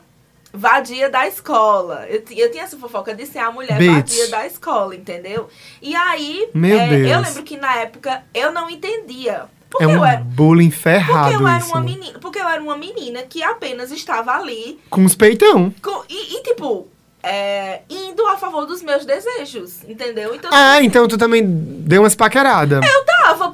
vadia 0.55 1.09
da 1.09 1.27
escola. 1.27 2.05
Eu, 2.09 2.23
eu 2.31 2.51
tinha 2.51 2.63
essa 2.63 2.77
fofoca 2.77 3.13
de 3.13 3.25
ser 3.25 3.39
a 3.39 3.51
mulher 3.51 3.77
Bitch. 3.77 3.91
vadia 3.95 4.27
da 4.29 4.45
escola, 4.47 4.95
entendeu? 4.95 5.49
E 5.81 5.95
aí, 5.95 6.49
Meu 6.53 6.79
é, 6.79 6.87
Deus. 6.89 7.11
eu 7.11 7.19
lembro 7.21 7.43
que 7.43 7.57
na 7.57 7.75
época 7.77 8.23
eu 8.33 8.51
não 8.51 8.69
entendia. 8.69 9.43
Porque 9.69 9.83
É 9.83 9.87
um 9.87 9.95
eu 9.95 10.05
era. 10.05 10.21
bullying 10.21 10.69
Porque 10.69 10.83
ferrado 10.83 11.33
eu 11.33 11.47
era 11.47 11.57
isso. 11.59 11.67
uma 11.69 11.81
menina. 11.81 12.19
Porque 12.19 12.39
eu 12.39 12.47
era 12.47 12.61
uma 12.61 12.77
menina 12.77 13.23
que 13.23 13.43
apenas 13.43 13.91
estava 13.91 14.31
ali 14.33 14.79
Com 14.89 15.03
os 15.03 15.15
peitão. 15.15 15.73
com- 15.81 16.03
e, 16.07 16.37
e, 16.37 16.43
tipo, 16.43 16.87
é, 17.21 17.81
indo 17.89 18.25
a 18.27 18.37
favor 18.37 18.65
dos 18.65 18.81
meus 18.83 19.03
desejos, 19.05 19.83
entendeu? 19.83 20.33
Então, 20.35 20.49
Ah, 20.53 20.75
tipo, 20.75 20.85
então 20.85 21.07
tu 21.07 21.17
também 21.17 21.43
deu 21.45 22.03
umas 22.03 22.15
paqueradas. 22.15 22.81
eu. 22.85 23.04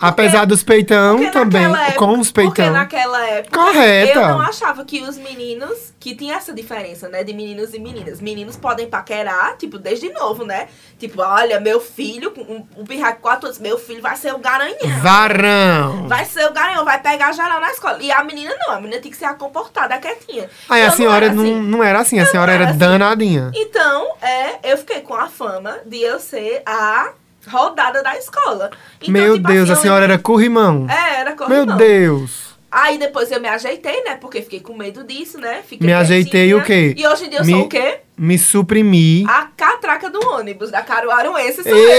Porque, 0.01 0.21
Apesar 0.21 0.45
dos 0.45 0.63
peitão 0.63 1.29
também, 1.31 1.63
época- 1.63 1.91
com 1.93 2.17
os 2.19 2.31
Porque 2.31 2.55
peitão. 2.61 2.73
naquela 2.73 3.23
época. 3.27 3.59
Correta. 3.59 4.19
Eu 4.19 4.27
não 4.29 4.41
achava 4.41 4.83
que 4.83 4.99
os 5.03 5.15
meninos. 5.17 5.91
Que 5.99 6.15
tinha 6.15 6.35
essa 6.35 6.51
diferença, 6.51 7.07
né? 7.07 7.23
De 7.23 7.31
meninos 7.31 7.75
e 7.75 7.79
meninas. 7.79 8.19
Meninos 8.19 8.57
podem 8.57 8.87
paquerar, 8.89 9.55
tipo, 9.57 9.77
desde 9.77 10.11
novo, 10.11 10.43
né? 10.43 10.67
Tipo, 10.97 11.21
olha, 11.21 11.59
meu 11.59 11.79
filho, 11.79 12.33
um, 12.35 12.65
um 12.81 12.83
pirraque 12.83 13.17
com 13.17 13.21
quatro 13.21 13.45
anos, 13.45 13.59
meu 13.59 13.77
filho 13.77 14.01
vai 14.01 14.15
ser 14.15 14.33
o 14.33 14.39
garanhão. 14.39 14.79
Varão! 15.03 16.07
Vai 16.07 16.25
ser 16.25 16.45
o 16.47 16.51
garanhão, 16.53 16.83
vai 16.83 16.99
pegar 16.99 17.31
geral 17.33 17.59
na 17.61 17.69
escola. 17.69 17.99
E 18.01 18.11
a 18.11 18.23
menina 18.23 18.55
não, 18.65 18.73
a 18.73 18.81
menina 18.81 18.99
tem 18.99 19.11
que 19.11 19.17
ser 19.17 19.25
a 19.25 19.35
comportada, 19.35 19.93
a 19.93 19.99
quietinha. 19.99 20.49
Aí 20.67 20.81
Eu 20.81 20.87
a 20.87 20.89
não 20.89 20.97
senhora 20.97 21.25
era 21.27 21.35
não, 21.35 21.43
assim. 21.43 21.61
não 21.61 21.83
era 21.83 21.99
assim, 21.99 22.19
a 22.19 22.23
não 22.23 22.31
senhora 22.31 22.51
era 22.51 22.61
era 22.63 22.69
assim. 22.71 22.79
danadinha. 22.79 23.51
Então, 23.53 24.13
é, 24.23 24.71
eu 24.71 24.77
fiquei 24.79 25.01
com 25.01 25.13
a 25.13 25.27
fama 25.27 25.77
de 25.85 26.01
eu 26.01 26.19
ser 26.19 26.63
a 26.65 27.09
rodada 27.47 28.01
da 28.03 28.17
escola. 28.17 28.71
Então, 29.01 29.11
Meu 29.13 29.35
tipo 29.35 29.47
Deus, 29.47 29.69
assim, 29.69 29.71
a 29.71 29.75
eu 29.75 29.81
senhora 29.81 30.03
era 30.05 30.17
corrimão. 30.17 30.87
É, 30.89 31.19
era 31.21 31.29
Meu 31.31 31.37
corrimão. 31.37 31.77
Deus. 31.77 32.51
Aí 32.71 32.97
depois 32.97 33.29
eu 33.29 33.41
me 33.41 33.49
ajeitei, 33.49 34.01
né? 34.05 34.15
Porque 34.15 34.41
fiquei 34.41 34.61
com 34.61 34.73
medo 34.77 35.03
disso, 35.03 35.37
né? 35.37 35.61
Fiquei 35.67 35.85
Me 35.85 35.91
ajeitei 35.93 36.53
o 36.53 36.63
quê? 36.63 36.93
E 36.97 37.05
hoje 37.05 37.25
em 37.25 37.29
dia 37.29 37.39
eu 37.39 37.45
Me- 37.45 37.51
sou 37.51 37.61
o 37.63 37.67
quê? 37.67 37.99
Me 38.17 38.37
suprimi. 38.37 39.25
A 39.27 39.47
catraca 39.57 40.09
do 40.09 40.25
ônibus, 40.29 40.71
da 40.71 40.81
Caruaruense. 40.81 41.63
sou 41.63 41.71
eu. 41.75 41.89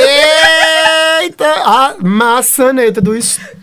Eita! 1.20 1.46
A 1.46 1.96
maçaneta 2.00 3.00
do 3.02 3.10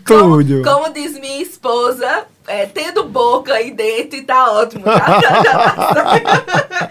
Como, 0.06 0.40
estúdio. 0.40 0.62
como 0.62 0.88
diz 0.92 1.18
minha 1.18 1.42
esposa, 1.42 2.26
é, 2.50 2.66
tendo 2.66 3.04
boca 3.04 3.62
e 3.62 3.70
dentro 3.70 4.18
e 4.18 4.22
tá 4.22 4.52
ótimo. 4.52 4.82
Tá 4.84 5.20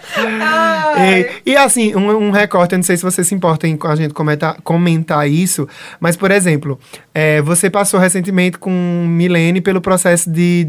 Ai. 0.16 1.40
E, 1.44 1.50
e 1.52 1.56
assim, 1.56 1.94
um, 1.94 2.08
um 2.28 2.30
recorte, 2.30 2.72
eu 2.72 2.78
não 2.78 2.82
sei 2.82 2.96
se 2.96 3.02
você 3.02 3.22
se 3.22 3.34
importa 3.34 3.68
em 3.68 3.78
a 3.82 3.94
gente 3.94 4.14
comentar, 4.14 4.56
comentar 4.62 5.28
isso, 5.28 5.68
mas, 6.00 6.16
por 6.16 6.30
exemplo, 6.30 6.80
é, 7.14 7.42
você 7.42 7.68
passou 7.68 8.00
recentemente 8.00 8.56
com 8.56 8.70
Milene 9.06 9.60
pelo 9.60 9.80
processo 9.80 10.30
de. 10.30 10.66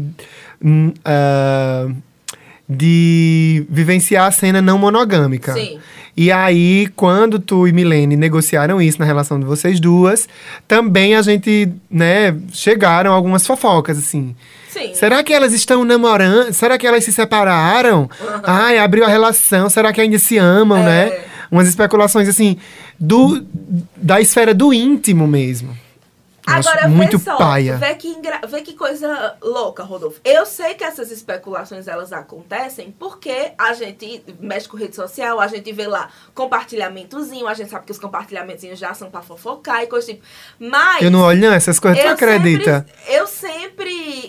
ah, 1.04 1.88
de 2.68 3.66
vivenciar 3.68 4.26
a 4.26 4.30
cena 4.30 4.62
não 4.62 4.78
monogâmica. 4.78 5.52
Sim. 5.52 5.78
E 6.16 6.30
aí, 6.30 6.88
quando 6.94 7.38
tu 7.38 7.66
e 7.66 7.72
Milene 7.72 8.16
negociaram 8.16 8.80
isso 8.80 8.98
na 8.98 9.04
relação 9.04 9.38
de 9.38 9.44
vocês 9.44 9.80
duas, 9.80 10.28
também 10.68 11.14
a 11.14 11.22
gente, 11.22 11.70
né, 11.90 12.36
chegaram 12.50 13.12
algumas 13.12 13.46
fofocas, 13.46 13.98
assim. 13.98 14.34
Sim. 14.72 14.94
Será 14.94 15.22
que 15.22 15.32
elas 15.32 15.52
estão 15.52 15.84
namorando? 15.84 16.52
Será 16.52 16.78
que 16.78 16.86
elas 16.86 17.04
se 17.04 17.12
separaram? 17.12 18.08
Ai, 18.42 18.78
abriu 18.78 19.04
a 19.04 19.08
relação. 19.08 19.68
Será 19.68 19.92
que 19.92 20.00
ainda 20.00 20.18
se 20.18 20.38
amam, 20.38 20.78
É. 20.78 20.82
né? 21.10 21.24
Umas 21.50 21.68
especulações, 21.68 22.28
assim, 22.28 22.56
do, 22.98 23.44
da 23.94 24.20
esfera 24.20 24.54
do 24.54 24.72
íntimo 24.72 25.26
mesmo. 25.26 25.76
Agora, 26.44 26.88
muito 26.88 27.18
vê 27.18 27.24
só, 27.24 27.36
paia. 27.36 27.76
Vê 27.76 27.94
que, 27.94 28.08
engra- 28.08 28.40
vê 28.48 28.62
que 28.62 28.72
coisa 28.74 29.36
louca, 29.40 29.84
Rodolfo. 29.84 30.18
Eu 30.24 30.44
sei 30.44 30.74
que 30.74 30.82
essas 30.82 31.12
especulações, 31.12 31.86
elas 31.86 32.12
acontecem 32.12 32.92
porque 32.98 33.52
a 33.56 33.72
gente 33.74 34.24
mexe 34.40 34.68
com 34.68 34.76
rede 34.76 34.96
social, 34.96 35.38
a 35.38 35.46
gente 35.46 35.70
vê 35.72 35.86
lá 35.86 36.08
compartilhamentozinho, 36.34 37.46
a 37.46 37.54
gente 37.54 37.70
sabe 37.70 37.86
que 37.86 37.92
os 37.92 37.98
compartilhamentozinhos 37.98 38.78
já 38.78 38.92
são 38.92 39.08
pra 39.10 39.22
fofocar 39.22 39.82
e 39.82 39.86
coisa 39.86 40.08
tipo. 40.08 40.22
Mas... 40.58 41.02
Eu 41.02 41.10
não 41.12 41.20
olho, 41.20 41.40
não, 41.40 41.52
essas 41.52 41.78
coisas. 41.78 42.02
Tu 42.02 42.08
acredita? 42.08 42.86
Sempre, 42.88 43.14
eu 43.16 43.26
sempre 43.26 44.21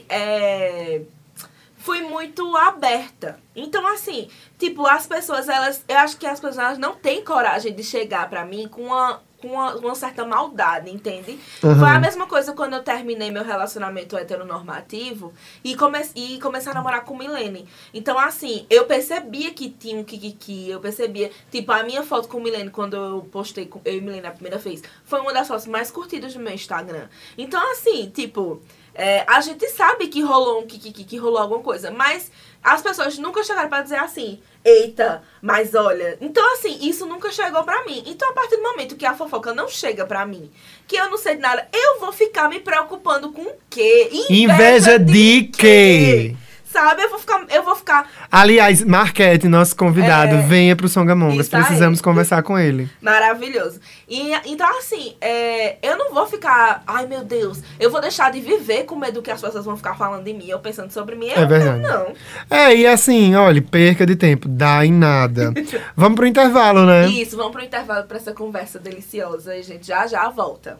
muito 2.24 2.56
aberta. 2.56 3.38
Então, 3.56 3.86
assim, 3.88 4.30
tipo, 4.58 4.88
as 4.88 5.06
pessoas, 5.06 5.48
elas. 5.50 5.84
Eu 5.88 5.98
acho 5.98 6.18
que 6.18 6.26
as 6.26 6.40
pessoas 6.40 6.78
não 6.78 6.96
têm 6.96 7.24
coragem 7.24 7.74
de 7.74 7.84
chegar 7.84 8.30
pra 8.30 8.46
mim 8.46 8.68
com 8.68 8.84
uma. 8.84 9.22
Com 9.44 9.50
uma, 9.50 9.76
uma 9.76 9.94
certa 9.94 10.24
maldade, 10.24 10.90
entende? 10.90 11.38
Aham. 11.62 11.78
Foi 11.78 11.90
a 11.90 12.00
mesma 12.00 12.26
coisa 12.26 12.54
quando 12.54 12.76
eu 12.76 12.82
terminei 12.82 13.30
meu 13.30 13.44
relacionamento 13.44 14.16
heteronormativo 14.16 15.34
e, 15.62 15.76
come, 15.76 16.00
e 16.16 16.40
comecei 16.40 16.72
a 16.72 16.76
namorar 16.76 17.04
com 17.04 17.18
Milene. 17.18 17.68
Então, 17.94 18.18
assim, 18.18 18.66
eu 18.70 18.86
percebia 18.86 19.52
que 19.52 19.70
tinha 19.70 20.00
um 20.00 20.04
kikiki, 20.06 20.70
eu 20.70 20.80
percebia. 20.80 21.30
Tipo, 21.52 21.74
a 21.74 21.84
minha 21.84 22.04
foto 22.04 22.30
com 22.30 22.40
Milene, 22.40 22.70
quando 22.70 22.96
eu 22.96 23.28
postei 23.34 23.66
com 23.66 23.82
eu 23.84 23.98
e 23.98 24.00
Milene 24.00 24.28
a 24.28 24.32
primeira 24.32 24.58
vez, 24.58 24.82
foi 25.04 25.20
uma 25.20 25.34
das 25.34 25.46
fotos 25.46 25.68
mais 25.68 25.92
curtidas 25.92 26.34
do 26.34 26.40
meu 26.40 26.54
Instagram. 26.54 27.10
Então, 27.38 27.62
assim, 27.74 28.10
tipo, 28.12 28.62
é, 28.96 29.24
a 29.28 29.42
gente 29.42 29.68
sabe 29.70 30.08
que 30.08 30.22
rolou 30.22 30.62
um 30.62 30.68
kikiki, 30.68 31.04
que 31.04 31.18
rolou 31.18 31.40
alguma 31.40 31.62
coisa, 31.62 31.90
mas 31.92 32.32
as 32.64 32.82
pessoas 32.82 33.18
nunca 33.18 33.44
chegaram 33.44 33.70
pra 33.70 33.82
dizer 33.82 33.98
assim, 33.98 34.40
eita, 34.64 35.22
mas 35.42 35.76
olha. 35.76 36.18
Então, 36.22 36.54
assim, 36.54 36.78
isso 36.82 37.06
nunca 37.06 37.32
chegou 37.32 37.64
pra 37.64 37.84
mim. 37.86 38.04
Então, 38.06 38.30
a 38.30 38.34
partir 38.34 38.56
do 38.56 38.64
momento 38.64 38.96
que 38.96 39.06
a 39.06 39.16
fofoca 39.16 39.54
não 39.54 39.68
chega 39.68 40.06
pra 40.06 40.26
mim, 40.26 40.50
que 40.88 40.96
eu 40.96 41.10
não 41.10 41.18
sei 41.18 41.36
de 41.36 41.42
nada, 41.42 41.68
eu 41.74 42.00
vou 42.00 42.14
ficar 42.14 42.48
me 42.48 42.60
preocupando 42.60 43.32
com 43.32 43.42
o 43.42 43.56
quê? 43.70 44.10
Inveja 44.30 44.98
de 44.98 45.44
quê? 45.44 46.36
Sabe? 46.74 47.04
Eu 47.04 47.10
vou 47.12 47.20
ficar. 47.20 47.46
Eu 47.50 47.64
vou 47.64 47.76
ficar 47.76 48.10
Aliás, 48.32 48.84
Marquete, 48.84 49.48
nosso 49.48 49.76
convidado, 49.76 50.36
É. 50.36 50.42
venha 50.42 50.76
pro 50.76 50.90
Songamongas. 50.90 51.46
Isso 51.46 51.56
aí. 51.56 51.62
Precisamos 51.64 52.02
conversar 52.02 52.42
com 52.42 52.58
ele. 52.58 52.90
Maravilhoso. 53.00 53.80
E, 54.10 54.34
então, 54.46 54.68
assim, 54.80 55.16
é, 55.22 55.78
eu 55.88 55.96
não 55.98 56.12
vou 56.14 56.26
ficar, 56.26 56.82
ai 56.88 57.06
meu 57.06 57.24
Deus, 57.24 57.62
eu 57.80 57.92
vou 57.92 58.02
deixar 58.02 58.32
de 58.32 58.42
viver 58.42 58.86
com 58.86 58.96
medo 58.96 59.22
que 59.22 59.30
as 59.30 59.40
pessoas 59.40 59.66
vão 59.66 59.78
ficar 59.78 59.96
falando 59.96 60.24
de 60.24 60.34
mim, 60.34 60.48
eu 60.48 60.58
pensando 60.60 60.92
sobre 60.92 61.16
mim. 61.16 61.30
É 61.30 61.46
verdade. 61.46 61.80
Não. 61.82 62.14
É, 62.50 62.76
e 62.76 62.88
assim, 62.88 63.36
olha, 63.36 63.62
perca 63.62 64.04
de 64.06 64.16
tempo, 64.16 64.48
dá 64.50 64.84
em 64.84 64.92
nada. 64.92 65.54
Vamos 65.96 66.16
pro 66.16 66.26
intervalo, 66.26 66.86
né? 66.86 67.08
Isso, 67.08 67.38
vamos 67.38 67.52
pro 67.52 67.64
intervalo 67.64 68.06
pra 68.08 68.18
essa 68.18 68.34
conversa 68.34 68.80
deliciosa 68.80 69.56
e 69.56 69.62
gente 69.62 69.86
já 69.86 70.08
já 70.08 70.28
volta. 70.30 70.80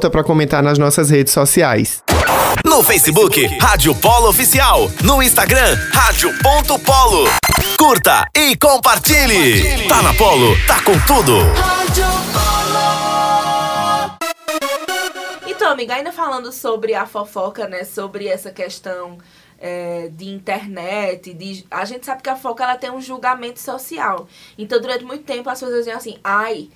pra 0.09 0.23
comentar 0.23 0.63
nas 0.63 0.77
nossas 0.77 1.09
redes 1.09 1.33
sociais. 1.33 2.03
No 2.65 2.83
Facebook, 2.83 3.45
Rádio 3.59 3.95
Polo 3.95 4.29
Oficial. 4.29 4.89
No 5.03 5.21
Instagram, 5.23 5.77
Rádio.polo. 5.91 7.27
Curta 7.77 8.25
e 8.35 8.55
compartilhe. 8.57 9.87
Tá 9.87 10.01
na 10.01 10.13
Polo, 10.13 10.55
tá 10.67 10.81
com 10.83 10.99
tudo. 11.07 11.37
Então, 15.47 15.71
amiga, 15.71 15.95
ainda 15.95 16.11
falando 16.11 16.51
sobre 16.51 16.93
a 16.93 17.05
fofoca, 17.05 17.67
né? 17.67 17.83
Sobre 17.83 18.27
essa 18.27 18.51
questão 18.51 19.17
é, 19.59 20.09
de 20.11 20.27
internet, 20.27 21.33
de, 21.33 21.65
a 21.69 21.85
gente 21.85 22.05
sabe 22.05 22.23
que 22.23 22.29
a 22.29 22.35
fofoca 22.35 22.63
ela 22.63 22.75
tem 22.75 22.91
um 22.91 22.99
julgamento 22.99 23.59
social. 23.59 24.27
Então, 24.57 24.81
durante 24.81 25.05
muito 25.05 25.23
tempo, 25.23 25.49
as 25.49 25.59
pessoas 25.59 25.79
diziam 25.79 25.97
assim, 25.97 26.17
ai, 26.23 26.69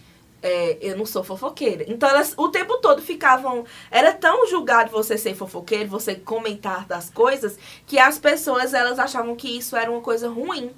é, 0.48 0.78
eu 0.80 0.96
não 0.96 1.06
sou 1.06 1.24
fofoqueira. 1.24 1.84
Então, 1.88 2.08
elas 2.08 2.34
o 2.38 2.50
tempo 2.50 2.78
todo 2.78 3.02
ficavam. 3.02 3.66
Era 3.90 4.14
tão 4.14 4.48
julgado 4.48 4.92
você 4.92 5.18
ser 5.18 5.34
fofoqueiro, 5.36 5.90
você 5.90 6.14
comentar 6.16 6.86
das 6.86 7.10
coisas, 7.10 7.58
que 7.88 7.98
as 7.98 8.20
pessoas 8.20 8.74
elas 8.74 9.00
achavam 9.00 9.36
que 9.36 9.50
isso 9.58 9.76
era 9.76 9.90
uma 9.90 10.02
coisa 10.02 10.30
ruim. 10.30 10.72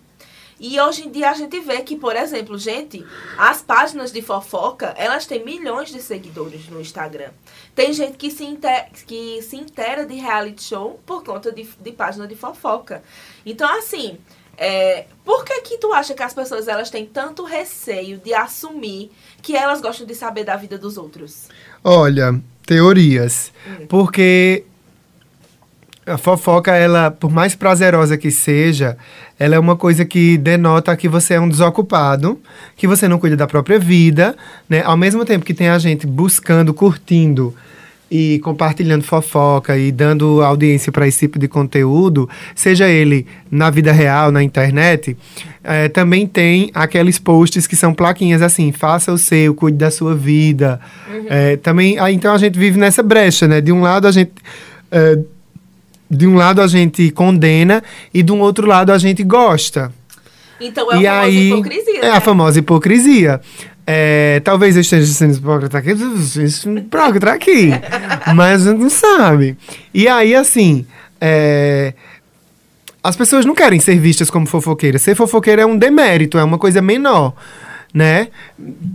E 0.59 0.79
hoje 0.81 1.05
em 1.05 1.11
dia 1.11 1.29
a 1.29 1.33
gente 1.35 1.59
vê 1.59 1.81
que, 1.83 1.95
por 1.95 2.15
exemplo, 2.15 2.57
gente, 2.57 3.05
as 3.37 3.61
páginas 3.61 4.11
de 4.11 4.23
fofoca, 4.23 4.91
elas 4.97 5.27
têm 5.27 5.45
milhões 5.45 5.89
de 5.89 6.01
seguidores 6.01 6.67
no 6.69 6.81
Instagram. 6.81 7.29
Tem 7.75 7.93
gente 7.93 8.17
que 8.17 8.31
se, 8.31 8.43
inte- 8.43 8.89
que 9.05 9.39
se 9.43 9.55
inteira 9.55 10.03
de 10.03 10.15
reality 10.15 10.63
show 10.63 10.99
por 11.05 11.23
conta 11.23 11.51
de, 11.51 11.63
de 11.79 11.91
página 11.91 12.25
de 12.27 12.35
fofoca. 12.35 13.03
Então, 13.45 13.69
assim, 13.77 14.17
é, 14.57 15.05
por 15.23 15.45
que 15.45 15.61
que 15.61 15.77
tu 15.77 15.93
acha 15.93 16.15
que 16.15 16.23
as 16.23 16.33
pessoas 16.33 16.67
elas 16.67 16.89
têm 16.89 17.05
tanto 17.05 17.43
receio 17.43 18.17
de 18.17 18.33
assumir 18.33 19.11
que 19.47 19.55
elas 19.55 19.79
gostam 19.79 20.05
de 20.05 20.13
saber 20.13 20.43
da 20.43 20.57
vida 20.57 20.77
dos 20.77 20.97
outros? 20.97 21.47
Olha, 21.81 22.37
teorias. 22.65 23.53
Porque 23.87 24.65
a 26.05 26.17
fofoca, 26.17 26.75
ela, 26.75 27.11
por 27.11 27.31
mais 27.31 27.55
prazerosa 27.55 28.17
que 28.17 28.29
seja, 28.29 28.97
ela 29.39 29.55
é 29.55 29.59
uma 29.59 29.77
coisa 29.77 30.03
que 30.03 30.37
denota 30.37 30.97
que 30.97 31.07
você 31.07 31.35
é 31.35 31.39
um 31.39 31.47
desocupado, 31.47 32.37
que 32.75 32.85
você 32.85 33.07
não 33.07 33.17
cuida 33.17 33.37
da 33.37 33.47
própria 33.47 33.79
vida, 33.79 34.35
né? 34.67 34.83
Ao 34.83 34.97
mesmo 34.97 35.23
tempo 35.23 35.45
que 35.45 35.53
tem 35.53 35.69
a 35.69 35.79
gente 35.79 36.05
buscando, 36.05 36.73
curtindo 36.73 37.55
e 38.09 38.39
compartilhando 38.39 39.03
fofoca 39.03 39.77
e 39.77 39.91
dando 39.91 40.41
audiência 40.41 40.91
para 40.91 41.07
esse 41.07 41.19
tipo 41.19 41.37
de 41.37 41.47
conteúdo, 41.47 42.29
seja 42.55 42.87
ele 42.87 43.27
na 43.51 43.69
vida 43.69 43.91
real, 43.91 44.31
na 44.31 44.41
internet, 44.41 45.17
eh, 45.63 45.89
também 45.89 46.25
tem 46.25 46.71
aqueles 46.73 47.19
posts 47.19 47.67
que 47.67 47.75
são 47.75 47.93
plaquinhas 47.93 48.41
assim, 48.41 48.71
faça 48.71 49.11
o 49.11 49.17
seu, 49.17 49.53
cuide 49.53 49.77
da 49.77 49.91
sua 49.91 50.15
vida. 50.15 50.79
Eh, 51.29 51.57
também, 51.57 51.99
ah, 51.99 52.11
então 52.11 52.33
a 52.33 52.37
gente 52.37 52.57
vive 52.57 52.79
nessa 52.79 53.03
brecha, 53.03 53.47
né? 53.47 53.59
De 53.59 53.71
um 53.71 53.81
lado 53.81 54.07
a 54.07 54.11
gente 54.11 54.31
eh, 54.91 55.19
de 56.09 56.25
um 56.25 56.35
lado 56.35 56.61
a 56.61 56.67
gente 56.67 57.11
condena 57.11 57.83
e 58.13 58.23
de 58.23 58.31
um 58.31 58.39
outro 58.39 58.65
lado 58.65 58.91
a 58.91 58.97
gente 58.97 59.23
gosta. 59.23 59.91
Então 60.59 60.91
é 60.91 60.95
e 60.95 60.99
uma 60.99 61.09
famosa 61.09 61.25
aí 61.25 61.49
hipocrisia. 61.49 61.99
é 61.99 62.01
né? 62.01 62.09
a 62.11 62.21
famosa 62.21 62.59
hipocrisia. 62.59 63.41
É, 63.89 64.41
talvez 64.41 64.75
eu 64.75 64.81
esteja 64.81 65.05
sendo 65.05 65.37
hipócrita 65.37 65.77
aqui, 65.77 65.91
hipócrita 65.91 67.31
aqui, 67.31 67.71
mas 68.35 68.67
a 68.67 68.71
gente 68.71 68.81
não 68.81 68.89
sabe. 68.89 69.55
E 69.93 70.09
aí, 70.09 70.35
assim, 70.35 70.85
é, 71.21 71.93
as 73.01 73.15
pessoas 73.15 73.45
não 73.45 73.55
querem 73.55 73.79
ser 73.79 73.97
vistas 73.97 74.29
como 74.29 74.45
fofoqueiras. 74.45 75.01
Ser 75.01 75.15
fofoqueira 75.15 75.61
é 75.61 75.65
um 75.65 75.77
demérito, 75.77 76.37
é 76.37 76.43
uma 76.43 76.57
coisa 76.57 76.81
menor, 76.81 77.33
né? 77.93 78.27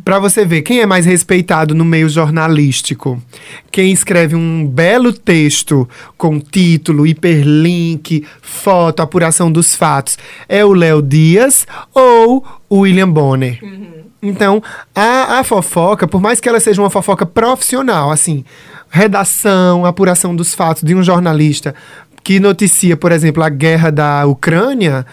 Pra 0.04 0.18
você 0.18 0.44
ver 0.44 0.60
quem 0.60 0.80
é 0.80 0.86
mais 0.86 1.06
respeitado 1.06 1.74
no 1.74 1.86
meio 1.86 2.10
jornalístico. 2.10 3.18
Quem 3.70 3.92
escreve 3.92 4.36
um 4.36 4.66
belo 4.66 5.10
texto 5.10 5.88
com 6.18 6.38
título, 6.38 7.06
hiperlink, 7.06 8.26
foto, 8.42 9.00
apuração 9.00 9.50
dos 9.50 9.74
fatos, 9.74 10.18
é 10.46 10.62
o 10.62 10.74
Léo 10.74 11.00
Dias 11.00 11.66
ou 11.94 12.44
o 12.68 12.80
William 12.80 13.08
Bonner. 13.08 13.58
Então, 14.22 14.62
a, 14.94 15.40
a 15.40 15.44
fofoca, 15.44 16.06
por 16.06 16.20
mais 16.20 16.40
que 16.40 16.48
ela 16.48 16.60
seja 16.60 16.80
uma 16.80 16.90
fofoca 16.90 17.26
profissional, 17.26 18.10
assim, 18.10 18.44
redação, 18.88 19.84
apuração 19.84 20.36
dos 20.36 20.54
fatos 20.54 20.84
de 20.84 20.94
um 20.94 21.02
jornalista 21.02 21.74
que 22.22 22.38
noticia, 22.38 22.96
por 22.96 23.10
exemplo, 23.10 23.42
a 23.42 23.48
guerra 23.48 23.90
da 23.90 24.24
Ucrânia, 24.26 25.04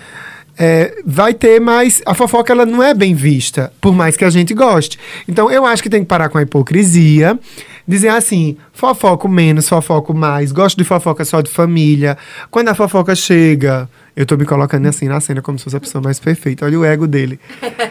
é, 0.57 0.93
vai 1.05 1.33
ter 1.33 1.59
mais. 1.59 2.01
A 2.05 2.13
fofoca 2.13 2.53
ela 2.53 2.65
não 2.65 2.83
é 2.83 2.93
bem 2.93 3.15
vista, 3.15 3.71
por 3.81 3.95
mais 3.95 4.15
que 4.15 4.25
a 4.25 4.29
gente 4.29 4.53
goste. 4.53 4.99
Então 5.27 5.49
eu 5.49 5.65
acho 5.65 5.81
que 5.81 5.89
tem 5.89 6.01
que 6.01 6.07
parar 6.07 6.29
com 6.29 6.37
a 6.37 6.41
hipocrisia. 6.41 7.39
Dizer 7.87 8.09
assim, 8.09 8.55
fofoco 8.71 9.27
menos, 9.27 9.67
fofoco 9.67 10.13
mais, 10.13 10.51
gosto 10.51 10.77
de 10.77 10.83
fofoca 10.83 11.25
só 11.25 11.41
de 11.41 11.49
família. 11.49 12.15
Quando 12.51 12.69
a 12.69 12.75
fofoca 12.75 13.15
chega 13.15 13.89
Eu 14.15 14.25
tô 14.25 14.35
me 14.35 14.45
colocando 14.45 14.87
assim 14.87 15.07
na 15.07 15.19
cena 15.19 15.41
como 15.41 15.57
se 15.57 15.63
fosse 15.63 15.77
a 15.77 15.79
pessoa 15.79 16.01
mais 16.01 16.19
perfeita. 16.19 16.65
Olha 16.65 16.79
o 16.79 16.85
ego 16.85 17.07
dele. 17.07 17.39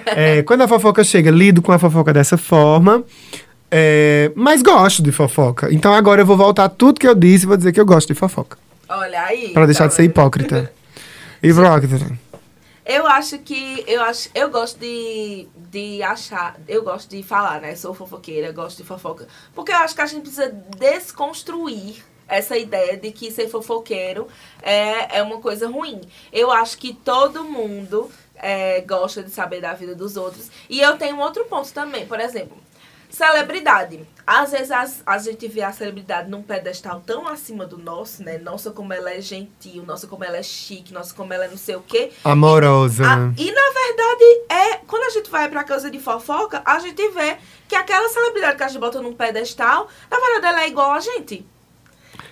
É, 0.06 0.42
quando 0.42 0.62
a 0.62 0.68
fofoca 0.68 1.04
chega, 1.04 1.30
lido 1.30 1.62
com 1.62 1.72
a 1.72 1.78
fofoca 1.78 2.12
dessa 2.12 2.36
forma. 2.36 3.04
é, 3.70 4.32
mas 4.34 4.62
gosto 4.62 5.02
de 5.02 5.12
fofoca. 5.12 5.72
Então 5.72 5.92
agora 5.94 6.22
eu 6.22 6.26
vou 6.26 6.36
voltar 6.36 6.68
tudo 6.68 6.98
que 6.98 7.06
eu 7.06 7.14
disse 7.14 7.44
e 7.44 7.46
vou 7.46 7.56
dizer 7.56 7.72
que 7.72 7.80
eu 7.80 7.86
gosto 7.86 8.08
de 8.08 8.14
fofoca. 8.14 8.58
Olha 8.88 9.22
aí. 9.22 9.50
Pra 9.52 9.66
deixar 9.66 9.84
tá 9.84 9.88
de 9.88 9.94
ser 9.94 10.04
hipócrita. 10.04 10.72
Hipócrita. 11.42 12.18
Eu 12.84 13.06
acho 13.06 13.38
que 13.40 13.84
eu 13.86 14.02
acho, 14.02 14.30
eu 14.34 14.50
gosto 14.50 14.80
de, 14.80 15.46
de 15.70 16.02
achar, 16.02 16.56
eu 16.66 16.82
gosto 16.82 17.10
de 17.14 17.22
falar, 17.22 17.60
né? 17.60 17.76
Sou 17.76 17.92
fofoqueira, 17.92 18.50
gosto 18.50 18.78
de 18.78 18.84
fofoca, 18.84 19.28
porque 19.54 19.70
eu 19.70 19.76
acho 19.76 19.94
que 19.94 20.00
a 20.00 20.06
gente 20.06 20.22
precisa 20.22 20.50
desconstruir 20.78 22.02
essa 22.28 22.56
ideia 22.56 22.96
de 22.96 23.10
que 23.10 23.30
ser 23.30 23.48
fofoqueiro 23.48 24.28
é, 24.62 25.18
é 25.18 25.22
uma 25.22 25.40
coisa 25.40 25.68
ruim. 25.68 26.00
Eu 26.32 26.50
acho 26.52 26.76
que 26.78 26.92
todo 26.92 27.42
mundo 27.44 28.10
é, 28.36 28.80
gosta 28.82 29.22
de 29.22 29.30
saber 29.30 29.60
da 29.60 29.72
vida 29.74 29.94
dos 29.94 30.16
outros. 30.16 30.50
E 30.68 30.80
eu 30.80 30.96
tenho 30.98 31.16
um 31.16 31.20
outro 31.20 31.44
ponto 31.46 31.72
também, 31.72 32.06
por 32.06 32.20
exemplo, 32.20 32.56
celebridade. 33.10 34.06
Às 34.26 34.52
vezes 34.52 34.70
as- 34.70 35.02
a 35.06 35.18
gente 35.18 35.48
vê 35.48 35.62
a 35.62 35.72
celebridade 35.72 36.30
num 36.30 36.42
pedestal 36.42 37.02
tão 37.04 37.26
acima 37.26 37.64
do 37.66 37.78
nosso, 37.78 38.22
né? 38.22 38.38
Nossa, 38.38 38.70
como 38.70 38.92
ela 38.92 39.10
é 39.10 39.20
gentil, 39.20 39.82
nossa, 39.84 40.06
como 40.06 40.22
ela 40.24 40.36
é 40.36 40.42
chique, 40.42 40.92
nossa, 40.92 41.14
como 41.14 41.32
ela 41.32 41.46
é 41.46 41.48
não 41.48 41.56
sei 41.56 41.76
o 41.76 41.80
quê. 41.80 42.12
Amorosa. 42.22 43.02
Né? 43.16 43.34
e 43.38 43.50
na 43.50 43.70
verdade, 43.70 44.42
é 44.50 44.74
quando 44.86 45.04
a 45.04 45.10
gente 45.10 45.30
vai 45.30 45.48
pra 45.48 45.64
casa 45.64 45.90
de 45.90 45.98
fofoca, 45.98 46.62
a 46.64 46.78
gente 46.78 47.08
vê 47.08 47.38
que 47.66 47.74
aquela 47.74 48.08
celebridade 48.08 48.56
que 48.56 48.62
a 48.62 48.68
gente 48.68 48.78
bota 48.80 49.00
num 49.00 49.14
pedestal, 49.14 49.88
na 50.10 50.18
verdade 50.20 50.46
ela 50.46 50.62
é 50.62 50.68
igual 50.68 50.92
a 50.92 51.00
gente. 51.00 51.46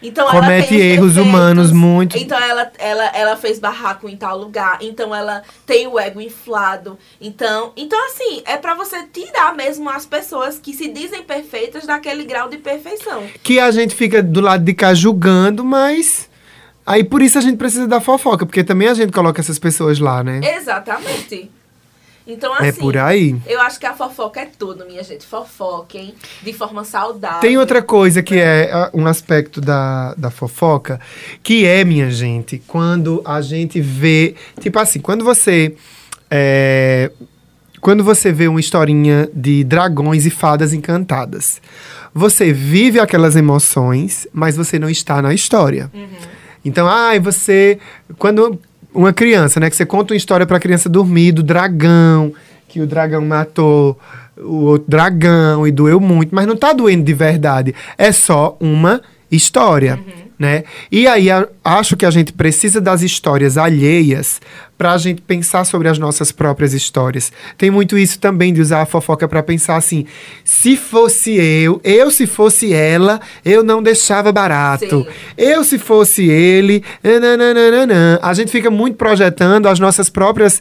Então 0.03 0.29
ela 0.29 0.41
Comete 0.41 0.75
erros 0.75 1.15
defeitos, 1.15 1.17
humanos 1.17 1.73
muito. 1.73 2.17
Então 2.19 2.39
ela, 2.39 2.71
ela, 2.79 3.05
ela 3.07 3.37
fez 3.37 3.59
barraco 3.59 4.09
em 4.09 4.17
tal 4.17 4.39
lugar. 4.39 4.79
Então 4.81 5.15
ela 5.15 5.43
tem 5.65 5.87
o 5.87 5.99
ego 5.99 6.21
inflado. 6.21 6.99
Então, 7.21 7.73
então 7.77 7.99
assim, 8.07 8.43
é 8.45 8.57
pra 8.57 8.75
você 8.75 9.05
tirar 9.13 9.55
mesmo 9.55 9.89
as 9.89 10.07
pessoas 10.07 10.59
que 10.59 10.73
se 10.75 10.89
dizem 10.89 11.23
perfeitas 11.23 11.87
daquele 11.87 12.25
grau 12.25 12.49
de 12.49 12.59
perfeição. 12.59 13.25
Que 13.43 13.59
a 13.59 13.71
gente 13.71 13.95
fica 13.95 14.23
do 14.23 14.41
lado 14.41 14.65
de 14.65 14.75
cá 14.75 14.95
julgando, 14.95 15.65
mas. 15.65 16.29
Aí 16.85 17.03
por 17.03 17.21
isso 17.21 17.37
a 17.37 17.41
gente 17.41 17.57
precisa 17.57 17.87
da 17.89 18.01
fofoca, 18.01 18.47
porque 18.47 18.63
também 18.63 18.89
a 18.89 18.95
gente 18.95 19.13
coloca 19.13 19.41
essas 19.41 19.59
pessoas 19.59 19.99
lá, 19.99 20.23
né? 20.23 20.41
Exatamente. 20.57 21.51
Então, 22.27 22.53
assim. 22.53 22.67
É 22.67 22.73
por 22.73 22.97
aí. 22.97 23.37
Eu 23.47 23.61
acho 23.61 23.79
que 23.79 23.87
a 23.87 23.95
fofoca 23.95 24.41
é 24.41 24.47
tudo, 24.47 24.85
minha 24.85 25.03
gente. 25.03 25.25
Fofoquem 25.25 26.15
de 26.43 26.53
forma 26.53 26.85
saudável. 26.85 27.41
Tem 27.41 27.57
outra 27.57 27.81
coisa 27.81 28.23
que 28.23 28.37
é 28.37 28.71
ah, 28.73 28.91
um 28.93 29.07
aspecto 29.07 29.61
da, 29.61 30.15
da 30.15 30.31
fofoca, 30.31 31.01
que 31.43 31.65
é, 31.65 31.85
minha 31.85 32.11
gente, 32.11 32.61
quando 32.67 33.23
a 33.25 33.41
gente 33.41 33.81
vê. 33.81 34.35
Tipo 34.61 34.79
assim, 34.79 34.99
quando 34.99 35.25
você. 35.25 35.77
é, 36.31 37.13
quando 37.81 38.03
você 38.03 38.33
vê 38.33 38.49
uma 38.49 38.59
historinha 38.59 39.31
de 39.33 39.63
dragões 39.63 40.27
e 40.27 40.31
fadas 40.31 40.73
encantadas, 40.73 41.61
você 42.13 42.53
vive 42.53 42.99
aquelas 42.99 43.37
emoções, 43.37 44.27
mas 44.33 44.57
você 44.57 44.77
não 44.77 44.91
está 44.91 45.23
na 45.23 45.33
história. 45.33 45.89
Então, 46.65 46.89
ai, 46.89 47.21
você. 47.21 47.79
Quando. 48.19 48.59
Uma 48.97 49.13
criança, 49.13 49.61
né? 49.61 49.69
Que 49.71 49.77
você 49.77 49.85
conta 49.87 50.13
uma 50.15 50.17
história 50.17 50.47
pra 50.47 50.59
criança 50.59 50.89
dormir 50.89 51.33
do 51.33 51.43
dragão, 51.43 52.33
que 52.69 52.81
o 52.81 52.87
dragão 52.87 53.21
matou 53.25 53.99
o 54.39 54.65
outro 54.65 54.89
dragão 54.91 55.67
e 55.67 55.71
doeu 55.71 56.01
muito, 56.01 56.35
mas 56.35 56.47
não 56.47 56.57
tá 56.57 56.73
doendo 56.73 57.05
de 57.05 57.15
verdade. 57.15 57.75
É 57.97 58.11
só 58.13 58.57
uma 58.61 59.01
história, 59.31 59.99
né? 60.39 60.65
E 60.91 61.07
aí 61.07 61.31
a- 61.31 61.47
acho 61.65 61.97
que 61.97 62.05
a 62.07 62.11
gente 62.11 62.33
precisa 62.33 62.81
das 62.81 63.03
histórias 63.03 63.57
alheias 63.59 64.41
pra 64.77 64.97
gente 64.99 65.23
pensar 65.23 65.65
sobre 65.65 65.89
as 65.89 65.99
nossas 65.99 66.31
próprias 66.31 66.75
histórias. 66.75 67.33
Tem 67.57 67.71
muito 67.71 67.97
isso 67.97 68.19
também 68.19 68.53
de 68.53 68.61
usar 68.61 68.83
a 68.83 68.87
fofoca 68.87 69.27
pra 69.27 69.43
pensar 69.43 69.77
assim: 69.77 70.07
se 70.45 70.77
fosse 70.77 71.35
eu, 71.37 71.81
eu 71.83 72.11
se 72.11 72.27
fosse 72.27 72.73
ela, 72.73 73.21
eu 73.45 73.63
não 73.63 73.83
deixava 73.83 74.31
barato. 74.33 75.03
Sim. 75.03 75.07
Eu 75.37 75.65
se 75.65 75.79
fosse 75.79 76.29
ele, 76.29 76.83
nananana. 77.03 78.19
a 78.23 78.35
gente 78.35 78.51
fica 78.51 78.71
muito 78.71 78.97
projetando 78.97 79.67
as 79.67 79.79
nossas 79.81 80.11
próprias 80.11 80.61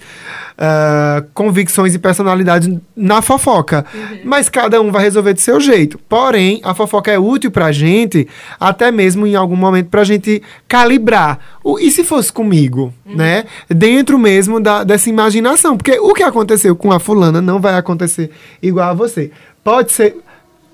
ah, 0.58 1.22
convicções 1.34 1.94
e 1.94 2.00
personalidades 2.00 2.70
na 2.96 3.22
fofoca. 3.22 3.86
Mas 4.24 4.48
cada 4.48 4.82
um 4.82 4.90
vai 4.90 5.04
resolver 5.04 5.34
do 5.34 5.42
seu 5.42 5.60
jeito. 5.60 6.00
Porém, 6.08 6.62
a 6.64 6.74
fofoca 6.74 7.12
é 7.12 7.20
útil 7.20 7.52
pra 7.52 7.74
gente, 7.74 8.28
até 8.58 8.90
mesmo 8.90 9.28
em 9.28 9.36
algum 9.36 9.56
momento, 9.56 9.90
pra 9.90 10.06
gente 10.06 10.42
calibrar. 10.68 11.40
O, 11.68 11.80
e 11.80 11.90
se 11.90 12.04
fosse 12.04 12.32
comigo, 12.32 12.94
né? 13.04 13.44
Dentro 13.68 14.20
mesmo 14.20 14.60
da, 14.60 14.84
dessa 14.84 15.10
imaginação. 15.10 15.76
Porque 15.76 15.98
o 16.00 16.14
que 16.14 16.22
aconteceu 16.22 16.76
com 16.76 16.92
a 16.92 17.00
fulana 17.00 17.42
não 17.42 17.60
vai 17.60 17.74
acontecer 17.76 18.30
igual 18.62 18.92
a 18.92 18.94
você. 18.94 19.32
Pode 19.64 19.92
ser. 19.92 20.16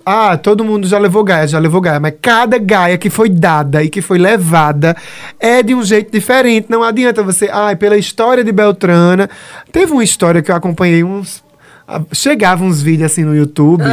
Ah, 0.06 0.36
todo 0.36 0.66
mundo 0.66 0.86
já 0.86 0.98
levou 1.00 1.24
gaia, 1.24 1.48
já 1.48 1.60
levou 1.60 1.80
gaia, 1.80 1.98
mas 2.00 2.16
cada 2.22 2.58
gaia 2.58 2.98
que 2.98 3.10
foi 3.10 3.30
dada 3.30 3.82
e 3.82 3.90
que 3.90 4.02
foi 4.02 4.18
levada 4.18 4.98
é 5.40 5.64
de 5.64 5.74
um 5.74 5.82
jeito 5.82 6.12
diferente. 6.12 6.68
Não 6.70 6.84
adianta 6.84 7.24
você, 7.24 7.48
ai, 7.50 7.78
pela 7.78 7.96
história 7.96 8.44
de 8.44 8.52
Beltrana. 8.52 9.30
Teve 9.72 9.94
uma 9.94 10.04
história 10.04 10.42
que 10.42 10.52
eu 10.52 10.56
acompanhei 10.56 11.06
uns. 11.06 11.42
ah, 11.88 12.02
Chegava 12.12 12.66
uns 12.66 12.82
vídeos 12.82 13.12
assim 13.12 13.24
no 13.24 13.34
YouTube 13.34 13.84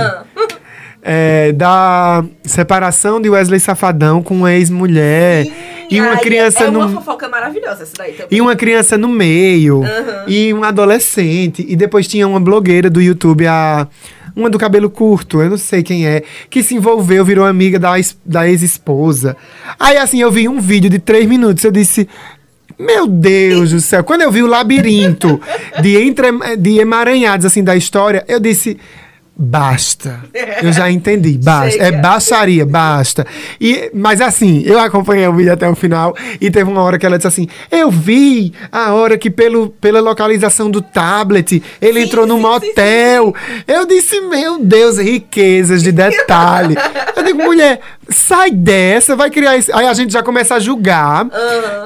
é, 1.11 1.53
da 1.53 2.23
separação 2.45 3.19
de 3.19 3.31
Wesley 3.31 3.59
Safadão 3.59 4.23
com 4.23 4.35
uma 4.35 4.53
ex-mulher. 4.53 5.47
E 5.91 5.99
uma 6.03 6.11
Ai, 6.11 6.21
criança 6.21 6.65
É 6.65 6.71
no. 6.71 6.81
uma 6.81 6.91
fofoca 6.91 7.27
maravilhosa 7.31 7.85
essa 7.85 7.95
daí 7.97 8.13
também. 8.13 8.27
E 8.31 8.43
uma 8.43 8.55
criança 8.55 8.99
no 8.99 9.09
meio. 9.09 9.83
E 10.27 10.53
um 10.53 10.63
adolescente. 10.63 11.65
E 11.67 11.75
depois 11.75 12.07
tinha 12.07 12.29
uma 12.29 12.39
blogueira 12.39 12.91
do 12.91 13.01
YouTube, 13.01 13.47
a. 13.47 13.89
Uma 14.37 14.51
do 14.51 14.59
cabelo 14.59 14.89
curto, 14.89 15.43
eu 15.43 15.51
não 15.51 15.59
sei 15.59 15.83
quem 15.83 16.07
é, 16.07 16.23
que 16.49 16.63
se 16.63 16.73
envolveu, 16.73 17.25
virou 17.25 17.45
amiga 17.45 17.77
da, 17.77 17.95
da 18.25 18.49
ex-esposa. 18.49 19.37
Aí, 19.81 19.97
assim, 19.97 20.21
eu 20.21 20.31
vi 20.31 20.47
um 20.47 20.61
vídeo 20.61 20.89
de 20.89 21.01
três 21.01 21.27
minutos, 21.27 21.65
eu 21.65 21.73
disse. 21.73 22.07
Meu 22.79 23.09
Deus 23.09 23.73
do 23.73 23.81
céu, 23.81 24.05
quando 24.05 24.21
eu 24.23 24.31
vi 24.31 24.43
o 24.43 24.47
labirinto 24.47 25.41
de, 25.83 25.97
entre, 25.97 26.29
de 26.57 26.79
emaranhados 26.79 27.45
assim 27.47 27.65
da 27.65 27.75
história, 27.75 28.23
eu 28.29 28.39
disse. 28.39 28.79
Basta. 29.41 30.25
Eu 30.61 30.73
já 30.73 30.91
entendi. 30.91 31.39
Basta. 31.43 31.81
É 31.81 31.87
Chega. 31.87 31.99
baixaria, 31.99 32.67
basta. 32.67 33.25
E, 33.61 33.89
mas 33.95 34.21
assim, 34.21 34.63
eu 34.67 34.79
acompanhei 34.81 35.29
o 35.29 35.33
vídeo 35.33 35.53
até 35.53 35.69
o 35.69 35.77
final 35.77 36.17
e 36.41 36.51
teve 36.51 36.69
uma 36.69 36.83
hora 36.83 36.99
que 36.99 37.07
ela 37.07 37.17
disse 37.17 37.29
assim: 37.29 37.49
Eu 37.71 37.89
vi 37.89 38.53
a 38.73 38.93
hora 38.93 39.17
que, 39.17 39.31
pelo, 39.31 39.71
pela 39.71 40.01
localização 40.01 40.69
do 40.69 40.83
tablet, 40.83 41.63
ele 41.81 42.01
Sim, 42.01 42.07
entrou 42.07 42.27
num 42.27 42.37
sim, 42.37 42.43
motel. 42.43 43.35
Eu 43.67 43.87
disse: 43.87 44.21
Meu 44.23 44.59
Deus, 44.59 44.99
riquezas 44.99 45.85
de 45.85 45.93
detalhe. 45.93 46.77
eu 47.17 47.23
digo, 47.23 47.41
mulher, 47.41 47.81
sai 48.09 48.51
dessa, 48.51 49.15
vai 49.15 49.31
criar 49.31 49.57
isso. 49.57 49.75
Aí 49.75 49.87
a 49.87 49.93
gente 49.95 50.13
já 50.13 50.23
começa 50.23 50.55
a 50.55 50.59
julgar. 50.59 51.27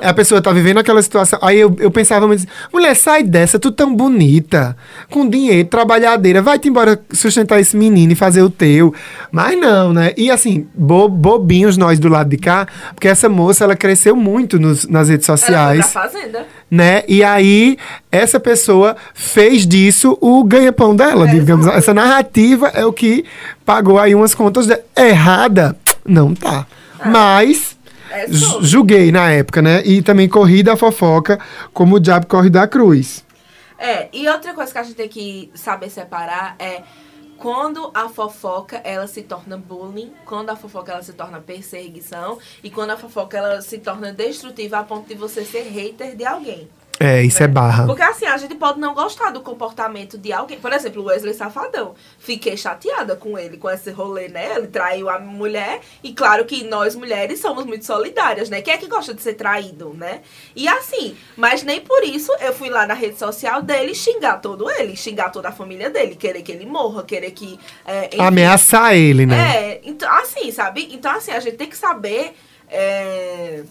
A 0.02 0.12
pessoa 0.14 0.40
tá 0.40 0.52
vivendo 0.52 0.78
aquela 0.78 1.02
situação. 1.02 1.38
Aí 1.42 1.58
eu, 1.58 1.74
eu 1.80 1.90
pensava 1.90 2.26
muito 2.26 2.40
assim, 2.40 2.48
mulher, 2.72 2.94
sai 2.94 3.22
dessa, 3.22 3.58
tu 3.58 3.70
tão 3.72 3.94
bonita, 3.94 4.76
com 5.10 5.28
dinheiro, 5.28 5.68
trabalhadeira, 5.68 6.40
vai-te 6.40 6.68
embora 6.68 7.00
sustentar 7.12 7.60
esse 7.60 7.76
menino 7.76 8.12
e 8.12 8.14
fazer 8.14 8.42
o 8.42 8.50
teu. 8.50 8.94
Mas 9.30 9.58
não, 9.58 9.92
né? 9.92 10.12
E 10.16 10.30
assim, 10.30 10.66
bo- 10.74 11.08
bobinhos 11.08 11.76
nós 11.76 11.98
do 11.98 12.08
lado 12.08 12.28
de 12.30 12.36
cá, 12.36 12.66
porque 12.94 13.08
essa 13.08 13.28
moça, 13.28 13.64
ela 13.64 13.74
cresceu 13.76 14.14
muito 14.14 14.58
nos- 14.58 14.86
nas 14.86 15.08
redes 15.08 15.28
Ela 15.28 15.36
foi 15.38 15.46
sociais 15.46 15.86
pra 15.90 16.02
fazenda. 16.02 16.46
né? 16.70 17.02
E 17.08 17.22
aí, 17.24 17.76
essa 18.10 18.38
pessoa 18.38 18.96
fez 19.14 19.66
disso 19.66 20.16
o 20.20 20.44
ganha-pão 20.44 20.94
dela, 20.94 21.26
digamos. 21.26 21.66
Essa 21.66 21.92
narrativa 21.92 22.68
é 22.68 22.84
o 22.86 22.92
que 22.92 23.24
pagou 23.64 23.98
aí 23.98 24.14
umas 24.14 24.34
contas 24.34 24.66
de- 24.66 24.78
errada. 24.96 25.76
Não 26.04 26.34
tá. 26.34 26.66
Mas 27.04 27.76
É 28.10 28.26
julguei 28.60 29.10
na 29.10 29.30
época, 29.30 29.62
né? 29.62 29.82
E 29.84 30.02
também 30.02 30.28
corri 30.28 30.62
da 30.62 30.76
fofoca 30.76 31.38
como 31.72 31.96
o 31.96 32.00
diabo 32.00 32.26
corre 32.26 32.50
da 32.50 32.66
cruz. 32.66 33.24
É, 33.78 34.08
e 34.12 34.28
outra 34.28 34.54
coisa 34.54 34.70
que 34.70 34.78
a 34.78 34.82
gente 34.82 34.94
tem 34.94 35.08
que 35.08 35.50
saber 35.54 35.90
separar 35.90 36.54
é 36.58 36.82
quando 37.36 37.90
a 37.92 38.08
fofoca 38.08 38.80
ela 38.84 39.08
se 39.08 39.22
torna 39.22 39.56
bullying, 39.56 40.12
quando 40.24 40.50
a 40.50 40.56
fofoca 40.56 40.92
ela 40.92 41.02
se 41.02 41.12
torna 41.12 41.40
perseguição 41.40 42.38
e 42.62 42.70
quando 42.70 42.90
a 42.90 42.96
fofoca 42.96 43.36
ela 43.36 43.60
se 43.60 43.78
torna 43.78 44.12
destrutiva 44.12 44.78
a 44.78 44.84
ponto 44.84 45.08
de 45.08 45.16
você 45.16 45.44
ser 45.44 45.62
hater 45.62 46.14
de 46.14 46.24
alguém. 46.24 46.68
É, 47.00 47.22
isso 47.22 47.42
é 47.42 47.48
barra. 47.48 47.86
Porque 47.86 48.02
assim, 48.02 48.26
a 48.26 48.36
gente 48.36 48.54
pode 48.54 48.78
não 48.78 48.94
gostar 48.94 49.30
do 49.30 49.40
comportamento 49.40 50.16
de 50.16 50.32
alguém. 50.32 50.58
Por 50.58 50.72
exemplo, 50.72 51.02
o 51.02 51.06
Wesley 51.06 51.34
Safadão. 51.34 51.94
Fiquei 52.18 52.56
chateada 52.56 53.16
com 53.16 53.38
ele, 53.38 53.56
com 53.56 53.68
esse 53.68 53.90
rolê, 53.90 54.28
né? 54.28 54.56
Ele 54.56 54.68
traiu 54.68 55.08
a 55.08 55.18
mulher. 55.18 55.80
E 56.02 56.12
claro 56.12 56.44
que 56.44 56.64
nós 56.64 56.94
mulheres 56.94 57.40
somos 57.40 57.64
muito 57.64 57.84
solidárias, 57.84 58.48
né? 58.48 58.62
Quem 58.62 58.74
é 58.74 58.78
que 58.78 58.86
gosta 58.86 59.12
de 59.14 59.22
ser 59.22 59.34
traído, 59.34 59.94
né? 59.94 60.20
E 60.54 60.68
assim, 60.68 61.16
mas 61.36 61.62
nem 61.62 61.80
por 61.80 62.04
isso 62.04 62.30
eu 62.40 62.52
fui 62.52 62.70
lá 62.70 62.86
na 62.86 62.94
rede 62.94 63.18
social 63.18 63.62
dele 63.62 63.94
xingar 63.94 64.40
todo 64.40 64.70
ele, 64.70 64.96
xingar 64.96 65.30
toda 65.30 65.48
a 65.48 65.52
família 65.52 65.90
dele, 65.90 66.14
querer 66.14 66.42
que 66.42 66.52
ele 66.52 66.66
morra, 66.66 67.02
querer 67.02 67.32
que. 67.32 67.58
é, 67.84 68.06
enfim. 68.06 68.20
Ameaçar 68.20 68.94
ele, 68.94 69.26
né? 69.26 69.56
É, 69.56 69.80
então, 69.84 70.10
assim, 70.12 70.52
sabe? 70.52 70.88
Então, 70.92 71.10
assim, 71.10 71.32
a 71.32 71.40
gente 71.40 71.56
tem 71.56 71.68
que 71.68 71.76
saber 71.76 72.34
é, 72.72 73.64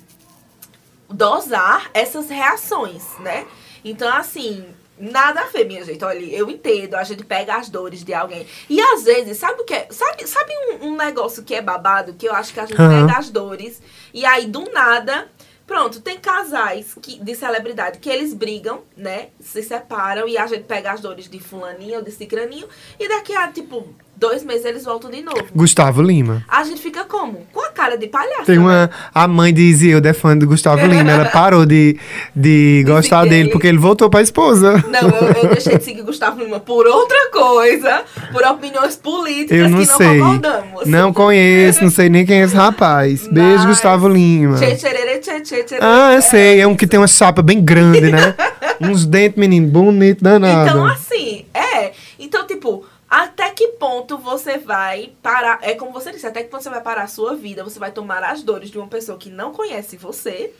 dosar 1.11 1.89
essas 1.93 2.29
reações, 2.29 3.03
né? 3.19 3.45
Então, 3.83 4.11
assim, 4.13 4.65
nada 4.97 5.41
a 5.41 5.47
ver, 5.47 5.65
minha 5.65 5.83
gente. 5.83 6.03
Olha, 6.03 6.19
eu 6.19 6.49
entendo, 6.49 6.95
a 6.95 7.03
gente 7.03 7.23
pega 7.23 7.55
as 7.55 7.69
dores 7.69 8.03
de 8.03 8.13
alguém. 8.13 8.45
E 8.69 8.79
às 8.79 9.03
vezes, 9.03 9.37
sabe 9.37 9.61
o 9.61 9.65
que 9.65 9.73
é? 9.73 9.87
Sabe, 9.89 10.27
sabe 10.27 10.53
um, 10.81 10.87
um 10.89 10.95
negócio 10.95 11.43
que 11.43 11.55
é 11.55 11.61
babado? 11.61 12.13
Que 12.13 12.27
eu 12.27 12.33
acho 12.33 12.53
que 12.53 12.59
a 12.59 12.65
gente 12.65 12.79
Aham. 12.79 13.07
pega 13.07 13.19
as 13.19 13.29
dores 13.29 13.81
e 14.13 14.25
aí 14.25 14.45
do 14.45 14.71
nada. 14.71 15.27
Pronto, 15.65 16.01
tem 16.01 16.19
casais 16.19 16.95
que, 17.01 17.17
de 17.23 17.33
celebridade 17.33 17.99
que 17.99 18.09
eles 18.09 18.33
brigam, 18.33 18.83
né? 18.95 19.29
Se 19.39 19.63
separam 19.63 20.27
e 20.27 20.37
a 20.37 20.45
gente 20.45 20.65
pega 20.65 20.91
as 20.91 20.99
dores 20.99 21.29
de 21.29 21.39
fulaninho 21.39 21.99
ou 21.99 22.01
de 22.01 22.11
cicraninho. 22.11 22.67
E 22.99 23.07
daqui 23.07 23.33
a, 23.33 23.49
tipo, 23.49 23.87
dois 24.21 24.43
meses 24.43 24.63
eles 24.65 24.85
voltam 24.85 25.09
de 25.09 25.23
novo. 25.23 25.43
Gustavo 25.53 25.99
Lima. 25.99 26.45
A 26.47 26.63
gente 26.63 26.79
fica 26.79 27.03
como? 27.05 27.39
Com 27.51 27.59
a 27.65 27.69
cara 27.71 27.97
de 27.97 28.05
palhaço. 28.05 28.45
Tem 28.45 28.57
né? 28.57 28.61
uma. 28.61 28.89
A 29.13 29.27
mãe 29.27 29.51
de 29.51 29.61
Isilda 29.63 30.09
é 30.09 30.13
fã 30.13 30.37
do 30.37 30.45
Gustavo 30.45 30.85
Lima. 30.85 31.09
Ela 31.09 31.25
parou 31.33 31.65
de, 31.65 31.97
de 32.35 32.83
gostar 32.85 33.23
dele 33.23 33.35
ele. 33.35 33.49
porque 33.49 33.65
ele 33.65 33.79
voltou 33.79 34.11
pra 34.11 34.21
esposa. 34.21 34.77
Não, 34.87 35.09
eu, 35.09 35.43
eu 35.43 35.49
deixei 35.49 35.75
de 35.75 35.83
seguir 35.83 36.03
Gustavo 36.03 36.39
Lima 36.43 36.59
por 36.59 36.85
outra 36.85 37.31
coisa, 37.31 38.03
por 38.31 38.43
opiniões 38.43 38.95
políticas 38.95 39.57
Eu 39.57 39.69
não 39.69 39.79
que 39.79 39.87
não 39.87 39.97
sei. 39.97 40.19
concordamos. 40.19 40.85
Não 40.85 41.11
conheço, 41.13 41.83
não 41.83 41.89
sei 41.89 42.07
nem 42.07 42.23
quem 42.23 42.41
é 42.41 42.45
esse 42.45 42.55
rapaz. 42.55 43.27
Beijo, 43.27 43.57
Mas- 43.57 43.65
Gustavo 43.65 44.07
Lima. 44.07 44.57
Tchê, 44.57 44.75
tchê, 44.75 45.63
tchê. 45.63 45.77
Ah, 45.81 46.13
eu 46.13 46.21
sei. 46.21 46.61
É 46.61 46.67
um 46.67 46.75
que 46.75 46.85
tem 46.85 46.99
uma 46.99 47.07
chapa 47.07 47.41
bem 47.41 47.59
grande, 47.59 48.11
né? 48.11 48.35
Uns 48.79 49.05
dentes, 49.05 49.37
menino, 49.37 49.67
bonito, 49.67 50.23
danado. 50.23 50.69
Então, 50.69 50.85
assim, 50.85 51.45
é. 51.53 51.91
Então, 52.19 52.45
tipo, 52.45 52.83
até 53.11 53.49
que 53.49 53.67
ponto 53.73 54.17
você 54.17 54.57
vai 54.57 55.11
parar. 55.21 55.59
É 55.61 55.75
como 55.75 55.91
você 55.91 56.13
disse, 56.13 56.25
até 56.25 56.41
que 56.43 56.49
ponto 56.49 56.63
você 56.63 56.69
vai 56.69 56.79
parar 56.79 57.03
a 57.03 57.07
sua 57.07 57.35
vida, 57.35 57.61
você 57.61 57.77
vai 57.77 57.91
tomar 57.91 58.23
as 58.23 58.41
dores 58.41 58.71
de 58.71 58.77
uma 58.77 58.87
pessoa 58.87 59.17
que 59.17 59.29
não 59.29 59.51
conhece 59.51 59.97
você, 59.97 60.53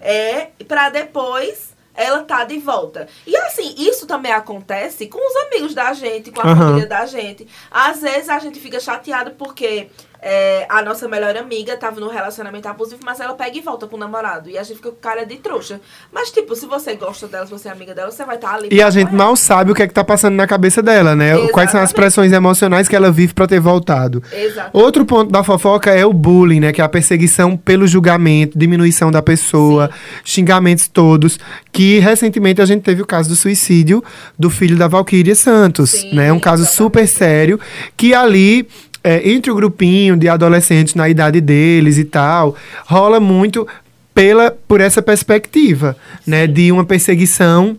é, 0.00 0.50
pra 0.68 0.88
depois 0.88 1.74
ela 1.92 2.22
tá 2.22 2.44
de 2.44 2.58
volta. 2.58 3.08
E 3.26 3.36
assim, 3.36 3.74
isso 3.76 4.06
também 4.06 4.30
acontece 4.30 5.08
com 5.08 5.18
os 5.18 5.36
amigos 5.46 5.74
da 5.74 5.92
gente, 5.92 6.30
com 6.30 6.40
a 6.40 6.44
Aham. 6.44 6.56
família 6.56 6.86
da 6.86 7.04
gente. 7.06 7.48
Às 7.68 8.00
vezes 8.00 8.28
a 8.28 8.38
gente 8.38 8.60
fica 8.60 8.78
chateado 8.78 9.32
porque 9.32 9.90
é, 10.22 10.66
a 10.68 10.82
nossa 10.82 11.08
melhor 11.08 11.36
amiga 11.36 11.76
tava 11.76 11.98
num 11.98 12.08
relacionamento 12.08 12.68
abusivo, 12.68 13.00
mas 13.04 13.20
ela 13.20 13.34
pega 13.34 13.56
e 13.56 13.60
volta 13.60 13.86
com 13.86 13.96
o 13.96 13.98
namorado. 13.98 14.50
E 14.50 14.58
a 14.58 14.62
gente 14.62 14.76
fica 14.76 14.90
com 14.90 14.96
cara 14.96 15.24
de 15.24 15.36
trouxa. 15.36 15.80
Mas, 16.12 16.30
tipo, 16.30 16.54
se 16.54 16.66
você 16.66 16.94
gosta 16.94 17.26
dela, 17.26 17.46
se 17.46 17.52
você 17.52 17.68
é 17.68 17.72
amiga 17.72 17.94
dela, 17.94 18.10
você 18.10 18.24
vai 18.24 18.36
estar 18.36 18.54
ali. 18.54 18.68
E 18.70 18.82
a 18.82 18.90
gente 18.90 19.14
mal 19.14 19.34
sabe 19.34 19.72
o 19.72 19.74
que 19.74 19.82
é 19.82 19.86
que 19.86 19.94
tá 19.94 20.04
passando 20.04 20.34
na 20.34 20.46
cabeça 20.46 20.82
dela, 20.82 21.16
né? 21.16 21.30
Quais 21.48 21.70
são 21.70 21.80
as 21.80 21.90
Exatamente. 21.90 21.94
pressões 21.94 22.32
emocionais 22.32 22.88
que 22.88 22.94
ela 22.94 23.10
vive 23.10 23.32
pra 23.32 23.46
ter 23.46 23.60
voltado. 23.60 24.22
Exato. 24.32 24.70
Outro 24.76 25.04
ponto 25.06 25.30
da 25.30 25.42
fofoca 25.42 25.90
é 25.90 26.04
o 26.04 26.12
bullying, 26.12 26.60
né? 26.60 26.72
Que 26.72 26.82
é 26.82 26.84
a 26.84 26.88
perseguição 26.88 27.56
pelo 27.56 27.86
julgamento, 27.86 28.58
diminuição 28.58 29.10
da 29.10 29.22
pessoa, 29.22 29.90
xingamentos 30.24 30.86
todos. 30.86 31.38
Que 31.72 31.98
recentemente 31.98 32.60
a 32.60 32.66
gente 32.66 32.82
teve 32.82 33.00
o 33.00 33.06
caso 33.06 33.28
do 33.28 33.36
suicídio 33.36 34.04
do 34.38 34.50
filho 34.50 34.76
da 34.76 34.88
Valquíria 34.88 35.34
Santos, 35.34 35.90
Sim, 35.90 36.14
né? 36.14 36.32
Um 36.32 36.40
caso 36.40 36.62
exatamente. 36.62 36.76
super 36.76 37.08
sério. 37.08 37.60
Que 37.96 38.14
ali, 38.14 38.68
é, 39.02 39.30
entre 39.30 39.50
o 39.50 39.54
grupinho 39.54 40.16
de 40.16 40.28
adolescentes 40.28 40.94
na 40.94 41.08
idade 41.08 41.40
deles 41.40 41.98
e 41.98 42.04
tal, 42.04 42.54
rola 42.86 43.18
muito 43.18 43.66
pela, 44.14 44.50
por 44.50 44.80
essa 44.80 45.00
perspectiva, 45.00 45.96
né? 46.26 46.46
De 46.46 46.70
uma 46.70 46.84
perseguição 46.84 47.76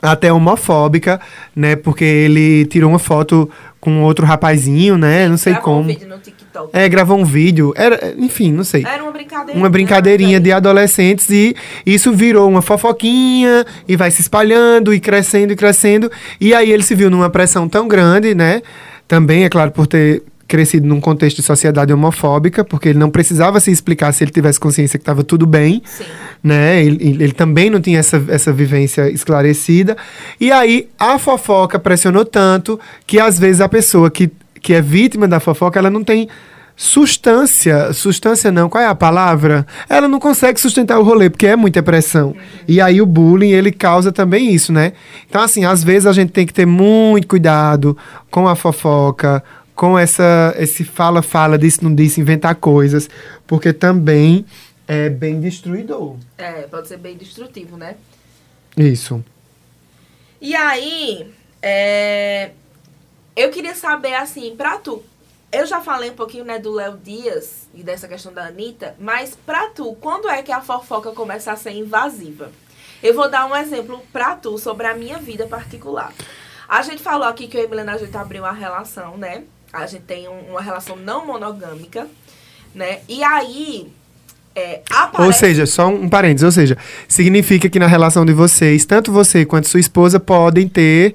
até 0.00 0.32
homofóbica, 0.32 1.20
né? 1.54 1.76
Porque 1.76 2.04
ele 2.04 2.64
tirou 2.66 2.90
uma 2.90 2.98
foto 2.98 3.50
com 3.80 4.02
outro 4.02 4.24
rapazinho, 4.24 4.96
né? 4.96 5.28
Não 5.28 5.36
sei 5.36 5.52
Gravou 5.52 5.74
como. 5.74 5.84
Um 5.84 5.86
vídeo 5.94 6.08
no 6.08 6.18
TikTok. 6.18 6.70
É, 6.72 6.88
gravou 6.88 7.18
um 7.18 7.24
vídeo. 7.24 7.72
Era, 7.76 8.14
enfim, 8.16 8.52
não 8.52 8.64
sei. 8.64 8.84
Era 8.84 9.02
uma 9.02 9.12
brincadeira. 9.12 9.58
Uma 9.58 9.68
brincadeirinha 9.68 10.40
de 10.40 10.52
adolescentes 10.52 11.28
e 11.30 11.54
isso 11.84 12.12
virou 12.12 12.48
uma 12.48 12.62
fofoquinha 12.62 13.64
e 13.86 13.96
vai 13.96 14.10
se 14.10 14.20
espalhando 14.20 14.94
e 14.94 15.00
crescendo 15.00 15.52
e 15.52 15.56
crescendo. 15.56 16.10
E 16.40 16.54
aí 16.54 16.70
ele 16.70 16.82
se 16.82 16.94
viu 16.94 17.10
numa 17.10 17.30
pressão 17.30 17.68
tão 17.68 17.86
grande, 17.86 18.34
né? 18.34 18.62
Também, 19.06 19.44
é 19.44 19.48
claro, 19.48 19.70
por 19.70 19.86
ter 19.86 20.22
crescido 20.48 20.86
num 20.88 21.00
contexto 21.00 21.36
de 21.36 21.42
sociedade 21.42 21.92
homofóbica, 21.92 22.64
porque 22.64 22.88
ele 22.88 22.98
não 22.98 23.10
precisava 23.10 23.60
se 23.60 23.70
explicar 23.70 24.12
se 24.12 24.24
ele 24.24 24.30
tivesse 24.32 24.58
consciência 24.58 24.98
que 24.98 25.02
estava 25.02 25.22
tudo 25.22 25.46
bem 25.46 25.82
Sim. 25.84 26.04
né? 26.42 26.82
Ele, 26.82 27.22
ele- 27.22 27.32
também 27.32 27.68
não 27.68 27.80
tinha 27.80 27.98
essa, 27.98 28.24
essa 28.28 28.50
vivência 28.52 29.10
esclarecida. 29.10 29.94
E 30.40 30.50
aí 30.50 30.88
a 30.98 31.18
fofoca 31.18 31.78
pressionou 31.78 32.24
tanto 32.24 32.80
que 33.06 33.20
às 33.20 33.38
vezes 33.38 33.60
a 33.60 33.68
pessoa 33.68 34.10
que, 34.10 34.30
que 34.62 34.72
é 34.72 34.80
vítima 34.80 35.28
da 35.28 35.38
fofoca, 35.38 35.78
ela 35.78 35.90
não 35.90 36.02
tem 36.02 36.26
sustância, 36.92 37.92
sustância 37.92 38.50
não, 38.52 38.68
qual 38.68 38.82
é 38.82 38.86
a 38.86 38.94
palavra? 38.94 39.66
Ela 39.88 40.08
não 40.08 40.18
consegue 40.20 40.60
sustentar 40.60 40.98
o 40.98 41.02
rolê, 41.02 41.28
porque 41.28 41.46
é 41.46 41.56
muita 41.56 41.82
pressão. 41.82 42.34
E 42.66 42.80
aí 42.80 43.02
o 43.02 43.06
bullying, 43.06 43.50
ele 43.50 43.70
causa 43.72 44.10
também 44.12 44.52
isso, 44.54 44.72
né? 44.72 44.92
Então, 45.28 45.42
assim, 45.42 45.64
às 45.64 45.82
vezes 45.84 46.06
a 46.06 46.12
gente 46.12 46.30
tem 46.30 46.46
que 46.46 46.54
ter 46.54 46.66
muito 46.66 47.26
cuidado 47.26 47.96
com 48.30 48.46
a 48.48 48.54
fofoca, 48.54 49.42
com 49.78 49.96
essa, 49.96 50.52
esse 50.58 50.82
fala-fala, 50.82 51.56
disse, 51.56 51.84
não 51.84 51.94
disse, 51.94 52.20
inventar 52.20 52.56
coisas, 52.56 53.08
porque 53.46 53.72
também 53.72 54.44
é 54.88 55.08
bem 55.08 55.40
destruidor. 55.40 56.16
É, 56.36 56.62
pode 56.62 56.88
ser 56.88 56.96
bem 56.96 57.16
destrutivo, 57.16 57.76
né? 57.76 57.94
Isso. 58.76 59.24
E 60.40 60.56
aí, 60.56 61.32
é, 61.62 62.50
eu 63.36 63.50
queria 63.50 63.76
saber, 63.76 64.14
assim, 64.14 64.56
pra 64.56 64.78
tu. 64.78 65.00
Eu 65.52 65.64
já 65.64 65.80
falei 65.80 66.10
um 66.10 66.16
pouquinho, 66.16 66.44
né, 66.44 66.58
do 66.58 66.72
Léo 66.72 66.96
Dias 66.96 67.68
e 67.72 67.84
dessa 67.84 68.08
questão 68.08 68.32
da 68.32 68.46
Anitta, 68.46 68.96
mas 68.98 69.38
pra 69.46 69.68
tu, 69.68 69.96
quando 70.00 70.28
é 70.28 70.42
que 70.42 70.50
a 70.50 70.60
fofoca 70.60 71.12
começa 71.12 71.52
a 71.52 71.56
ser 71.56 71.70
invasiva? 71.70 72.50
Eu 73.00 73.14
vou 73.14 73.30
dar 73.30 73.46
um 73.46 73.54
exemplo 73.54 74.02
pra 74.12 74.34
tu 74.34 74.58
sobre 74.58 74.88
a 74.88 74.94
minha 74.94 75.18
vida 75.18 75.46
particular. 75.46 76.12
A 76.68 76.82
gente 76.82 77.00
falou 77.00 77.28
aqui 77.28 77.46
que 77.46 77.56
eu 77.56 77.62
e 77.62 77.68
Milena, 77.68 77.94
a 77.94 77.98
gente 77.98 78.16
abriu 78.16 78.42
uma 78.42 78.50
relação, 78.50 79.16
né? 79.16 79.44
A 79.72 79.86
gente 79.86 80.02
tem 80.02 80.28
um- 80.28 80.50
uma 80.52 80.60
relação 80.62 80.96
não 80.96 81.26
monogâmica, 81.26 82.06
né? 82.74 82.98
E 83.08 83.22
aí, 83.22 83.88
é, 84.54 84.80
Ou 84.90 84.96
aparece... 84.98 85.38
seja, 85.40 85.66
só 85.66 85.88
um 85.88 86.08
parênteses, 86.08 86.44
ou 86.44 86.52
seja, 86.52 86.76
significa 87.06 87.68
que 87.68 87.78
na 87.78 87.86
relação 87.86 88.24
de 88.24 88.32
vocês, 88.32 88.84
tanto 88.84 89.12
você 89.12 89.44
quanto 89.44 89.68
sua 89.68 89.80
esposa 89.80 90.18
podem 90.18 90.68
ter 90.68 91.14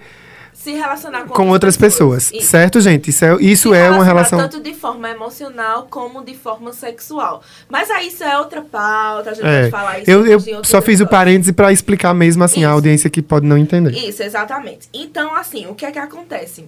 se 0.53 0.71
relacionar 0.71 1.23
com, 1.23 1.33
com 1.33 1.49
outras 1.49 1.75
pessoas, 1.75 2.31
Isso. 2.31 2.47
certo, 2.47 2.79
gente? 2.79 3.09
Isso 3.09 3.25
é, 3.25 3.35
isso 3.41 3.73
é 3.73 3.89
uma 3.89 4.05
relação. 4.05 4.39
Tanto 4.39 4.61
de 4.61 4.73
forma 4.73 5.09
emocional 5.09 5.87
como 5.89 6.23
de 6.23 6.33
forma 6.35 6.71
sexual. 6.71 7.43
Mas 7.67 7.89
aí 7.91 8.07
isso 8.07 8.23
é 8.23 8.37
outra 8.37 8.61
pauta, 8.61 9.31
a 9.31 9.33
gente 9.33 9.45
É, 9.45 9.59
pode 9.61 9.71
falar 9.71 9.99
isso 9.99 10.09
eu, 10.09 10.25
eu 10.25 10.63
só 10.63 10.81
fiz 10.81 11.01
o 11.01 11.07
parêntese 11.07 11.51
para 11.51 11.69
explicar 11.73 12.13
mesmo 12.13 12.45
assim 12.45 12.61
a 12.63 12.67
Isso. 12.67 12.75
audiência 12.75 13.09
que 13.09 13.21
pode 13.21 13.45
não 13.45 13.57
entender. 13.57 13.91
Isso, 13.91 14.23
exatamente. 14.23 14.87
Então, 14.93 15.35
assim, 15.35 15.65
o 15.67 15.75
que 15.75 15.85
é 15.85 15.91
que 15.91 15.99
acontece? 15.99 16.63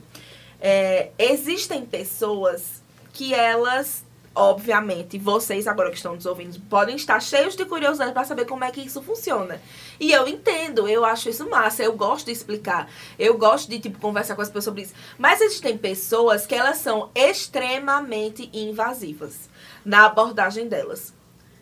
É, 0.60 1.12
existem 1.18 1.86
pessoas 1.86 2.84
que 3.14 3.34
elas, 3.34 4.04
obviamente, 4.34 5.18
vocês 5.18 5.68
agora 5.68 5.90
que 5.90 5.96
estão 5.96 6.16
nos 6.16 6.26
ouvindo, 6.26 6.60
podem 6.70 6.96
estar 6.96 7.20
cheios 7.22 7.56
de 7.56 7.66
curiosidade 7.66 8.12
para 8.14 8.26
saber 8.26 8.46
como 8.46 8.64
é 8.64 8.72
que 8.72 8.82
isso 8.82 9.02
funciona. 9.02 9.62
E 10.00 10.12
eu 10.12 10.28
entendo, 10.28 10.88
eu 10.88 11.06
acho 11.06 11.30
isso 11.30 11.50
massa, 11.50 11.84
eu 11.84 11.94
gosto 11.96 12.26
de 12.26 12.32
explicar, 12.32 12.90
eu 13.18 13.38
gosto 13.38 13.70
de, 13.70 13.80
tipo, 13.80 14.00
conversar 14.00 14.36
com 14.36 14.42
as 14.42 14.50
pessoas 14.50 14.66
sobre 14.66 14.82
isso. 14.82 14.94
Mas 15.18 15.40
existem 15.42 15.78
pessoas 15.78 16.46
que 16.46 16.56
elas 16.56 16.78
são 16.78 17.10
extremamente 17.16 18.50
invasivas 18.54 19.50
na 19.86 20.06
abordagem 20.06 20.68
delas. 20.68 21.14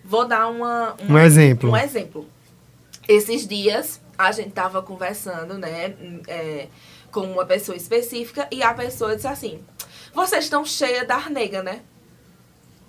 Vou 0.04 0.28
dar 0.28 0.48
uma, 0.48 0.96
Um 1.08 1.18
exemplo. 1.18 1.70
Um 1.72 1.78
exemplo. 1.78 2.28
Esses 3.08 3.48
dias 3.48 4.02
a 4.18 4.32
gente 4.32 4.52
tava 4.52 4.82
conversando, 4.82 5.58
né, 5.58 5.96
é, 6.28 6.68
com 7.14 7.22
uma 7.22 7.46
pessoa 7.46 7.78
específica 7.78 8.48
e 8.52 8.62
a 8.62 8.74
pessoa 8.74 9.16
disse 9.16 9.28
assim: 9.28 9.62
Vocês 10.14 10.44
estão 10.46 10.66
cheia 10.66 11.06
da 11.06 11.30
nega, 11.30 11.62
né? 11.64 11.82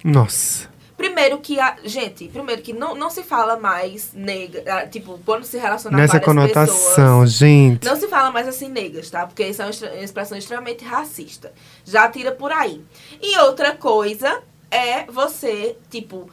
Nossa. 0.02 0.72
Primeiro 0.96 1.38
que 1.38 1.58
a. 1.58 1.76
Gente, 1.84 2.28
primeiro 2.28 2.62
que 2.62 2.72
não, 2.72 2.94
não 2.94 3.10
se 3.10 3.22
fala 3.24 3.56
mais 3.58 4.12
nega. 4.14 4.62
ah, 4.72 4.86
Tipo, 4.86 5.18
quando 5.26 5.44
se 5.44 5.58
relaciona 5.58 5.96
Nessa 5.96 6.12
várias 6.20 6.24
conotação, 6.24 7.20
pessoas. 7.20 7.32
gente. 7.32 7.84
Não 7.84 7.96
se 7.96 8.06
fala 8.08 8.30
mais 8.30 8.46
assim 8.46 8.68
negas, 8.68 9.10
tá? 9.10 9.26
Porque 9.26 9.44
isso 9.44 9.60
é 9.60 9.64
uma 9.64 10.04
expressão 10.04 10.38
extremamente 10.38 10.84
racista. 10.84 11.52
Já 11.84 12.08
tira 12.08 12.30
por 12.32 12.52
aí. 12.52 12.80
E 13.20 13.36
outra 13.40 13.74
coisa 13.76 14.40
é 14.70 15.04
você, 15.06 15.76
tipo, 15.90 16.30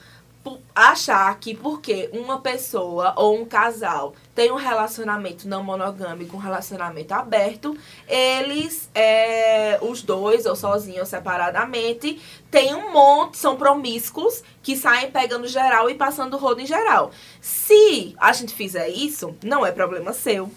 achar 0.73 1.37
que 1.39 1.55
porque 1.55 2.09
uma 2.13 2.39
pessoa 2.39 3.13
ou 3.15 3.39
um 3.39 3.45
casal 3.45 4.15
tem 4.33 4.51
um 4.51 4.55
relacionamento 4.55 5.47
não 5.47 5.63
monogâmico, 5.63 6.35
um 6.35 6.39
relacionamento 6.39 7.13
aberto, 7.13 7.77
eles, 8.07 8.89
é, 8.95 9.77
os 9.81 10.01
dois, 10.01 10.45
ou 10.45 10.55
sozinhos 10.55 11.01
ou 11.01 11.05
separadamente, 11.05 12.19
tem 12.49 12.73
um 12.73 12.91
monte, 12.91 13.37
são 13.37 13.55
promíscuos, 13.55 14.43
que 14.63 14.75
saem 14.75 15.11
pegando 15.11 15.47
geral 15.47 15.89
e 15.89 15.95
passando 15.95 16.37
rodo 16.37 16.61
em 16.61 16.65
geral. 16.65 17.11
Se 17.39 18.15
a 18.17 18.33
gente 18.33 18.53
fizer 18.53 18.89
isso, 18.89 19.35
não 19.43 19.65
é 19.65 19.71
problema 19.71 20.13
seu. 20.13 20.49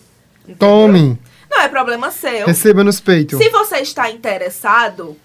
entendeu? 0.42 0.56
Tome. 0.58 1.18
Não 1.50 1.60
é 1.60 1.68
problema 1.68 2.10
seu. 2.10 2.46
Receba 2.46 2.82
nos 2.82 3.00
peitos. 3.00 3.38
Se 3.38 3.50
você 3.50 3.78
está 3.78 4.10
interessado, 4.10 5.16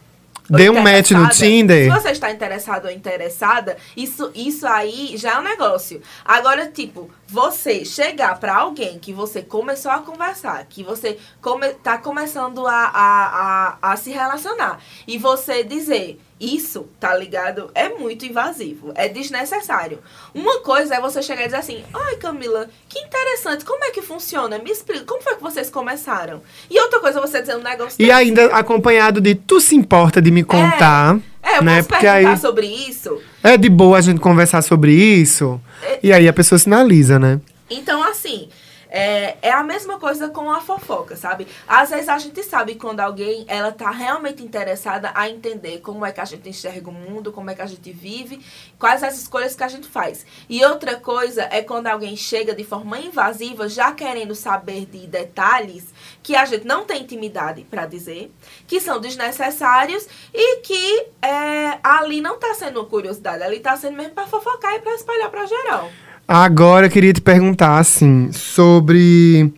Dê 0.49 0.69
um 0.69 0.81
match 0.81 1.11
no 1.11 1.29
Tinder. 1.29 1.91
Se 1.91 2.01
você 2.01 2.09
está 2.11 2.31
interessado 2.31 2.85
ou 2.85 2.91
interessada, 2.91 3.77
isso, 3.95 4.31
isso 4.33 4.67
aí 4.67 5.15
já 5.15 5.33
é 5.33 5.39
um 5.39 5.43
negócio. 5.43 6.01
Agora, 6.25 6.67
tipo, 6.67 7.09
você 7.27 7.85
chegar 7.85 8.39
pra 8.39 8.55
alguém 8.55 8.97
que 8.97 9.13
você 9.13 9.41
começou 9.41 9.91
a 9.91 9.99
conversar, 9.99 10.65
que 10.67 10.83
você 10.83 11.17
come, 11.41 11.69
tá 11.75 11.97
começando 11.97 12.65
a, 12.65 12.73
a, 12.73 13.77
a, 13.81 13.91
a 13.91 13.97
se 13.97 14.11
relacionar, 14.11 14.79
e 15.07 15.17
você 15.17 15.63
dizer. 15.63 16.19
Isso, 16.39 16.87
tá 16.99 17.13
ligado? 17.15 17.69
É 17.75 17.89
muito 17.89 18.25
invasivo. 18.25 18.91
É 18.95 19.09
desnecessário. 19.09 19.99
Uma 20.33 20.59
coisa 20.61 20.95
é 20.95 21.01
você 21.01 21.21
chegar 21.21 21.41
e 21.41 21.45
dizer 21.45 21.57
assim: 21.57 21.83
Ai, 21.93 22.15
Camila, 22.15 22.69
que 22.87 22.97
interessante. 22.99 23.65
Como 23.65 23.83
é 23.83 23.91
que 23.91 24.01
funciona? 24.01 24.57
Me 24.57 24.71
explica. 24.71 25.03
Como 25.03 25.21
foi 25.21 25.35
que 25.35 25.41
vocês 25.41 25.69
começaram? 25.69 26.41
E 26.69 26.79
outra 26.79 27.01
coisa 27.01 27.19
é 27.19 27.21
você 27.21 27.41
dizer 27.41 27.57
um 27.57 27.61
negócio 27.63 27.95
E 28.01 28.05
desse. 28.05 28.11
ainda 28.11 28.45
acompanhado 28.55 29.19
de 29.19 29.35
tu 29.35 29.59
se 29.59 29.75
importa 29.75 30.21
de 30.21 30.31
me 30.31 30.43
contar, 30.43 31.19
É, 31.43 31.57
eu 31.57 31.61
né? 31.63 31.77
posso 31.77 31.89
Porque 31.89 32.05
perguntar 32.07 32.31
aí 32.31 32.37
sobre 32.37 32.67
isso. 32.67 33.21
é 33.43 33.57
de 33.57 33.67
boa 33.69 33.97
a 33.97 34.01
gente 34.01 34.21
conversar 34.21 34.61
sobre 34.61 34.93
isso. 34.93 35.59
É. 35.83 35.99
E 36.01 36.13
aí 36.13 36.25
a 36.27 36.33
pessoa 36.33 36.57
sinaliza, 36.57 37.19
né? 37.19 37.41
Então, 37.69 38.01
assim, 38.01 38.47
é, 38.89 39.37
é 39.41 39.51
a 39.51 39.63
mesma 39.63 39.99
coisa 39.99 40.29
com 40.29 40.51
a 40.51 40.59
fofoca, 40.59 41.15
sabe? 41.15 41.47
Às 41.67 41.91
vezes 41.91 42.09
a 42.09 42.17
gente 42.17 42.43
sabe 42.43 42.75
quando 42.75 42.99
alguém, 42.99 43.45
ela 43.47 43.71
tá 43.71 43.91
realmente 43.91 44.43
interessada 44.43 45.11
a 45.13 45.29
entender 45.29 45.79
como 45.79 46.05
é 46.05 46.11
que 46.11 46.19
a 46.19 46.25
gente 46.25 46.49
enxerga 46.49 46.89
o 46.89 46.93
mundo, 46.93 47.31
como 47.31 47.49
é 47.49 47.55
que 47.55 47.61
a 47.61 47.67
gente 47.67 47.91
vive, 47.91 48.43
quais 48.79 49.03
as 49.03 49.17
escolhas 49.17 49.55
que 49.55 49.63
a 49.63 49.67
gente 49.67 49.87
faz. 49.87 50.25
E 50.49 50.63
outra 50.65 50.95
coisa 50.95 51.47
é 51.51 51.61
quando 51.61 51.87
alguém 51.87 52.15
chega 52.15 52.55
de 52.55 52.63
forma 52.63 52.99
invasiva, 52.99 53.69
já 53.69 53.91
querendo 53.91 54.33
saber 54.33 54.85
de 54.85 55.05
detalhes 55.05 55.93
que 56.23 56.35
a 56.35 56.45
gente 56.45 56.65
não 56.65 56.85
tem 56.85 57.03
intimidade 57.03 57.63
pra 57.63 57.85
dizer, 57.85 58.33
que 58.67 58.81
são 58.81 58.99
desnecessários 58.99 60.07
e 60.33 60.57
que 60.57 61.07
é, 61.21 61.79
ali 61.83 62.21
não 62.21 62.39
tá 62.39 62.53
sendo 62.55 62.83
curiosidade, 62.85 63.43
ali 63.43 63.59
tá 63.59 63.77
sendo 63.77 63.97
mesmo 63.97 64.13
pra 64.13 64.27
fofocar 64.27 64.73
e 64.73 64.79
pra 64.79 64.95
espalhar 64.95 65.29
pra 65.29 65.45
geral. 65.45 65.89
Agora 66.31 66.85
eu 66.85 66.91
queria 66.91 67.11
te 67.11 67.21
perguntar, 67.21 67.79
assim, 67.79 68.31
sobre. 68.31 69.51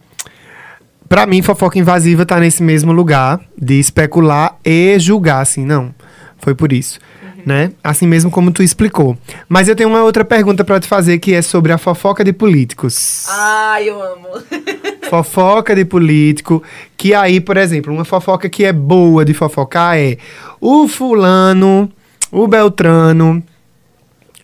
Pra 1.09 1.25
mim, 1.25 1.41
fofoca 1.41 1.77
invasiva 1.77 2.25
tá 2.25 2.39
nesse 2.39 2.63
mesmo 2.63 2.93
lugar 2.93 3.41
de 3.61 3.77
especular 3.77 4.57
e 4.63 4.97
julgar, 4.97 5.41
assim, 5.41 5.65
não. 5.65 5.93
Foi 6.37 6.55
por 6.55 6.71
isso. 6.71 6.97
Né? 7.45 7.73
Assim 7.83 8.07
mesmo 8.07 8.31
como 8.31 8.51
tu 8.51 8.63
explicou. 8.63 9.17
Mas 9.49 9.67
eu 9.67 9.75
tenho 9.75 9.89
uma 9.89 10.01
outra 10.01 10.23
pergunta 10.23 10.63
pra 10.63 10.79
te 10.79 10.87
fazer 10.87 11.19
que 11.19 11.33
é 11.33 11.41
sobre 11.41 11.73
a 11.73 11.77
fofoca 11.77 12.23
de 12.23 12.31
políticos. 12.31 13.25
Ai, 13.27 13.89
eu 13.89 14.01
amo. 14.01 14.29
fofoca 15.09 15.75
de 15.75 15.83
político, 15.83 16.63
que 16.95 17.13
aí, 17.13 17.41
por 17.41 17.57
exemplo, 17.57 17.91
uma 17.91 18.05
fofoca 18.05 18.47
que 18.47 18.63
é 18.63 18.71
boa 18.71 19.25
de 19.25 19.33
fofocar 19.33 19.97
é 19.97 20.17
o 20.61 20.87
fulano, 20.87 21.91
o 22.31 22.47
Beltrano, 22.47 23.43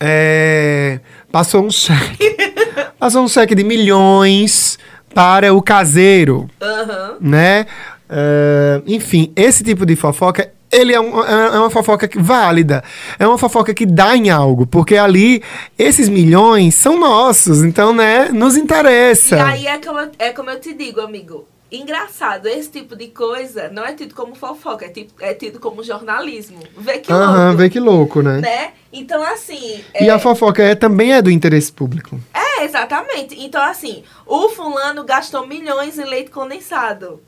é, 0.00 1.00
passou 1.30 1.64
um 1.64 1.70
cheque, 1.70 2.36
passou 2.98 3.22
um 3.24 3.28
cheque 3.28 3.54
de 3.54 3.64
milhões 3.64 4.78
para 5.14 5.52
o 5.54 5.62
caseiro, 5.62 6.48
Aham. 6.60 7.16
né? 7.20 7.66
É, 8.10 8.80
enfim, 8.86 9.32
esse 9.36 9.62
tipo 9.62 9.84
de 9.84 9.94
fofoca 9.96 10.50
ele 10.70 10.92
é, 10.94 11.00
um- 11.00 11.24
é 11.24 11.46
é 11.54 11.58
uma 11.58 11.70
fofoca 11.70 12.08
válida. 12.18 12.84
É 13.18 13.26
uma 13.26 13.38
fofoca 13.38 13.72
que 13.72 13.86
dá 13.86 14.14
em 14.14 14.28
algo. 14.28 14.66
Porque 14.66 14.96
ali, 14.98 15.42
esses 15.78 16.10
milhões 16.10 16.74
são 16.74 16.98
nossos. 17.00 17.64
Então, 17.64 17.94
né, 17.94 18.28
nos 18.30 18.54
interessa. 18.54 19.36
E 19.36 19.40
aí 19.40 19.66
é 19.66 19.78
como, 19.78 19.98
eu- 19.98 20.10
é 20.18 20.30
como 20.30 20.50
eu 20.50 20.60
te 20.60 20.74
digo, 20.74 21.00
amigo. 21.00 21.46
Engraçado, 21.70 22.46
esse 22.46 22.70
tipo 22.70 22.96
de 22.96 23.08
coisa 23.08 23.68
não 23.68 23.84
é 23.84 23.92
tido 23.92 24.14
como 24.14 24.34
fofoca, 24.34 24.86
é, 24.86 24.88
tipo, 24.88 25.12
é 25.20 25.34
tido 25.34 25.60
como 25.60 25.82
jornalismo. 25.82 26.60
Vê 26.76 26.98
que 26.98 27.12
Aham, 27.12 27.44
louco, 27.48 27.56
vê 27.58 27.70
que 27.70 27.78
louco, 27.80 28.22
né? 28.22 28.40
né? 28.40 28.70
Então, 28.90 29.22
assim... 29.22 29.84
E 30.00 30.08
é- 30.08 30.10
a 30.10 30.18
fofoca 30.18 30.62
é, 30.62 30.74
também 30.74 31.12
é 31.12 31.20
do 31.20 31.30
interesse 31.30 31.70
público. 31.70 32.18
É, 32.32 32.64
exatamente. 32.64 33.38
Então, 33.38 33.62
assim, 33.62 34.02
o 34.26 34.48
fulano 34.48 35.04
gastou 35.04 35.46
milhões 35.46 35.98
em 35.98 36.04
leite 36.04 36.30
condensado. 36.30 37.20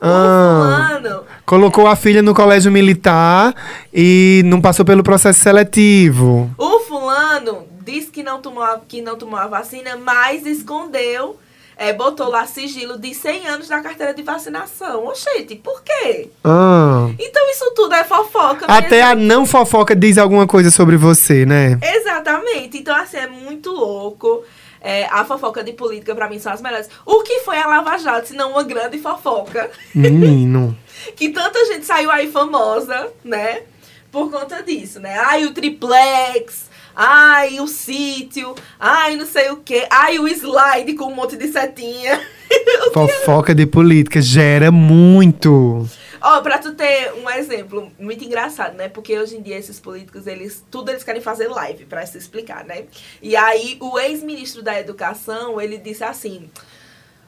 Ah, 0.00 0.08
O 0.08 1.00
fulano... 1.00 1.24
colocou 1.44 1.86
a 1.86 1.96
filha 1.96 2.22
no 2.22 2.34
colégio 2.34 2.70
militar 2.72 3.54
e 3.92 4.42
não 4.44 4.60
passou 4.60 4.84
pelo 4.84 5.02
processo 5.02 5.40
seletivo. 5.40 6.50
O 6.58 6.80
fulano 6.80 7.66
disse 7.84 8.08
que 8.08 8.22
não 8.22 8.40
tomou 8.40 8.66
que 8.88 9.00
não 9.00 9.16
tomou 9.16 9.38
a 9.38 9.46
vacina, 9.46 9.96
mas 9.96 10.44
escondeu, 10.44 11.38
é, 11.76 11.92
botou 11.92 12.28
lá 12.28 12.46
sigilo 12.46 12.98
de 12.98 13.12
100 13.14 13.48
anos 13.48 13.68
na 13.68 13.82
carteira 13.82 14.14
de 14.14 14.22
vacinação. 14.22 15.06
Oxente, 15.06 15.56
por 15.56 15.82
quê? 15.82 16.30
Ah. 16.42 17.10
Então 17.18 17.50
isso 17.50 17.70
tudo 17.74 17.94
é 17.94 18.02
fofoca. 18.02 18.64
Até 18.66 19.02
mesmo. 19.02 19.10
a 19.10 19.14
não 19.14 19.46
fofoca 19.46 19.94
diz 19.94 20.16
alguma 20.16 20.46
coisa 20.46 20.70
sobre 20.70 20.96
você, 20.96 21.44
né? 21.44 21.78
Exatamente. 21.82 22.78
Então, 22.78 22.96
assim, 22.96 23.18
é 23.18 23.26
muito 23.26 23.70
louco. 23.70 24.42
É, 24.80 25.04
a 25.06 25.24
fofoca 25.24 25.62
de 25.62 25.72
política, 25.72 26.14
pra 26.14 26.30
mim, 26.30 26.38
são 26.38 26.52
as 26.52 26.62
melhores. 26.62 26.88
O 27.04 27.22
que 27.22 27.40
foi 27.40 27.58
a 27.58 27.66
Lava 27.66 27.98
Jato, 27.98 28.28
se 28.28 28.34
não 28.34 28.52
uma 28.52 28.62
grande 28.62 28.98
fofoca? 28.98 29.70
Menino. 29.94 30.76
que 31.14 31.28
tanta 31.28 31.62
gente 31.66 31.84
saiu 31.84 32.10
aí 32.10 32.30
famosa, 32.30 33.10
né? 33.22 33.62
Por 34.10 34.30
conta 34.30 34.62
disso, 34.62 34.98
né? 34.98 35.18
Ai, 35.18 35.44
o 35.44 35.52
triplex. 35.52 36.65
Ai, 36.96 37.60
o 37.60 37.66
sítio. 37.66 38.54
Ai, 38.80 39.16
não 39.16 39.26
sei 39.26 39.50
o 39.50 39.58
quê. 39.58 39.86
Ai, 39.90 40.18
o 40.18 40.26
slide 40.26 40.94
com 40.94 41.04
um 41.06 41.14
monte 41.14 41.36
de 41.36 41.46
setinha. 41.48 42.18
Fofoca 42.94 43.54
de 43.54 43.66
política 43.66 44.20
gera 44.22 44.72
muito. 44.72 45.86
Ó, 46.22 46.40
pra 46.40 46.58
tu 46.58 46.72
ter 46.72 47.12
um 47.22 47.28
exemplo 47.28 47.92
muito 47.98 48.24
engraçado, 48.24 48.74
né? 48.74 48.88
Porque 48.88 49.16
hoje 49.18 49.36
em 49.36 49.42
dia 49.42 49.58
esses 49.58 49.78
políticos, 49.78 50.26
eles 50.26 50.64
tudo 50.70 50.90
eles 50.90 51.04
querem 51.04 51.20
fazer 51.20 51.48
live 51.48 51.84
pra 51.84 52.04
se 52.06 52.16
explicar, 52.16 52.64
né? 52.64 52.84
E 53.20 53.36
aí 53.36 53.76
o 53.80 53.98
ex-ministro 53.98 54.62
da 54.62 54.80
Educação, 54.80 55.60
ele 55.60 55.76
disse 55.76 56.02
assim: 56.02 56.50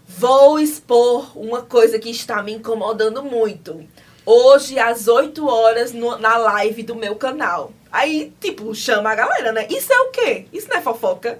"Vou 0.07 0.59
expor 0.59 1.39
uma 1.39 1.61
coisa 1.63 1.99
que 1.99 2.11
está 2.11 2.43
me 2.43 2.53
incomodando 2.55 3.23
muito. 3.23 3.85
Hoje 4.25 4.79
às 4.79 5.07
8 5.09 5.47
horas 5.47 5.93
no- 5.93 6.19
na 6.19 6.37
live 6.39 6.83
do 6.83 6.95
meu 6.97 7.15
canal". 7.17 7.73
Aí, 7.93 8.33
tipo, 8.41 8.75
chama 8.75 9.11
a 9.11 9.15
galera, 9.15 9.53
né? 9.53 9.67
Isso 9.71 9.93
é 9.93 9.99
o 10.01 10.11
quê? 10.11 10.45
Isso 10.53 10.69
não 10.71 10.77
é 10.79 10.81
fofoca? 10.81 11.39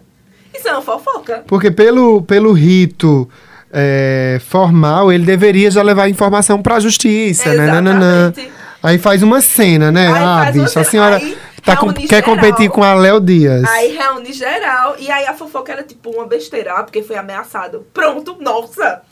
Isso 0.55 0.67
é 0.67 0.73
uma 0.73 0.83
fofoca. 0.83 1.45
Porque 1.47 1.71
pelo, 1.71 2.23
pelo 2.23 2.53
rito 2.53 3.29
é, 3.73 4.41
formal, 4.49 5.13
ele 5.13 5.25
deveria 5.25 5.71
já 5.71 5.83
levar 5.83 6.05
a 6.05 6.09
informação 6.09 6.63
pra 6.63 6.81
justiça, 6.81 7.53
né? 7.55 7.67
Nananã. 7.67 8.29
Exatamente. 8.29 8.53
Aí 8.83 8.97
faz 8.99 9.23
uma 9.23 9.41
cena, 9.41 9.91
né? 9.91 10.07
Aí 10.07 10.23
ah, 10.23 10.51
bicho, 10.53 10.79
a 10.79 10.85
senhora 10.85 11.17
Aí 11.17 11.37
tá 11.65 11.77
com- 11.77 11.93
quer 11.93 12.07
geral. 12.23 12.23
competir 12.37 12.71
com 12.71 12.83
a 12.83 12.95
Léo 12.95 13.21
Dias. 13.21 13.65
Aí 13.69 13.97
reúne 13.97 14.33
geral 14.33 14.95
e 14.99 15.11
aí 15.11 15.27
a 15.27 15.35
fofoca 15.35 15.73
era 15.73 15.83
tipo 15.83 16.11
uma 16.11 16.27
besteira, 16.27 16.83
porque 16.85 17.03
foi 17.03 17.17
ameaçado. 17.17 17.85
Pronto, 17.93 18.37
nossa, 18.41 19.03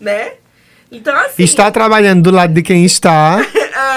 né? 0.00 0.32
Então 0.90 1.14
assim. 1.16 1.42
Está 1.42 1.70
trabalhando 1.70 2.22
do 2.22 2.30
lado 2.30 2.52
de 2.52 2.62
quem 2.62 2.84
está 2.84 3.40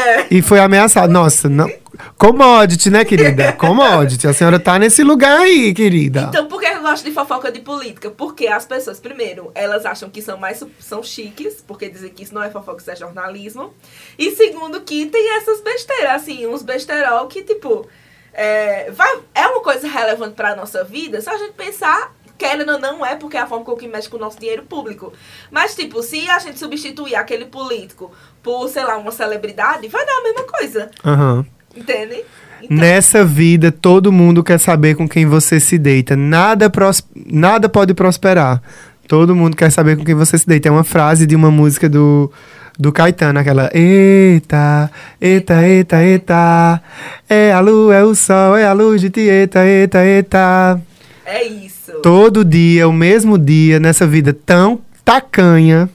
é, 0.08 0.28
e 0.30 0.42
foi 0.42 0.60
ameaçado. 0.60 1.12
Nossa, 1.12 1.50
não. 1.50 1.70
Commodity, 2.18 2.90
né, 2.90 3.06
querida? 3.06 3.54
Commodity. 3.58 4.28
A 4.28 4.34
senhora 4.34 4.60
tá 4.60 4.80
nesse 4.80 5.04
lugar 5.04 5.40
aí, 5.40 5.74
querida. 5.74 6.28
então 6.30 6.48
por 6.48 6.60
que 6.60 6.68
eu 6.68 6.82
gosto 6.82 7.04
de 7.04 7.12
fofoca 7.12 7.52
de 7.52 7.60
política? 7.60 8.10
Porque 8.10 8.48
as 8.48 8.66
pessoas, 8.66 9.00
primeiro, 9.00 9.52
elas 9.54 9.86
acham 9.86 10.10
que 10.10 10.22
são 10.22 10.38
mais 10.38 10.64
são 10.80 11.04
chiques, 11.04 11.64
porque 11.66 11.90
dizem 11.90 12.10
que 12.10 12.24
isso 12.24 12.34
não 12.34 12.44
é 12.44 12.50
fofoca, 12.50 12.82
isso 12.82 12.92
é 12.92 12.96
jornalismo. 12.96 13.74
E 14.18 14.32
segundo, 14.32 14.82
que 14.82 15.06
tem 15.06 15.38
essas 15.38 15.62
besteiras, 15.62 16.14
assim, 16.14 16.48
uns 16.48 16.64
besterol 16.64 17.28
que, 17.28 17.44
tipo, 17.44 17.88
é, 18.34 18.90
vai, 18.92 19.20
é 19.36 19.48
uma 19.48 19.62
coisa 19.62 19.88
relevante 19.88 20.36
pra 20.36 20.56
nossa 20.56 20.84
vida, 20.84 21.22
se 21.22 21.30
a 21.30 21.38
gente 21.38 21.54
pensar. 21.54 22.14
Querendo 22.38 22.74
ou 22.74 22.80
não 22.80 23.06
é, 23.06 23.16
porque 23.16 23.38
é 23.38 23.42
a 23.42 23.48
forma 23.48 23.64
com 23.64 23.76
que 23.76 23.88
mexe 23.88 24.10
com 24.10 24.18
o 24.18 24.20
nosso 24.20 24.40
dinheiro 24.40 24.64
público. 24.64 25.14
Mas, 25.52 25.76
tipo, 25.76 26.02
se 26.02 26.30
a 26.30 26.40
gente 26.40 26.60
substituir 26.60 27.16
aquele 27.16 27.46
político 27.46 28.12
por, 28.42 28.68
sei 28.68 28.84
lá, 28.84 28.98
uma 28.98 29.12
celebridade, 29.12 29.88
vai 29.88 30.06
dar 30.06 30.18
a 30.18 30.24
mesma 30.24 30.44
coisa. 30.44 30.92
Aham. 31.06 31.46
Entende? 31.76 32.24
Então, 32.62 32.78
Nessa 32.78 33.26
vida, 33.26 33.72
todo 33.72 34.12
mundo 34.12 34.44
quer 34.44 34.58
saber 34.60 34.96
com 34.96 35.08
quem 35.08 35.26
você 35.26 35.60
se 35.60 35.78
deita. 35.78 36.16
Nada, 36.16 36.70
pros... 36.70 37.04
Nada 37.16 37.68
pode 37.68 37.94
prosperar. 37.94 38.62
Todo 39.08 39.36
mundo 39.36 39.56
quer 39.56 39.70
saber 39.70 39.98
com 39.98 40.06
quem 40.06 40.16
você 40.16 40.38
se 40.38 40.48
deita. 40.48 40.70
É 40.70 40.72
uma 40.72 40.84
frase 40.84 41.26
de 41.26 41.36
uma 41.36 41.52
música 41.52 41.90
do, 41.90 42.32
do 42.80 42.92
Caetano, 42.92 43.38
aquela 43.40 43.70
Eita, 43.74 44.90
eita, 45.20 45.62
eita, 45.62 46.04
eita. 46.04 46.82
É 47.30 47.52
a 47.52 47.60
lua, 47.60 47.96
é 47.96 48.04
o 48.04 48.16
sol, 48.16 48.56
é 48.56 48.66
a 48.66 48.74
luz 48.74 49.02
de 49.02 49.10
ti, 49.10 49.22
eita, 49.22 49.66
eita, 49.66 50.06
eita. 50.06 50.82
é 51.26 51.44
isso. 51.44 51.73
Todo 52.02 52.44
dia, 52.46 52.88
o 52.88 52.94
mesmo 52.94 53.38
dia, 53.38 53.80
nessa 53.80 54.06
vida 54.08 54.34
tão 54.34 54.80
tacanha. 55.04 55.90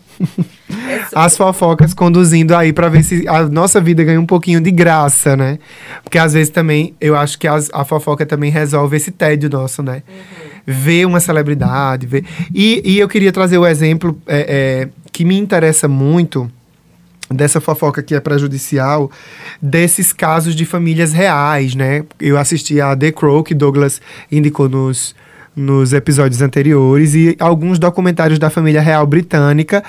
É 0.71 0.99
as 1.15 1.37
fofocas 1.37 1.95
conduzindo 1.95 2.55
aí 2.55 2.73
pra 2.73 2.89
ver 2.89 3.03
se 3.05 3.27
a 3.29 3.45
nossa 3.49 3.81
vida 3.81 4.03
ganha 4.05 4.21
um 4.21 4.27
pouquinho 4.27 4.61
de 4.61 4.71
graça, 4.71 5.37
né? 5.37 5.59
Porque 6.03 6.19
às 6.19 6.33
vezes 6.33 6.51
também, 6.51 6.95
eu 7.01 7.17
acho 7.17 7.39
que 7.39 7.47
as- 7.47 7.71
a 7.73 7.85
fofoca 7.85 8.27
também 8.27 8.51
resolve 8.51 8.97
esse 8.97 9.11
tédio 9.13 9.49
nosso, 9.49 9.83
né? 9.83 10.03
Ver 10.67 11.07
uma 11.07 11.21
celebridade, 11.21 12.07
ver. 12.07 12.25
E, 12.55 12.83
e 12.85 12.99
eu 12.99 13.09
queria 13.09 13.33
trazer 13.33 13.57
o 13.59 13.67
exemplo 13.67 14.21
é, 14.27 14.85
é, 14.85 14.89
que 15.13 15.25
me 15.25 15.39
interessa 15.39 15.87
muito, 15.89 16.51
dessa 17.31 17.61
fofoca 17.61 18.03
que 18.03 18.15
é 18.15 18.21
prejudicial, 18.21 19.11
desses 19.63 20.13
casos 20.13 20.55
de 20.55 20.65
famílias 20.67 21.13
reais, 21.13 21.75
né? 21.75 22.05
Eu 22.21 22.37
assisti 22.37 22.81
a 22.81 22.95
The 22.97 23.13
Crow, 23.13 23.43
que 23.43 23.55
Douglas 23.55 24.01
indicou 24.31 24.69
nos, 24.69 25.15
nos 25.59 25.93
episódios 25.93 26.41
anteriores, 26.41 27.15
e 27.15 27.37
alguns 27.39 27.79
documentários 27.79 28.39
da 28.39 28.49
família 28.49 28.81
real 28.81 29.07
britânica, 29.07 29.83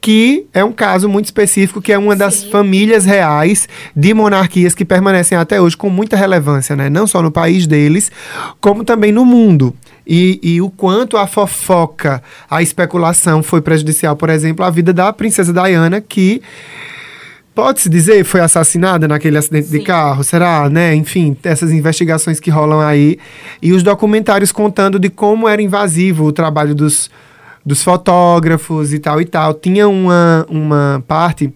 que 0.00 0.46
é 0.54 0.64
um 0.64 0.72
caso 0.72 1.08
muito 1.08 1.24
específico, 1.24 1.82
que 1.82 1.92
é 1.92 1.98
uma 1.98 2.14
das 2.14 2.34
Sim. 2.34 2.50
famílias 2.50 3.04
reais 3.04 3.68
de 3.94 4.14
monarquias 4.14 4.74
que 4.74 4.84
permanecem 4.84 5.36
até 5.36 5.60
hoje 5.60 5.76
com 5.76 5.90
muita 5.90 6.16
relevância, 6.16 6.76
né? 6.76 6.88
Não 6.88 7.06
só 7.06 7.20
no 7.20 7.30
país 7.30 7.66
deles, 7.66 8.10
como 8.60 8.84
também 8.84 9.10
no 9.10 9.24
mundo. 9.24 9.74
E, 10.06 10.38
e 10.42 10.60
o 10.62 10.70
quanto 10.70 11.16
a 11.16 11.26
fofoca, 11.26 12.22
a 12.48 12.62
especulação 12.62 13.42
foi 13.42 13.60
prejudicial, 13.60 14.14
por 14.14 14.30
exemplo, 14.30 14.64
à 14.64 14.70
vida 14.70 14.92
da 14.92 15.12
princesa 15.12 15.52
Diana, 15.52 16.00
que 16.00 16.40
pode-se 17.56 17.88
dizer 17.88 18.22
foi 18.22 18.40
assassinada 18.40 19.08
naquele 19.08 19.38
acidente 19.38 19.68
de 19.68 19.78
Sim. 19.78 19.84
carro, 19.84 20.22
será, 20.22 20.68
né? 20.68 20.94
Enfim, 20.94 21.34
essas 21.42 21.72
investigações 21.72 22.38
que 22.38 22.50
rolam 22.50 22.80
aí 22.80 23.18
e 23.62 23.72
os 23.72 23.82
documentários 23.82 24.52
contando 24.52 24.98
de 24.98 25.08
como 25.08 25.48
era 25.48 25.62
invasivo 25.62 26.26
o 26.26 26.32
trabalho 26.32 26.74
dos, 26.74 27.10
dos 27.64 27.82
fotógrafos 27.82 28.92
e 28.92 28.98
tal 28.98 29.22
e 29.22 29.24
tal. 29.24 29.54
Tinha 29.54 29.88
uma, 29.88 30.46
uma 30.50 31.02
parte 31.08 31.50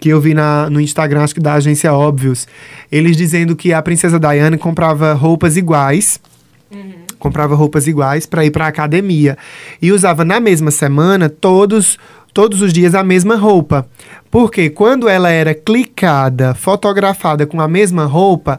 que 0.00 0.08
eu 0.08 0.20
vi 0.20 0.34
na, 0.34 0.68
no 0.68 0.80
Instagram, 0.80 1.22
acho 1.22 1.34
que 1.34 1.40
da 1.40 1.54
agência 1.54 1.92
Óbvios, 1.92 2.48
eles 2.90 3.16
dizendo 3.16 3.54
que 3.54 3.72
a 3.72 3.80
princesa 3.80 4.18
Diana 4.18 4.58
comprava 4.58 5.12
roupas 5.12 5.56
iguais 5.56 6.18
comprava 7.20 7.54
roupas 7.54 7.86
iguais 7.86 8.26
para 8.26 8.44
ir 8.44 8.50
para 8.50 8.66
academia 8.66 9.38
e 9.80 9.92
usava 9.92 10.24
na 10.24 10.40
mesma 10.40 10.72
semana 10.72 11.28
todos 11.28 11.96
todos 12.34 12.62
os 12.62 12.72
dias 12.72 12.94
a 12.94 13.02
mesma 13.02 13.34
roupa. 13.36 13.86
Porque 14.30 14.70
quando 14.70 15.08
ela 15.08 15.30
era 15.30 15.52
clicada, 15.52 16.54
fotografada 16.54 17.44
com 17.46 17.60
a 17.60 17.66
mesma 17.68 18.04
roupa, 18.04 18.58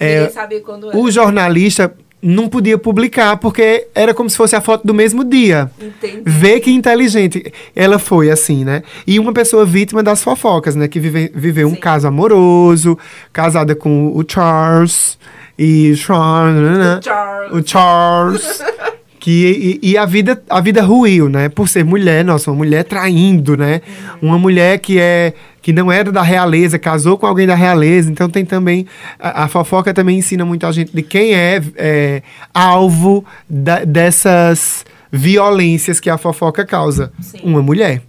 é, 0.00 0.30
o 0.94 1.10
jornalista 1.10 1.94
não 2.22 2.48
podia 2.48 2.78
publicar 2.78 3.36
porque 3.36 3.88
era 3.94 4.14
como 4.14 4.30
se 4.30 4.36
fosse 4.36 4.54
a 4.56 4.60
foto 4.60 4.86
do 4.86 4.94
mesmo 4.94 5.24
dia. 5.24 5.70
Entendi. 5.80 6.22
Vê 6.24 6.60
que 6.60 6.70
inteligente 6.70 7.52
ela 7.74 7.98
foi, 7.98 8.30
assim, 8.30 8.64
né? 8.64 8.82
E 9.06 9.18
uma 9.18 9.32
pessoa 9.32 9.66
vítima 9.66 10.02
das 10.02 10.22
fofocas, 10.22 10.74
né? 10.76 10.86
Que 10.88 11.00
vive- 11.00 11.32
viveu 11.34 11.66
um 11.68 11.74
Sim. 11.74 11.80
caso 11.80 12.06
amoroso, 12.08 12.96
casada 13.32 13.74
com 13.74 14.06
o 14.16 14.24
Charles. 14.26 15.18
E 15.58 15.94
Charles, 15.96 16.78
né? 16.78 17.00
Charles. 17.02 17.52
o 17.52 17.66
Charles. 17.68 18.62
Que, 19.20 19.78
e, 19.82 19.90
e 19.92 19.96
a 19.96 20.04
vida 20.04 20.42
a 20.50 20.60
vida 20.60 20.82
ruiu, 20.82 21.28
né? 21.28 21.48
Por 21.48 21.68
ser 21.68 21.84
mulher, 21.84 22.24
nossa, 22.24 22.50
uma 22.50 22.56
mulher 22.56 22.82
traindo, 22.82 23.56
né? 23.56 23.80
Uma 24.20 24.36
mulher 24.36 24.78
que 24.80 24.98
é 24.98 25.32
que 25.60 25.72
não 25.72 25.92
era 25.92 26.10
da 26.10 26.22
realeza, 26.22 26.76
casou 26.76 27.16
com 27.16 27.24
alguém 27.24 27.46
da 27.46 27.54
realeza. 27.54 28.10
Então 28.10 28.28
tem 28.28 28.44
também 28.44 28.84
a, 29.20 29.44
a 29.44 29.48
fofoca 29.48 29.94
também 29.94 30.18
ensina 30.18 30.44
muito 30.44 30.66
a 30.66 30.72
gente 30.72 30.90
de 30.92 31.02
quem 31.02 31.34
é, 31.34 31.62
é, 31.76 32.22
alvo 32.52 33.24
da- 33.48 33.84
dessas 33.84 34.84
violências 35.12 36.00
que 36.00 36.10
a 36.10 36.18
fofoca 36.18 36.66
causa. 36.66 37.12
Sim. 37.20 37.38
Uma 37.44 37.62
mulher. 37.62 38.02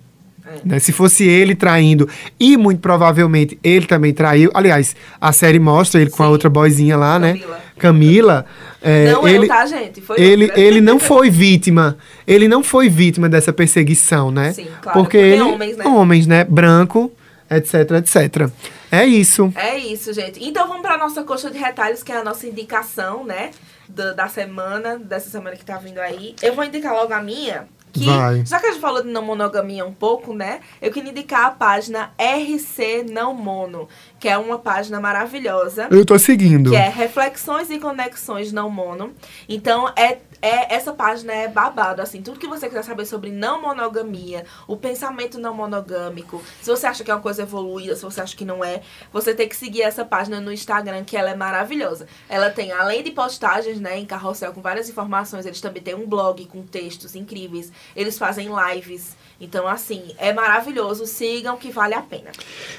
Né? 0.64 0.80
Se 0.80 0.91
fosse 0.91 1.28
ele 1.28 1.56
traindo, 1.56 2.08
e 2.39 2.56
muito 2.58 2.80
provavelmente 2.80 3.58
ele 3.64 3.86
também 3.86 4.14
traiu. 4.14 4.51
Aliás, 4.54 4.95
a 5.20 5.32
série 5.32 5.60
mostra 5.60 6.01
ele 6.01 6.10
com 6.10 6.24
a 6.24 6.26
Sim. 6.26 6.32
outra 6.32 6.49
boyzinha 6.49 6.97
lá, 6.97 7.18
né? 7.20 7.34
Camila. 7.34 7.60
Camila. 7.78 8.45
é, 8.82 9.12
Não 9.12 9.28
ele, 9.28 9.45
eu, 9.45 9.47
tá, 9.47 9.66
gente? 9.66 10.01
Foi 10.01 10.20
ele, 10.20 10.45
outra. 10.45 10.60
ele 10.62 10.82
não 10.82 10.99
foi 10.99 11.30
vítima. 11.30 11.97
Ele 12.28 12.47
não 12.47 12.64
foi 12.64 12.89
vítima 12.89 13.28
dessa 13.28 13.51
perseguição, 13.51 14.32
né? 14.32 14.54
Sim, 14.54 14.68
claro, 14.82 14.99
Porque 14.99 15.18
porque 15.18 15.18
ele. 15.18 15.41
homens, 15.41 15.78
né? 15.78 15.86
Homens, 15.86 16.28
né? 16.28 16.43
Branco, 16.43 17.12
etc, 17.49 17.91
etc. 17.97 18.49
É 18.91 19.06
isso. 19.06 19.51
É 19.56 19.78
isso, 19.78 20.14
gente. 20.14 20.43
Então 20.43 20.68
vamos 20.68 20.84
pra 20.84 20.97
nossa 20.97 21.24
coxa 21.24 21.49
de 21.49 21.58
retalhos, 21.58 22.04
que 22.04 22.12
é 22.12 22.18
a 22.18 22.24
nossa 22.24 22.45
indicação, 22.47 23.24
né? 23.26 23.49
Da, 23.89 24.14
da 24.14 24.28
semana, 24.28 24.97
dessa 24.97 25.30
semana 25.30 25.56
que 25.56 25.66
tá 25.66 25.78
vindo 25.78 25.99
aí. 25.99 26.36
Eu 26.41 26.54
vou 26.56 26.64
indicar 26.64 26.93
logo 26.93 27.12
a 27.14 27.22
minha. 27.22 27.66
Que, 27.93 28.05
Vai. 28.05 28.43
já 28.43 28.59
que 28.59 28.65
a 28.65 28.71
gente 28.71 28.81
falou 28.81 29.03
de 29.03 29.09
não 29.09 29.21
monogamia 29.21 29.85
um 29.85 29.93
pouco, 29.93 30.33
né? 30.33 30.61
Eu 30.81 30.91
queria 30.91 31.11
indicar 31.11 31.45
a 31.45 31.51
página 31.51 32.11
RC 32.17 33.05
Não 33.07 33.35
Mono, 33.35 33.87
que 34.19 34.27
é 34.27 34.35
uma 34.35 34.57
página 34.57 34.99
maravilhosa. 34.99 35.87
Eu 35.91 36.03
tô 36.03 36.17
seguindo. 36.17 36.71
Que 36.71 36.75
é 36.75 36.89
Reflexões 36.89 37.69
e 37.69 37.77
Conexões 37.77 38.51
Não 38.51 38.67
Mono. 38.67 39.13
Então, 39.47 39.87
é, 39.95 40.17
é, 40.43 40.75
essa 40.75 40.91
página 40.91 41.31
é 41.31 41.47
babado, 41.47 42.01
assim. 42.01 42.21
Tudo 42.21 42.37
que 42.37 42.47
você 42.47 42.67
quiser 42.67 42.83
saber 42.83 43.05
sobre 43.05 43.31
não 43.31 43.61
monogamia, 43.61 44.43
o 44.67 44.75
pensamento 44.75 45.39
não 45.39 45.53
monogâmico, 45.53 46.43
se 46.61 46.69
você 46.69 46.85
acha 46.85 47.01
que 47.01 47.09
é 47.09 47.15
uma 47.15 47.21
coisa 47.21 47.43
evoluída, 47.43 47.95
se 47.95 48.03
você 48.03 48.19
acha 48.19 48.35
que 48.35 48.43
não 48.43 48.61
é, 48.61 48.81
você 49.13 49.33
tem 49.33 49.47
que 49.47 49.55
seguir 49.55 49.83
essa 49.83 50.03
página 50.03 50.41
no 50.41 50.51
Instagram, 50.51 51.05
que 51.05 51.15
ela 51.15 51.29
é 51.29 51.35
maravilhosa. 51.35 52.07
Ela 52.27 52.49
tem, 52.49 52.73
além 52.73 53.01
de 53.01 53.11
postagens, 53.11 53.79
né, 53.79 53.97
em 53.97 54.05
carrossel 54.05 54.51
com 54.51 54.61
várias 54.61 54.89
informações, 54.89 55.45
eles 55.45 55.61
também 55.61 55.81
têm 55.81 55.95
um 55.95 56.05
blog 56.05 56.45
com 56.47 56.61
textos 56.63 57.15
incríveis. 57.15 57.71
Eles 57.95 58.17
fazem 58.17 58.49
lives. 58.73 59.15
Então, 59.39 59.67
assim, 59.67 60.13
é 60.17 60.31
maravilhoso. 60.31 61.05
Sigam 61.05 61.57
que 61.57 61.69
vale 61.69 61.93
a 61.93 62.01
pena. 62.01 62.31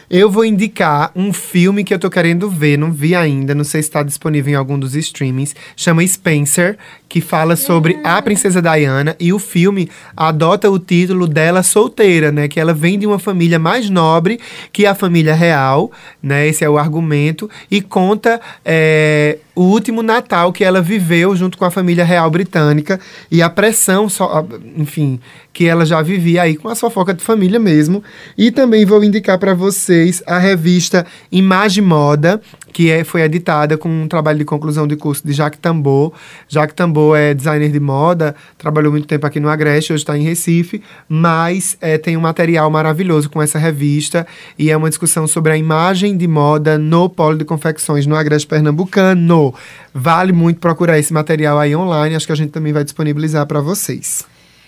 Eu 0.08 0.30
vou 0.30 0.44
indicar 0.44 1.12
um 1.14 1.32
filme 1.32 1.84
que 1.84 1.92
eu 1.92 1.98
tô 1.98 2.08
querendo 2.08 2.48
ver, 2.48 2.78
não 2.78 2.92
vi 2.92 3.14
ainda, 3.14 3.54
não 3.54 3.64
sei 3.64 3.82
se 3.82 3.88
está 3.88 4.02
disponível 4.02 4.52
em 4.52 4.56
algum 4.56 4.78
dos 4.78 4.94
streamings. 4.94 5.54
Chama 5.76 6.06
Spencer, 6.06 6.78
que 7.08 7.20
fala 7.20 7.53
sobre 7.56 7.98
a 8.02 8.20
princesa 8.22 8.60
Diana 8.60 9.16
e 9.18 9.32
o 9.32 9.38
filme 9.38 9.90
adota 10.16 10.70
o 10.70 10.78
título 10.78 11.26
dela 11.26 11.62
solteira, 11.62 12.30
né? 12.30 12.48
Que 12.48 12.60
ela 12.60 12.72
vem 12.72 12.98
de 12.98 13.06
uma 13.06 13.18
família 13.18 13.58
mais 13.58 13.88
nobre 13.90 14.40
que 14.72 14.86
a 14.86 14.94
família 14.94 15.34
real, 15.34 15.90
né? 16.22 16.46
Esse 16.46 16.64
é 16.64 16.68
o 16.68 16.78
argumento 16.78 17.50
e 17.70 17.80
conta 17.80 18.40
é, 18.64 19.38
o 19.54 19.62
último 19.62 20.02
Natal 20.02 20.52
que 20.52 20.64
ela 20.64 20.80
viveu 20.80 21.34
junto 21.36 21.56
com 21.56 21.64
a 21.64 21.70
família 21.70 22.04
real 22.04 22.30
britânica 22.30 22.98
e 23.30 23.40
a 23.40 23.48
pressão, 23.48 24.08
só, 24.08 24.46
enfim, 24.76 25.20
que 25.52 25.66
ela 25.66 25.86
já 25.86 26.02
vivia 26.02 26.42
aí 26.42 26.56
com 26.56 26.68
a 26.68 26.74
fofoca 26.74 27.14
de 27.14 27.22
família 27.22 27.60
mesmo. 27.60 28.02
E 28.36 28.50
também 28.50 28.84
vou 28.84 29.02
indicar 29.04 29.38
para 29.38 29.54
vocês 29.54 30.22
a 30.26 30.38
revista 30.38 31.06
Imagem 31.30 31.84
Moda, 31.84 32.40
que 32.72 32.90
é, 32.90 33.04
foi 33.04 33.22
editada 33.22 33.78
com 33.78 33.88
um 33.88 34.08
trabalho 34.08 34.38
de 34.38 34.44
conclusão 34.44 34.86
de 34.86 34.96
curso 34.96 35.24
de 35.24 35.32
Jacques 35.32 35.60
Tambor. 35.60 36.12
Jacques 36.48 36.74
Tambor 36.74 37.16
é 37.16 37.32
designer 37.32 37.70
de 37.70 37.78
moda, 37.78 38.34
trabalhou 38.58 38.90
muito 38.90 39.06
tempo 39.06 39.24
aqui 39.24 39.38
no 39.38 39.48
Agreste, 39.48 39.92
hoje 39.92 40.02
está 40.02 40.18
em 40.18 40.22
Recife, 40.22 40.82
mas 41.08 41.78
é, 41.80 41.96
tem 41.96 42.16
um 42.16 42.20
material 42.20 42.68
maravilhoso 42.68 43.30
com 43.30 43.40
essa 43.40 43.58
revista 43.58 44.26
e 44.58 44.70
é 44.70 44.76
uma 44.76 44.88
discussão 44.88 45.26
sobre 45.28 45.52
a 45.52 45.56
imagem 45.56 46.16
de 46.16 46.26
moda 46.26 46.76
no 46.76 47.08
polo 47.08 47.38
de 47.38 47.44
confecções 47.44 48.06
no 48.06 48.16
Agreste 48.16 48.48
Pernambucano. 48.48 49.43
Vale 49.92 50.32
muito 50.32 50.60
procurar 50.60 50.98
esse 50.98 51.12
material 51.12 51.58
aí 51.58 51.74
online, 51.74 52.14
acho 52.14 52.26
que 52.26 52.32
a 52.32 52.36
gente 52.36 52.50
também 52.50 52.72
vai 52.72 52.84
disponibilizar 52.84 53.46
para 53.46 53.60
vocês. 53.60 54.24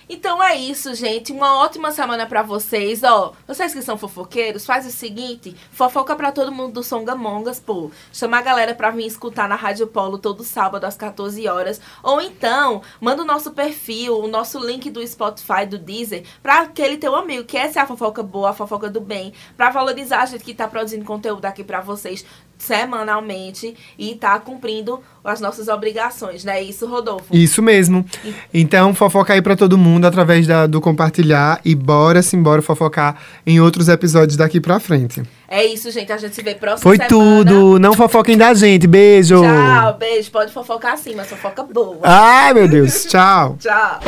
Então 0.08 0.40
é 0.40 0.54
isso, 0.54 0.94
gente. 0.94 1.32
Uma 1.32 1.58
ótima 1.58 1.90
semana 1.90 2.26
pra 2.26 2.40
vocês. 2.40 3.02
Ó, 3.02 3.32
vocês 3.46 3.72
que 3.72 3.82
são 3.82 3.98
fofoqueiros, 3.98 4.64
faz 4.64 4.86
o 4.86 4.90
seguinte: 4.90 5.56
fofoca 5.72 6.14
pra 6.14 6.30
todo 6.30 6.52
mundo 6.52 6.74
do 6.74 6.82
Songamongas, 6.84 7.58
pô. 7.58 7.90
Chama 8.12 8.38
a 8.38 8.42
galera 8.42 8.72
pra 8.72 8.90
vir 8.90 9.04
escutar 9.04 9.48
na 9.48 9.56
Rádio 9.56 9.88
Polo 9.88 10.16
todo 10.16 10.44
sábado 10.44 10.84
às 10.84 10.96
14 10.96 11.48
horas. 11.48 11.80
Ou 12.04 12.20
então, 12.20 12.82
manda 13.00 13.22
o 13.22 13.26
nosso 13.26 13.50
perfil, 13.50 14.20
o 14.20 14.28
nosso 14.28 14.64
link 14.64 14.88
do 14.90 15.04
Spotify, 15.04 15.66
do 15.68 15.76
Deezer, 15.76 16.22
pra 16.40 16.60
aquele 16.60 16.98
teu 16.98 17.16
amigo, 17.16 17.44
que 17.44 17.56
essa 17.56 17.80
é 17.80 17.82
a 17.82 17.86
fofoca 17.86 18.22
boa, 18.22 18.50
a 18.50 18.54
fofoca 18.54 18.88
do 18.88 19.00
bem. 19.00 19.32
Pra 19.56 19.70
valorizar 19.70 20.22
a 20.22 20.26
gente 20.26 20.44
que 20.44 20.54
tá 20.54 20.68
produzindo 20.68 21.04
conteúdo 21.04 21.44
aqui 21.46 21.64
pra 21.64 21.80
vocês 21.80 22.24
semanalmente 22.58 23.74
e 23.98 24.14
tá 24.14 24.38
cumprindo 24.38 25.00
as 25.24 25.40
nossas 25.40 25.68
obrigações, 25.68 26.44
né? 26.44 26.62
Isso, 26.62 26.86
Rodolfo. 26.86 27.34
Isso 27.34 27.60
mesmo. 27.62 28.04
Então, 28.54 28.94
fofoca 28.94 29.32
aí 29.34 29.42
pra 29.42 29.56
todo 29.56 29.76
mundo 29.76 30.04
através 30.06 30.46
da- 30.46 30.66
do 30.66 30.80
compartilhar 30.80 31.60
e 31.64 31.74
bora 31.74 32.22
simbora 32.22 32.62
fofocar 32.62 33.16
em 33.46 33.60
outros 33.60 33.88
episódios 33.88 34.36
daqui 34.36 34.60
pra 34.60 34.78
frente. 34.78 35.22
É 35.48 35.64
isso, 35.64 35.90
gente. 35.90 36.10
A 36.12 36.16
gente 36.16 36.34
se 36.34 36.42
vê 36.42 36.54
próxima 36.54 36.82
Foi 36.82 36.96
semana. 36.96 37.08
tudo. 37.44 37.78
Não 37.78 37.92
fofoquem 37.94 38.36
da 38.36 38.52
gente. 38.54 38.86
Beijo. 38.86 39.40
Tchau, 39.42 39.94
beijo. 39.98 40.30
Pode 40.30 40.52
fofocar 40.52 40.96
sim, 40.98 41.14
mas 41.14 41.28
fofoca 41.28 41.62
boa. 41.62 42.00
Ai, 42.02 42.52
meu 42.54 42.66
Deus. 42.68 43.04
Tchau. 43.04 43.56
Tchau. 43.60 44.00